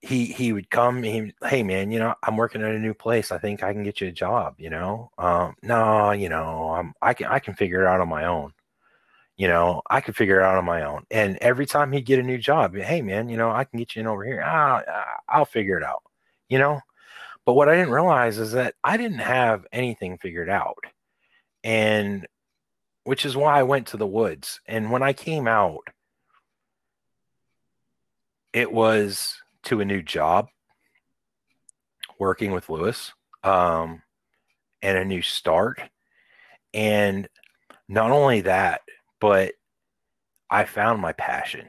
[0.02, 3.32] he, he would come, he, hey man, you know, I'm working at a new place.
[3.32, 5.11] I think I can get you a job, you know?
[5.18, 8.53] Um, no, you know, I'm, I can, I can figure it out on my own
[9.41, 11.03] you know, I could figure it out on my own.
[11.09, 13.95] And every time he'd get a new job, hey man, you know, I can get
[13.95, 14.39] you in over here.
[14.43, 14.84] I'll,
[15.27, 16.03] I'll figure it out,
[16.47, 16.80] you know.
[17.43, 20.84] But what I didn't realize is that I didn't have anything figured out,
[21.63, 22.27] and
[23.03, 24.61] which is why I went to the woods.
[24.68, 25.88] And when I came out,
[28.53, 30.49] it was to a new job,
[32.19, 33.11] working with Lewis,
[33.43, 34.03] um,
[34.84, 35.81] and a new start.
[36.76, 37.27] And
[37.89, 38.81] not only that,
[39.22, 39.53] but
[40.49, 41.68] I found my passion.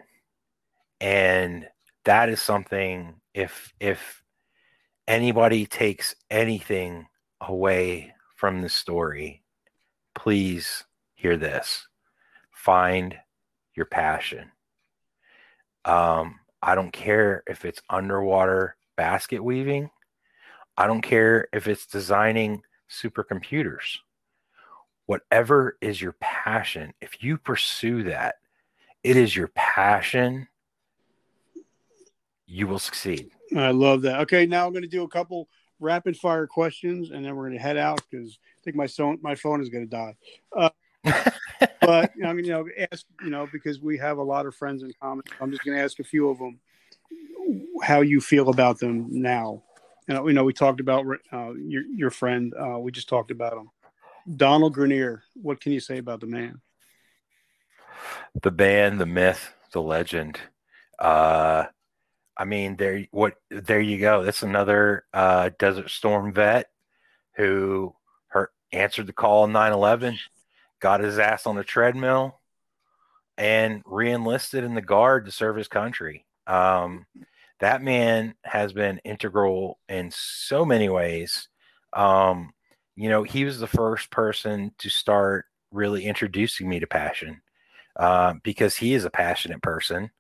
[1.01, 1.69] And
[2.05, 4.25] that is something if if
[5.07, 7.07] anybody takes anything
[7.41, 9.43] away from the story,
[10.15, 10.85] please
[11.15, 11.87] hear this.
[12.51, 13.17] Find
[13.75, 14.51] your passion.
[15.85, 19.91] Um, I don't care if it's underwater basket weaving.
[20.77, 23.99] I don't care if it's designing supercomputers
[25.13, 28.37] whatever is your passion, if you pursue that,
[29.05, 30.49] it is your passion,
[32.47, 33.31] you will succeed.
[33.55, 34.21] I love that.
[34.21, 37.59] Okay, now I'm going to do a couple rapid fire questions and then we're going
[37.59, 40.17] to head out because I think my phone my phone is going to die.
[40.57, 40.71] Uh,
[41.83, 44.83] but you know, you know, ask you know because we have a lot of friends
[44.83, 45.25] in common.
[45.43, 46.59] I'm just going to ask a few of them
[47.83, 49.63] how you feel about them now.
[50.09, 52.55] You know, you know we talked about uh, your your friend.
[52.59, 53.69] Uh, we just talked about him.
[54.37, 56.61] Donald Grenier, what can you say about the man?
[58.41, 60.39] the band, the myth, the legend.
[60.99, 61.65] Uh,
[62.37, 64.25] I mean, there what there you go.
[64.25, 66.67] That's another uh, Desert Storm vet
[67.37, 67.95] who
[68.29, 70.19] her, answered the call in 9/11,
[70.81, 72.41] got his ass on a treadmill,
[73.37, 76.25] and reenlisted in the guard to serve his country.
[76.47, 77.07] Um,
[77.61, 81.49] that man has been integral in so many ways.
[81.93, 82.53] Um,
[82.97, 87.41] you know, he was the first person to start really introducing me to passion
[87.97, 90.11] uh, because he is a passionate person.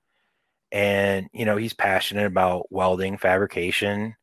[0.71, 4.17] And, you know, he's passionate about welding, fabrication,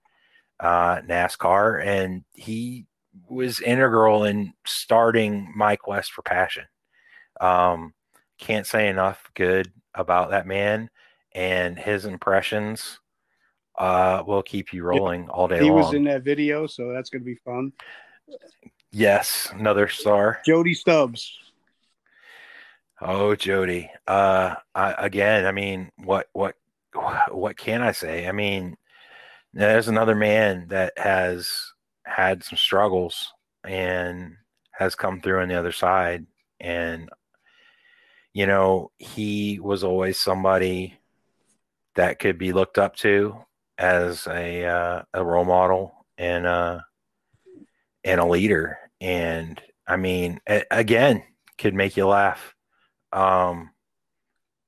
[0.60, 2.88] uh, NASCAR, and he
[3.28, 6.66] was integral in starting my quest for passion.
[7.40, 7.94] Um,
[8.40, 10.90] can't say enough good about that man
[11.34, 13.00] and his impressions
[13.78, 15.80] uh, will keep you rolling all day He long.
[15.80, 17.72] was in that video, so that's going to be fun.
[18.92, 20.40] Yes, another star.
[20.46, 21.38] Jody Stubbs.
[23.02, 23.90] Oh, Jody.
[24.08, 26.56] Uh, I, again, I mean, what, what,
[27.30, 28.28] what can I say?
[28.28, 28.76] I mean,
[29.54, 31.72] there's another man that has
[32.06, 33.32] had some struggles
[33.64, 34.36] and
[34.72, 36.26] has come through on the other side.
[36.60, 37.10] And,
[38.34, 41.00] you know, he was always somebody
[41.96, 43.46] that could be looked up to
[43.78, 46.80] as a, uh, a role model and, uh,
[48.04, 48.78] and a leader.
[49.02, 51.24] And I mean, a- again,
[51.58, 52.56] could make you laugh.
[53.12, 53.72] Um,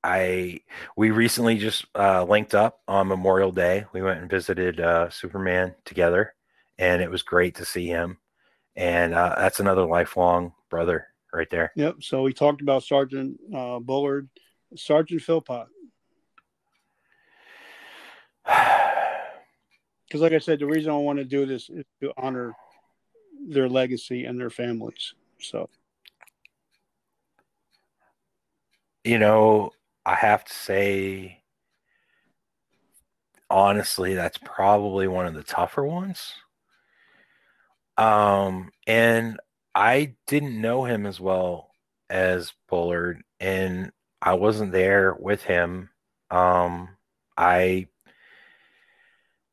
[0.04, 0.60] I
[0.96, 3.86] we recently just uh, linked up on Memorial Day.
[3.92, 6.34] We went and visited uh, Superman together,
[6.78, 8.18] and it was great to see him.
[8.74, 11.72] And uh, that's another lifelong brother right there.
[11.76, 11.96] Yep.
[12.00, 14.28] So we talked about Sergeant uh, Bullard,
[14.76, 15.66] Sergeant Philpott.
[20.08, 22.54] Because, like I said, the reason I want to do this is to honor
[23.48, 25.14] their legacy and their families.
[25.38, 25.68] So,
[29.04, 29.70] you know,
[30.04, 31.42] I have to say,
[33.50, 36.34] honestly, that's probably one of the tougher ones.
[37.96, 39.38] Um, and
[39.74, 41.70] I didn't know him as well
[42.08, 45.90] as Bullard, and I wasn't there with him.
[46.30, 46.96] Um,
[47.36, 47.88] I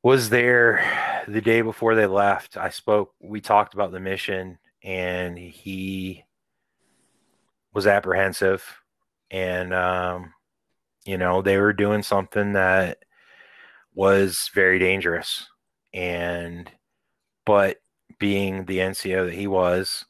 [0.04, 0.84] was there
[1.28, 2.58] the day before they left.
[2.58, 6.24] I spoke, we talked about the mission, and he
[7.74, 8.64] was apprehensive.
[9.30, 10.34] And, um,
[11.06, 13.00] you know, they were doing something that
[13.94, 15.48] was very dangerous.
[15.94, 16.72] And,
[17.46, 17.78] but
[18.20, 20.06] being the NCO that he was,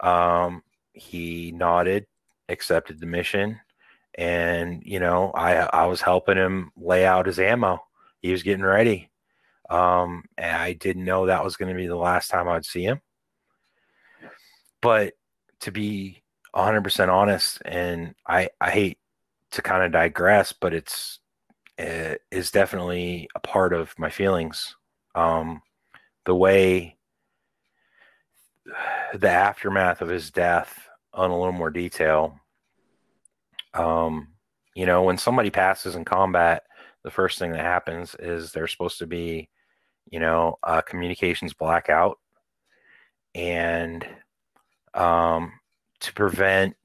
[0.00, 0.62] um,
[0.92, 2.06] he nodded,
[2.48, 3.60] accepted the mission.
[4.16, 7.80] And, you know, I, I was helping him lay out his ammo.
[8.20, 9.10] He was getting ready.
[9.70, 12.84] Um, and I didn't know that was going to be the last time I'd see
[12.84, 13.00] him.
[14.82, 15.14] But
[15.60, 16.22] to be
[16.54, 18.98] 100% honest, and I, I hate
[19.52, 21.20] to kind of digress, but it's
[21.76, 24.76] it is definitely a part of my feelings.
[25.14, 25.62] Um,
[26.24, 26.96] the way
[29.14, 32.38] the aftermath of his death on a little more detail.
[33.74, 34.28] Um,
[34.74, 36.64] you know, when somebody passes in combat,
[37.04, 39.48] the first thing that happens is there's supposed to be,
[40.10, 42.18] you know, a communications blackout,
[43.34, 44.06] and
[44.94, 45.52] um,
[46.00, 46.76] to prevent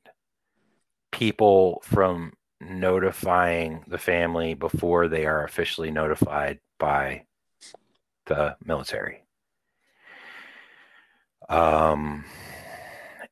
[1.12, 7.24] people from notifying the family before they are officially notified by
[8.26, 9.24] the military.
[11.48, 12.26] Um,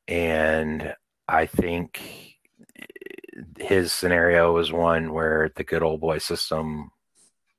[0.07, 0.95] and
[1.27, 2.26] I think
[3.57, 6.91] his scenario was one where the good old boy system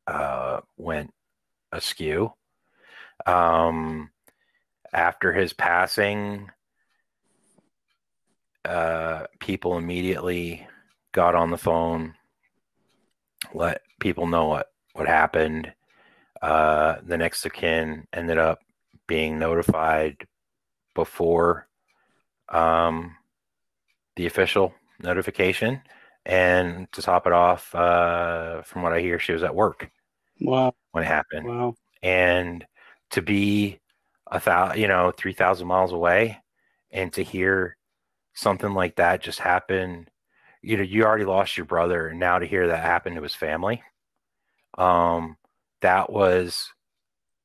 [0.06, 1.12] uh, went
[1.72, 2.32] askew.
[3.26, 4.10] Um,
[4.92, 6.50] after his passing,
[8.64, 10.66] uh, people immediately
[11.12, 12.14] got on the phone,
[13.54, 15.72] let people know what what happened.
[16.40, 18.60] Uh, the next of kin ended up
[19.06, 20.26] being notified
[20.94, 21.68] before
[22.48, 23.16] um,
[24.16, 25.82] the official notification.
[26.26, 29.90] And to top it off, uh, from what I hear, she was at work
[30.40, 30.74] wow.
[30.92, 31.46] when it happened.
[31.46, 31.74] Wow.
[32.02, 32.66] And
[33.10, 33.80] to be
[34.30, 36.38] a thousand, you know, 3,000 miles away
[36.90, 37.76] and to hear
[38.34, 40.08] something like that just happen,
[40.62, 42.08] you know, you already lost your brother.
[42.08, 43.82] And now to hear that happen to his family,
[44.76, 45.36] um,
[45.80, 46.72] that was,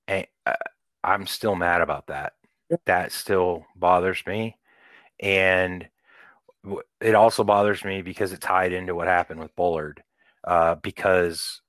[0.10, 0.56] a, uh,
[1.04, 2.34] I'm still mad about that.
[2.70, 2.78] Yeah.
[2.86, 4.58] That still bothers me.
[5.20, 5.88] And
[7.02, 10.04] it also bothers me because it tied into what happened with Bullard.
[10.44, 11.62] Uh, because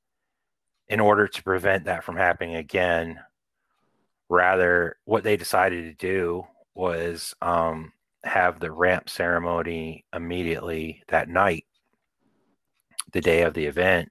[0.89, 3.19] in order to prevent that from happening again,
[4.29, 7.93] rather, what they decided to do was um,
[8.25, 11.65] have the ramp ceremony immediately that night
[13.13, 14.11] the day of the event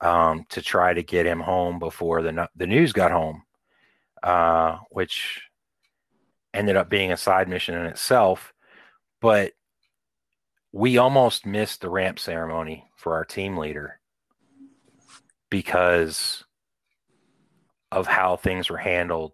[0.00, 3.42] um, to try to get him home before the the news got home,
[4.22, 5.42] uh, which
[6.54, 8.52] ended up being a side mission in itself.
[9.20, 9.52] But
[10.72, 14.00] we almost missed the ramp ceremony for our team leader
[15.50, 16.44] because
[17.90, 19.32] of how things were handled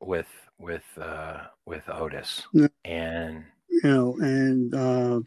[0.00, 0.28] with
[0.58, 2.46] with uh with Otis.
[2.84, 5.20] And you know and uh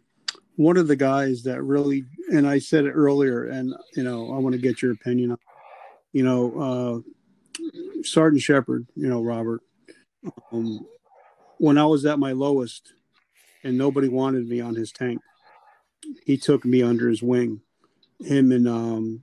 [0.56, 4.40] one of the guys that really and I said it earlier and you know I
[4.40, 5.38] want to get your opinion
[6.14, 7.04] you know
[7.62, 9.62] uh Sergeant Shepard you know Robert
[10.52, 10.86] um
[11.60, 12.94] when I was at my lowest
[13.64, 15.22] and nobody wanted me on his tank
[16.26, 17.62] he took me under his wing
[18.20, 19.22] him and um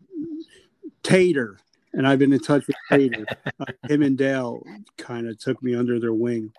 [1.03, 1.59] Tater
[1.93, 3.27] and I've been in touch with Tater.
[3.61, 4.63] uh, him and Dale
[4.97, 6.53] kind of took me under their wing,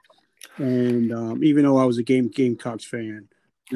[0.57, 3.27] and um, even though I was a game Gamecocks fan,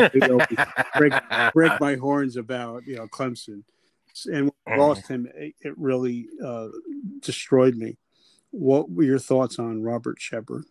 [0.98, 1.14] break,
[1.54, 3.64] break my horns about you know Clemson,
[4.26, 6.68] and when I lost him, it, it really uh,
[7.22, 7.98] destroyed me.
[8.52, 10.66] What were your thoughts on Robert Shepard?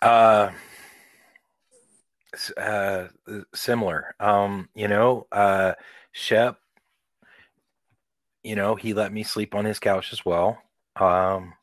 [0.00, 0.50] Uh
[2.56, 3.08] uh,
[3.54, 4.14] similar.
[4.20, 5.74] Um, you know, uh,
[6.12, 6.58] Shep,
[8.42, 10.62] you know, he let me sleep on his couch as well.
[10.96, 11.54] Um,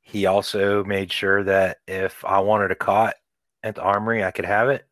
[0.00, 3.14] he also made sure that if I wanted a cot
[3.62, 4.86] at the armory, I could have it,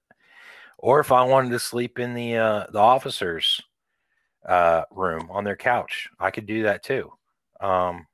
[0.79, 3.61] or if I wanted to sleep in the uh, the officers'
[4.47, 7.13] uh, room on their couch, I could do that too.
[7.61, 8.07] Um,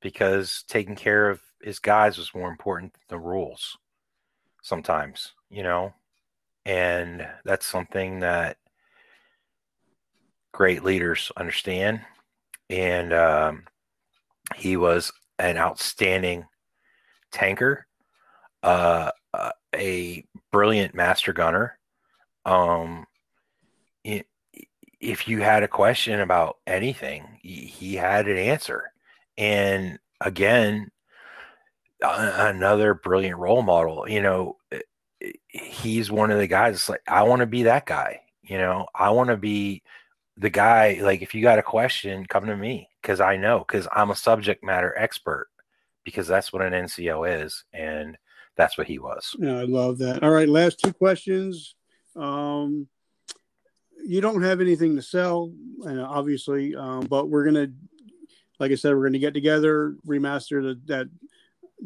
[0.00, 3.76] because taking care of his guys was more important than the rules
[4.62, 5.92] sometimes you know,
[6.64, 8.56] and that's something that
[10.52, 12.00] great leaders understand.
[12.70, 13.64] And um,
[14.56, 16.46] he was an outstanding
[17.30, 17.86] tanker,
[18.62, 19.10] uh,
[19.74, 21.78] a brilliant master gunner.
[22.46, 23.06] Um,
[24.04, 28.92] if you had a question about anything, he had an answer.
[29.36, 30.91] And again,
[32.02, 34.08] another brilliant role model.
[34.08, 34.56] You know,
[35.48, 38.20] he's one of the guys It's like I want to be that guy.
[38.42, 39.82] You know, I want to be
[40.36, 40.98] the guy.
[41.00, 44.16] Like, if you got a question, come to me because I know because I'm a
[44.16, 45.48] subject matter expert
[46.04, 48.16] because that's what an NCO is, and
[48.56, 49.36] that's what he was.
[49.38, 50.22] Yeah, I love that.
[50.22, 51.74] All right, last two questions.
[52.16, 52.88] Um,
[54.04, 55.52] you don't have anything to sell,
[55.84, 57.68] and obviously, um, but we're gonna,
[58.58, 61.06] like I said, we're gonna get together, remaster the, that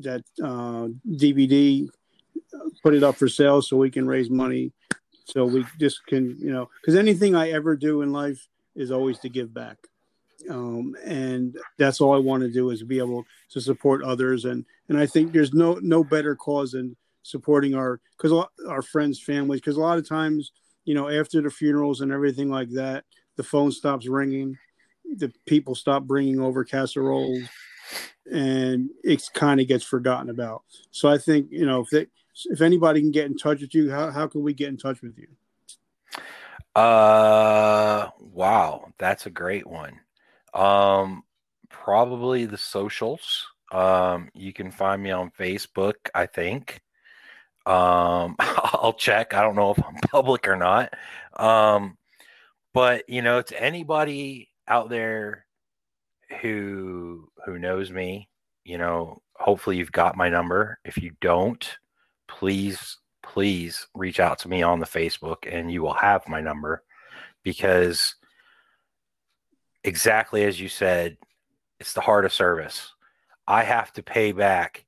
[0.00, 1.88] that uh, DVD
[2.82, 4.72] put it up for sale so we can raise money
[5.24, 9.18] so we just can you know because anything i ever do in life is always
[9.18, 9.78] to give back.
[10.50, 14.64] Um, and that's all i want to do is be able to support others and
[14.88, 19.60] and i think there's no no better cause than supporting our because our friends families
[19.60, 20.52] because a lot of times
[20.84, 23.04] you know after the funerals and everything like that
[23.36, 24.56] the phone stops ringing
[25.16, 27.48] the people stop bringing over casseroles
[28.30, 32.06] and it kind of gets forgotten about so i think you know if they
[32.44, 35.00] if anybody can get in touch with you, how, how can we get in touch
[35.00, 35.28] with you?
[36.74, 39.98] Uh, wow, that's a great one.
[40.52, 41.22] Um,
[41.70, 43.46] probably the socials.
[43.72, 46.82] Um, you can find me on Facebook, I think.
[47.64, 49.32] Um, I'll check.
[49.32, 50.92] I don't know if I'm public or not.
[51.34, 51.96] Um,
[52.74, 55.45] but you know, to anybody out there
[56.40, 58.28] who who knows me,
[58.64, 60.78] you know, hopefully you've got my number.
[60.84, 61.78] If you don't,
[62.28, 66.82] please, please reach out to me on the Facebook and you will have my number
[67.42, 68.16] because
[69.84, 71.16] exactly as you said,
[71.78, 72.92] it's the heart of service.
[73.46, 74.84] I have to pay back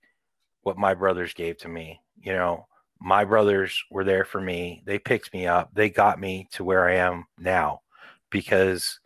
[0.63, 2.01] what my brothers gave to me.
[2.21, 2.67] You know,
[3.01, 4.83] my brothers were there for me.
[4.85, 5.71] They picked me up.
[5.73, 7.83] They got me to where I am now
[8.31, 8.99] because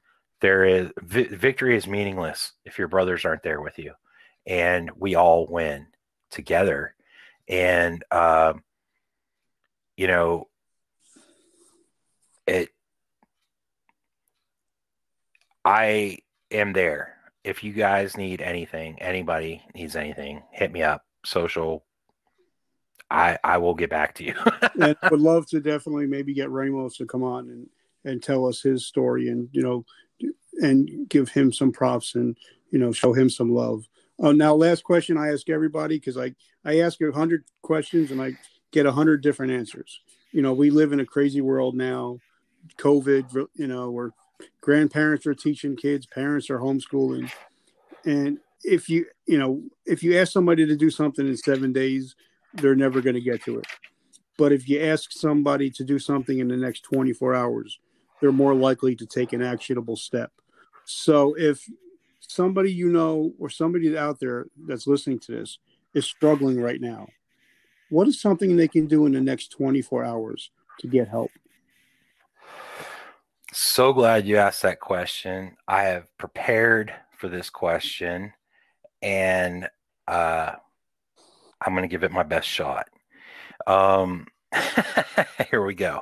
[0.43, 3.95] there is vi- victory is meaningless if your brothers aren't there with you.
[4.47, 5.87] And we all win
[6.31, 6.95] together.
[7.49, 8.55] And uh,
[9.97, 10.49] you know
[12.47, 12.71] it
[15.65, 16.19] i
[16.51, 17.19] am there.
[17.45, 21.05] If you guys need anything anybody needs anything hit me up.
[21.25, 21.85] Social
[23.11, 24.35] i i will get back to you.
[25.11, 27.69] Would love to definitely maybe get ramos to come on and
[28.05, 29.85] and tell us his story and you know
[30.61, 32.37] and give him some props and
[32.71, 33.87] you know show him some love
[34.23, 36.35] uh, now, last question I ask everybody because I
[36.65, 38.37] I ask a hundred questions and I
[38.71, 40.01] get a hundred different answers.
[40.31, 42.19] You know, we live in a crazy world now.
[42.79, 44.13] COVID, you know, where
[44.61, 47.31] grandparents are teaching kids, parents are homeschooling,
[48.05, 52.15] and if you you know if you ask somebody to do something in seven days,
[52.55, 53.67] they're never going to get to it.
[54.39, 57.81] But if you ask somebody to do something in the next 24 hours,
[58.21, 60.33] they're more likely to take an actionable step.
[60.85, 61.69] So if
[62.21, 65.59] somebody you know or somebody out there that's listening to this
[65.95, 67.09] is struggling right now,
[67.91, 70.51] what is something they can do in the next 24 hours
[70.81, 71.31] to get help?
[73.53, 75.57] So glad you asked that question.
[75.69, 78.33] I have prepared for this question
[79.03, 79.69] and
[80.09, 80.53] uh,
[81.61, 82.89] I'm going to give it my best shot.
[83.67, 84.27] Um,
[85.51, 86.01] here we go.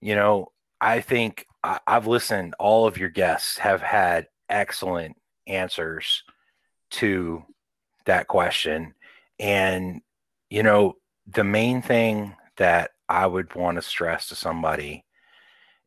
[0.00, 5.16] You know, I think I, I've listened, all of your guests have had excellent
[5.46, 6.22] answers
[6.90, 7.44] to
[8.04, 8.94] that question.
[9.38, 10.00] And,
[10.50, 10.94] you know,
[11.26, 15.04] the main thing that I would want to stress to somebody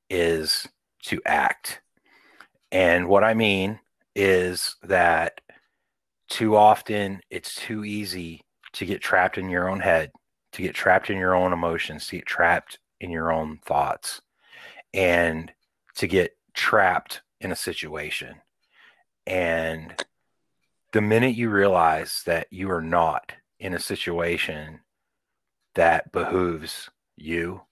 [0.09, 0.67] is
[1.03, 1.81] to act.
[2.71, 3.79] And what I mean
[4.15, 5.41] is that
[6.29, 8.41] too often it's too easy
[8.73, 10.11] to get trapped in your own head,
[10.53, 14.21] to get trapped in your own emotions, to get trapped in your own thoughts,
[14.93, 15.51] and
[15.99, 18.35] to get trapped in a situation.
[19.27, 20.01] And
[20.93, 24.79] the minute you realize that you are not in a situation
[25.75, 27.63] that behooves you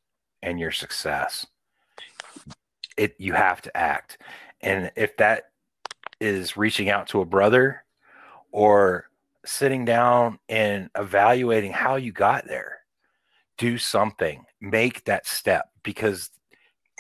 [0.41, 1.48] and your success,
[2.98, 4.18] it you have to act.
[4.60, 5.45] And if that
[6.20, 7.86] is reaching out to a brother
[8.52, 9.06] or
[9.45, 12.80] sitting down and evaluating how you got there,
[13.58, 16.30] do something, make that step because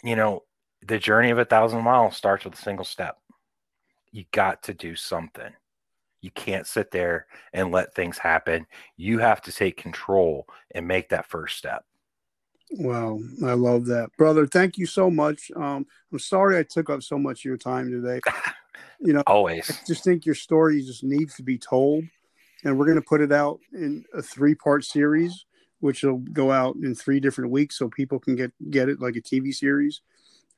[0.05, 0.43] you know
[0.87, 3.17] the journey of a thousand miles starts with a single step.
[4.11, 5.51] You got to do something.
[6.21, 8.65] You can't sit there and let things happen.
[8.95, 11.83] You have to take control and make that first step.
[12.71, 14.45] Wow, I love that, brother.
[14.45, 15.51] Thank you so much.
[15.55, 18.19] Um, I'm sorry I took up so much of your time today.
[18.99, 19.69] You know, always.
[19.69, 22.03] I just think your story just needs to be told,
[22.63, 25.45] and we're going to put it out in a three part series,
[25.81, 29.15] which will go out in three different weeks, so people can get get it like
[29.15, 30.01] a TV series.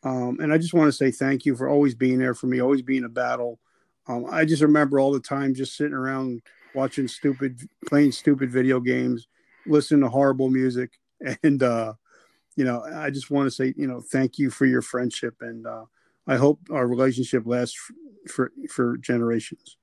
[0.04, 2.62] Um, and I just want to say thank you for always being there for me,
[2.62, 3.60] always being a battle.
[4.08, 6.42] Um, I just remember all the time just sitting around
[6.74, 9.28] watching stupid, playing stupid video games,
[9.66, 10.92] listening to horrible music,
[11.44, 11.94] and uh,
[12.56, 15.66] you know, I just want to say, you know, thank you for your friendship, and
[15.66, 15.86] uh,
[16.28, 17.78] I hope our relationship lasts
[18.28, 19.78] for for generations.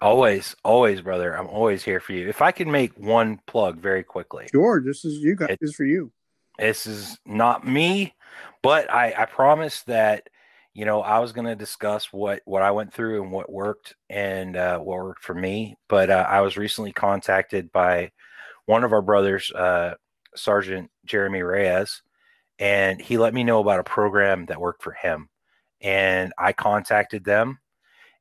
[0.00, 1.34] Always, always, brother.
[1.36, 2.28] I'm always here for you.
[2.28, 4.80] If I can make one plug very quickly, sure.
[4.80, 5.50] This is you guys.
[5.50, 6.12] It, this is for you.
[6.58, 8.14] This is not me,
[8.62, 10.28] but I I promise that
[10.74, 13.94] you know I was going to discuss what what I went through and what worked
[14.10, 15.76] and uh, what worked for me.
[15.88, 18.12] But uh, I was recently contacted by
[18.66, 19.94] one of our brothers, uh,
[20.34, 22.02] Sergeant Jeremy Reyes,
[22.58, 25.28] and he let me know about a program that worked for him.
[25.80, 27.60] And I contacted them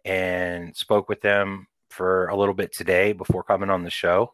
[0.06, 4.34] and spoke with them for a little bit today before coming on the show.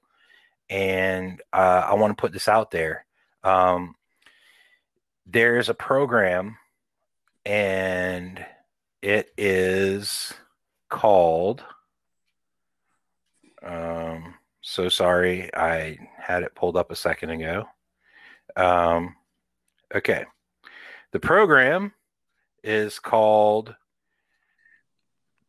[0.70, 3.06] And uh, I want to put this out there.
[3.44, 3.96] Um,
[5.26, 6.58] there's a program,
[7.46, 8.46] and
[9.02, 10.34] it is
[10.90, 11.64] called.
[13.62, 17.66] Um, so sorry, I had it pulled up a second ago.
[18.56, 19.16] Um,
[19.94, 20.26] okay.
[21.12, 21.94] The program
[22.64, 23.76] is called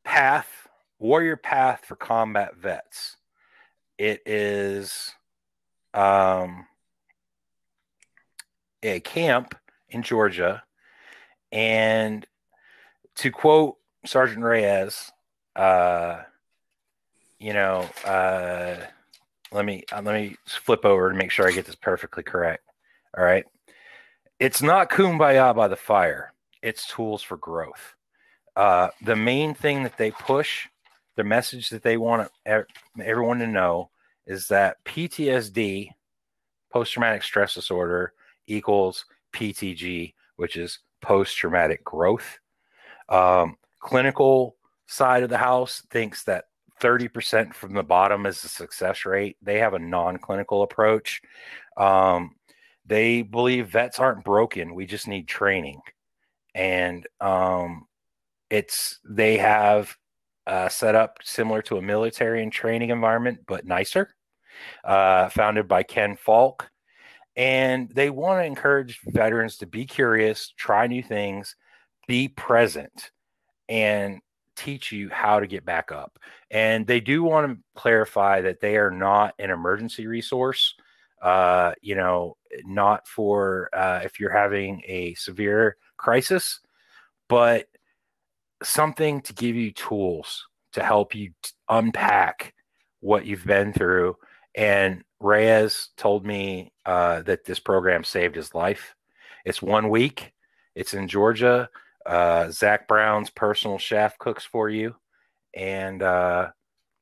[0.04, 0.68] Path
[0.98, 3.16] Warrior Path for Combat Vets.
[3.98, 5.12] It is
[5.92, 6.66] um,
[8.82, 9.54] a camp
[9.94, 10.62] in Georgia.
[11.52, 12.26] And
[13.16, 15.12] to quote Sergeant Reyes,
[15.56, 16.22] uh,
[17.38, 18.76] you know, uh,
[19.52, 22.64] let me uh, let me flip over to make sure I get this perfectly correct.
[23.16, 23.44] All right.
[24.40, 26.32] It's not kumbaya by the fire.
[26.60, 27.94] It's tools for growth.
[28.56, 30.66] Uh, the main thing that they push,
[31.16, 33.90] the message that they want everyone to know
[34.26, 35.90] is that PTSD,
[36.72, 38.12] post traumatic stress disorder,
[38.46, 39.04] equals
[39.34, 42.38] PTG, which is post traumatic growth.
[43.08, 44.56] Um, clinical
[44.86, 46.44] side of the house thinks that
[46.80, 49.36] 30% from the bottom is the success rate.
[49.42, 51.20] They have a non clinical approach.
[51.76, 52.34] Um,
[52.86, 54.74] they believe vets aren't broken.
[54.74, 55.80] We just need training.
[56.54, 57.86] And um,
[58.50, 59.96] it's, they have
[60.46, 64.14] uh, set up similar to a military and training environment, but nicer,
[64.84, 66.66] uh, founded by Ken Falke.
[67.36, 71.56] And they want to encourage veterans to be curious, try new things,
[72.06, 73.10] be present,
[73.68, 74.20] and
[74.56, 76.18] teach you how to get back up.
[76.50, 80.74] And they do want to clarify that they are not an emergency resource.
[81.20, 82.36] Uh, you know,
[82.66, 86.60] not for uh, if you're having a severe crisis,
[87.28, 87.66] but
[88.62, 92.52] something to give you tools to help you t- unpack
[93.00, 94.16] what you've been through
[94.54, 98.94] And Reyes told me uh, that this program saved his life.
[99.44, 100.32] It's one week.
[100.74, 101.68] It's in Georgia.
[102.06, 104.94] Uh, Zac Brown's personal chef cooks for you,
[105.54, 106.50] and uh,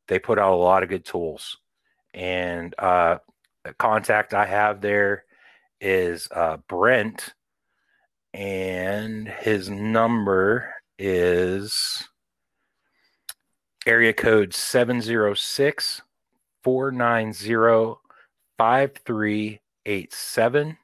[0.09, 1.59] they put out a lot of good tools.
[2.15, 3.19] And uh,
[3.65, 5.25] the contact I have there
[5.81, 7.35] is uh, Brent,
[8.33, 11.75] and his number is
[13.85, 16.03] area code 706
[16.63, 17.99] 490
[18.59, 20.79] 5387.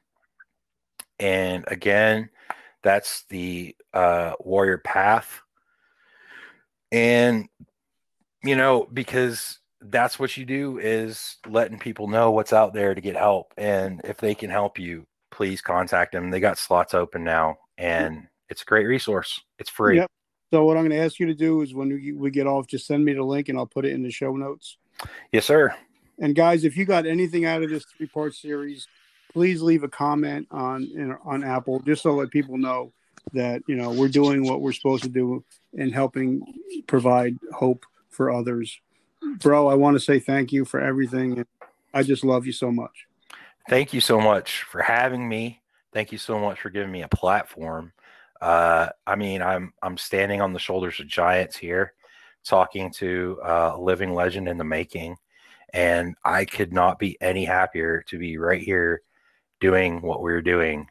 [1.19, 2.29] And again,
[2.81, 5.41] that's the uh, Warrior Path.
[6.91, 7.47] And,
[8.43, 13.01] you know, because that's what you do is letting people know what's out there to
[13.01, 13.53] get help.
[13.57, 16.31] And if they can help you, please contact them.
[16.31, 19.39] They got slots open now, and it's a great resource.
[19.57, 19.97] It's free.
[19.97, 20.07] Yep.
[20.51, 22.67] So what I'm going to ask you to do is when we, we get off,
[22.67, 24.77] just send me the link and I'll put it in the show notes.
[25.31, 25.75] Yes, sir.
[26.19, 28.87] And guys, if you got anything out of this three part series,
[29.31, 32.91] please leave a comment on on Apple just so let people know
[33.33, 35.43] that you know we're doing what we're supposed to do
[35.77, 36.41] and helping
[36.87, 38.79] provide hope for others.
[39.39, 41.45] Bro, I want to say thank you for everything.
[41.93, 43.07] I just love you so much.
[43.69, 45.61] Thank you so much for having me.
[45.93, 47.93] Thank you so much for giving me a platform.
[48.41, 51.93] Uh, I mean, I'm I'm standing on the shoulders of giants here,
[52.45, 55.15] talking to uh, a living legend in the making,
[55.73, 59.01] and I could not be any happier to be right here
[59.59, 60.87] doing what we're doing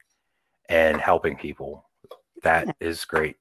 [0.68, 1.84] and helping people.
[2.42, 3.36] That is great.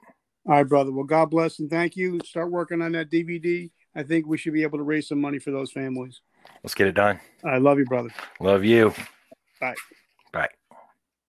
[0.46, 0.92] All right, brother.
[0.92, 2.20] Well, God bless and thank you.
[2.24, 3.70] Start working on that DVD.
[3.96, 6.22] I think we should be able to raise some money for those families.
[6.64, 7.20] Let's get it done.
[7.44, 8.10] I love you, brother.
[8.40, 8.94] Love you.
[9.60, 9.76] Bye.
[10.32, 10.50] Bye.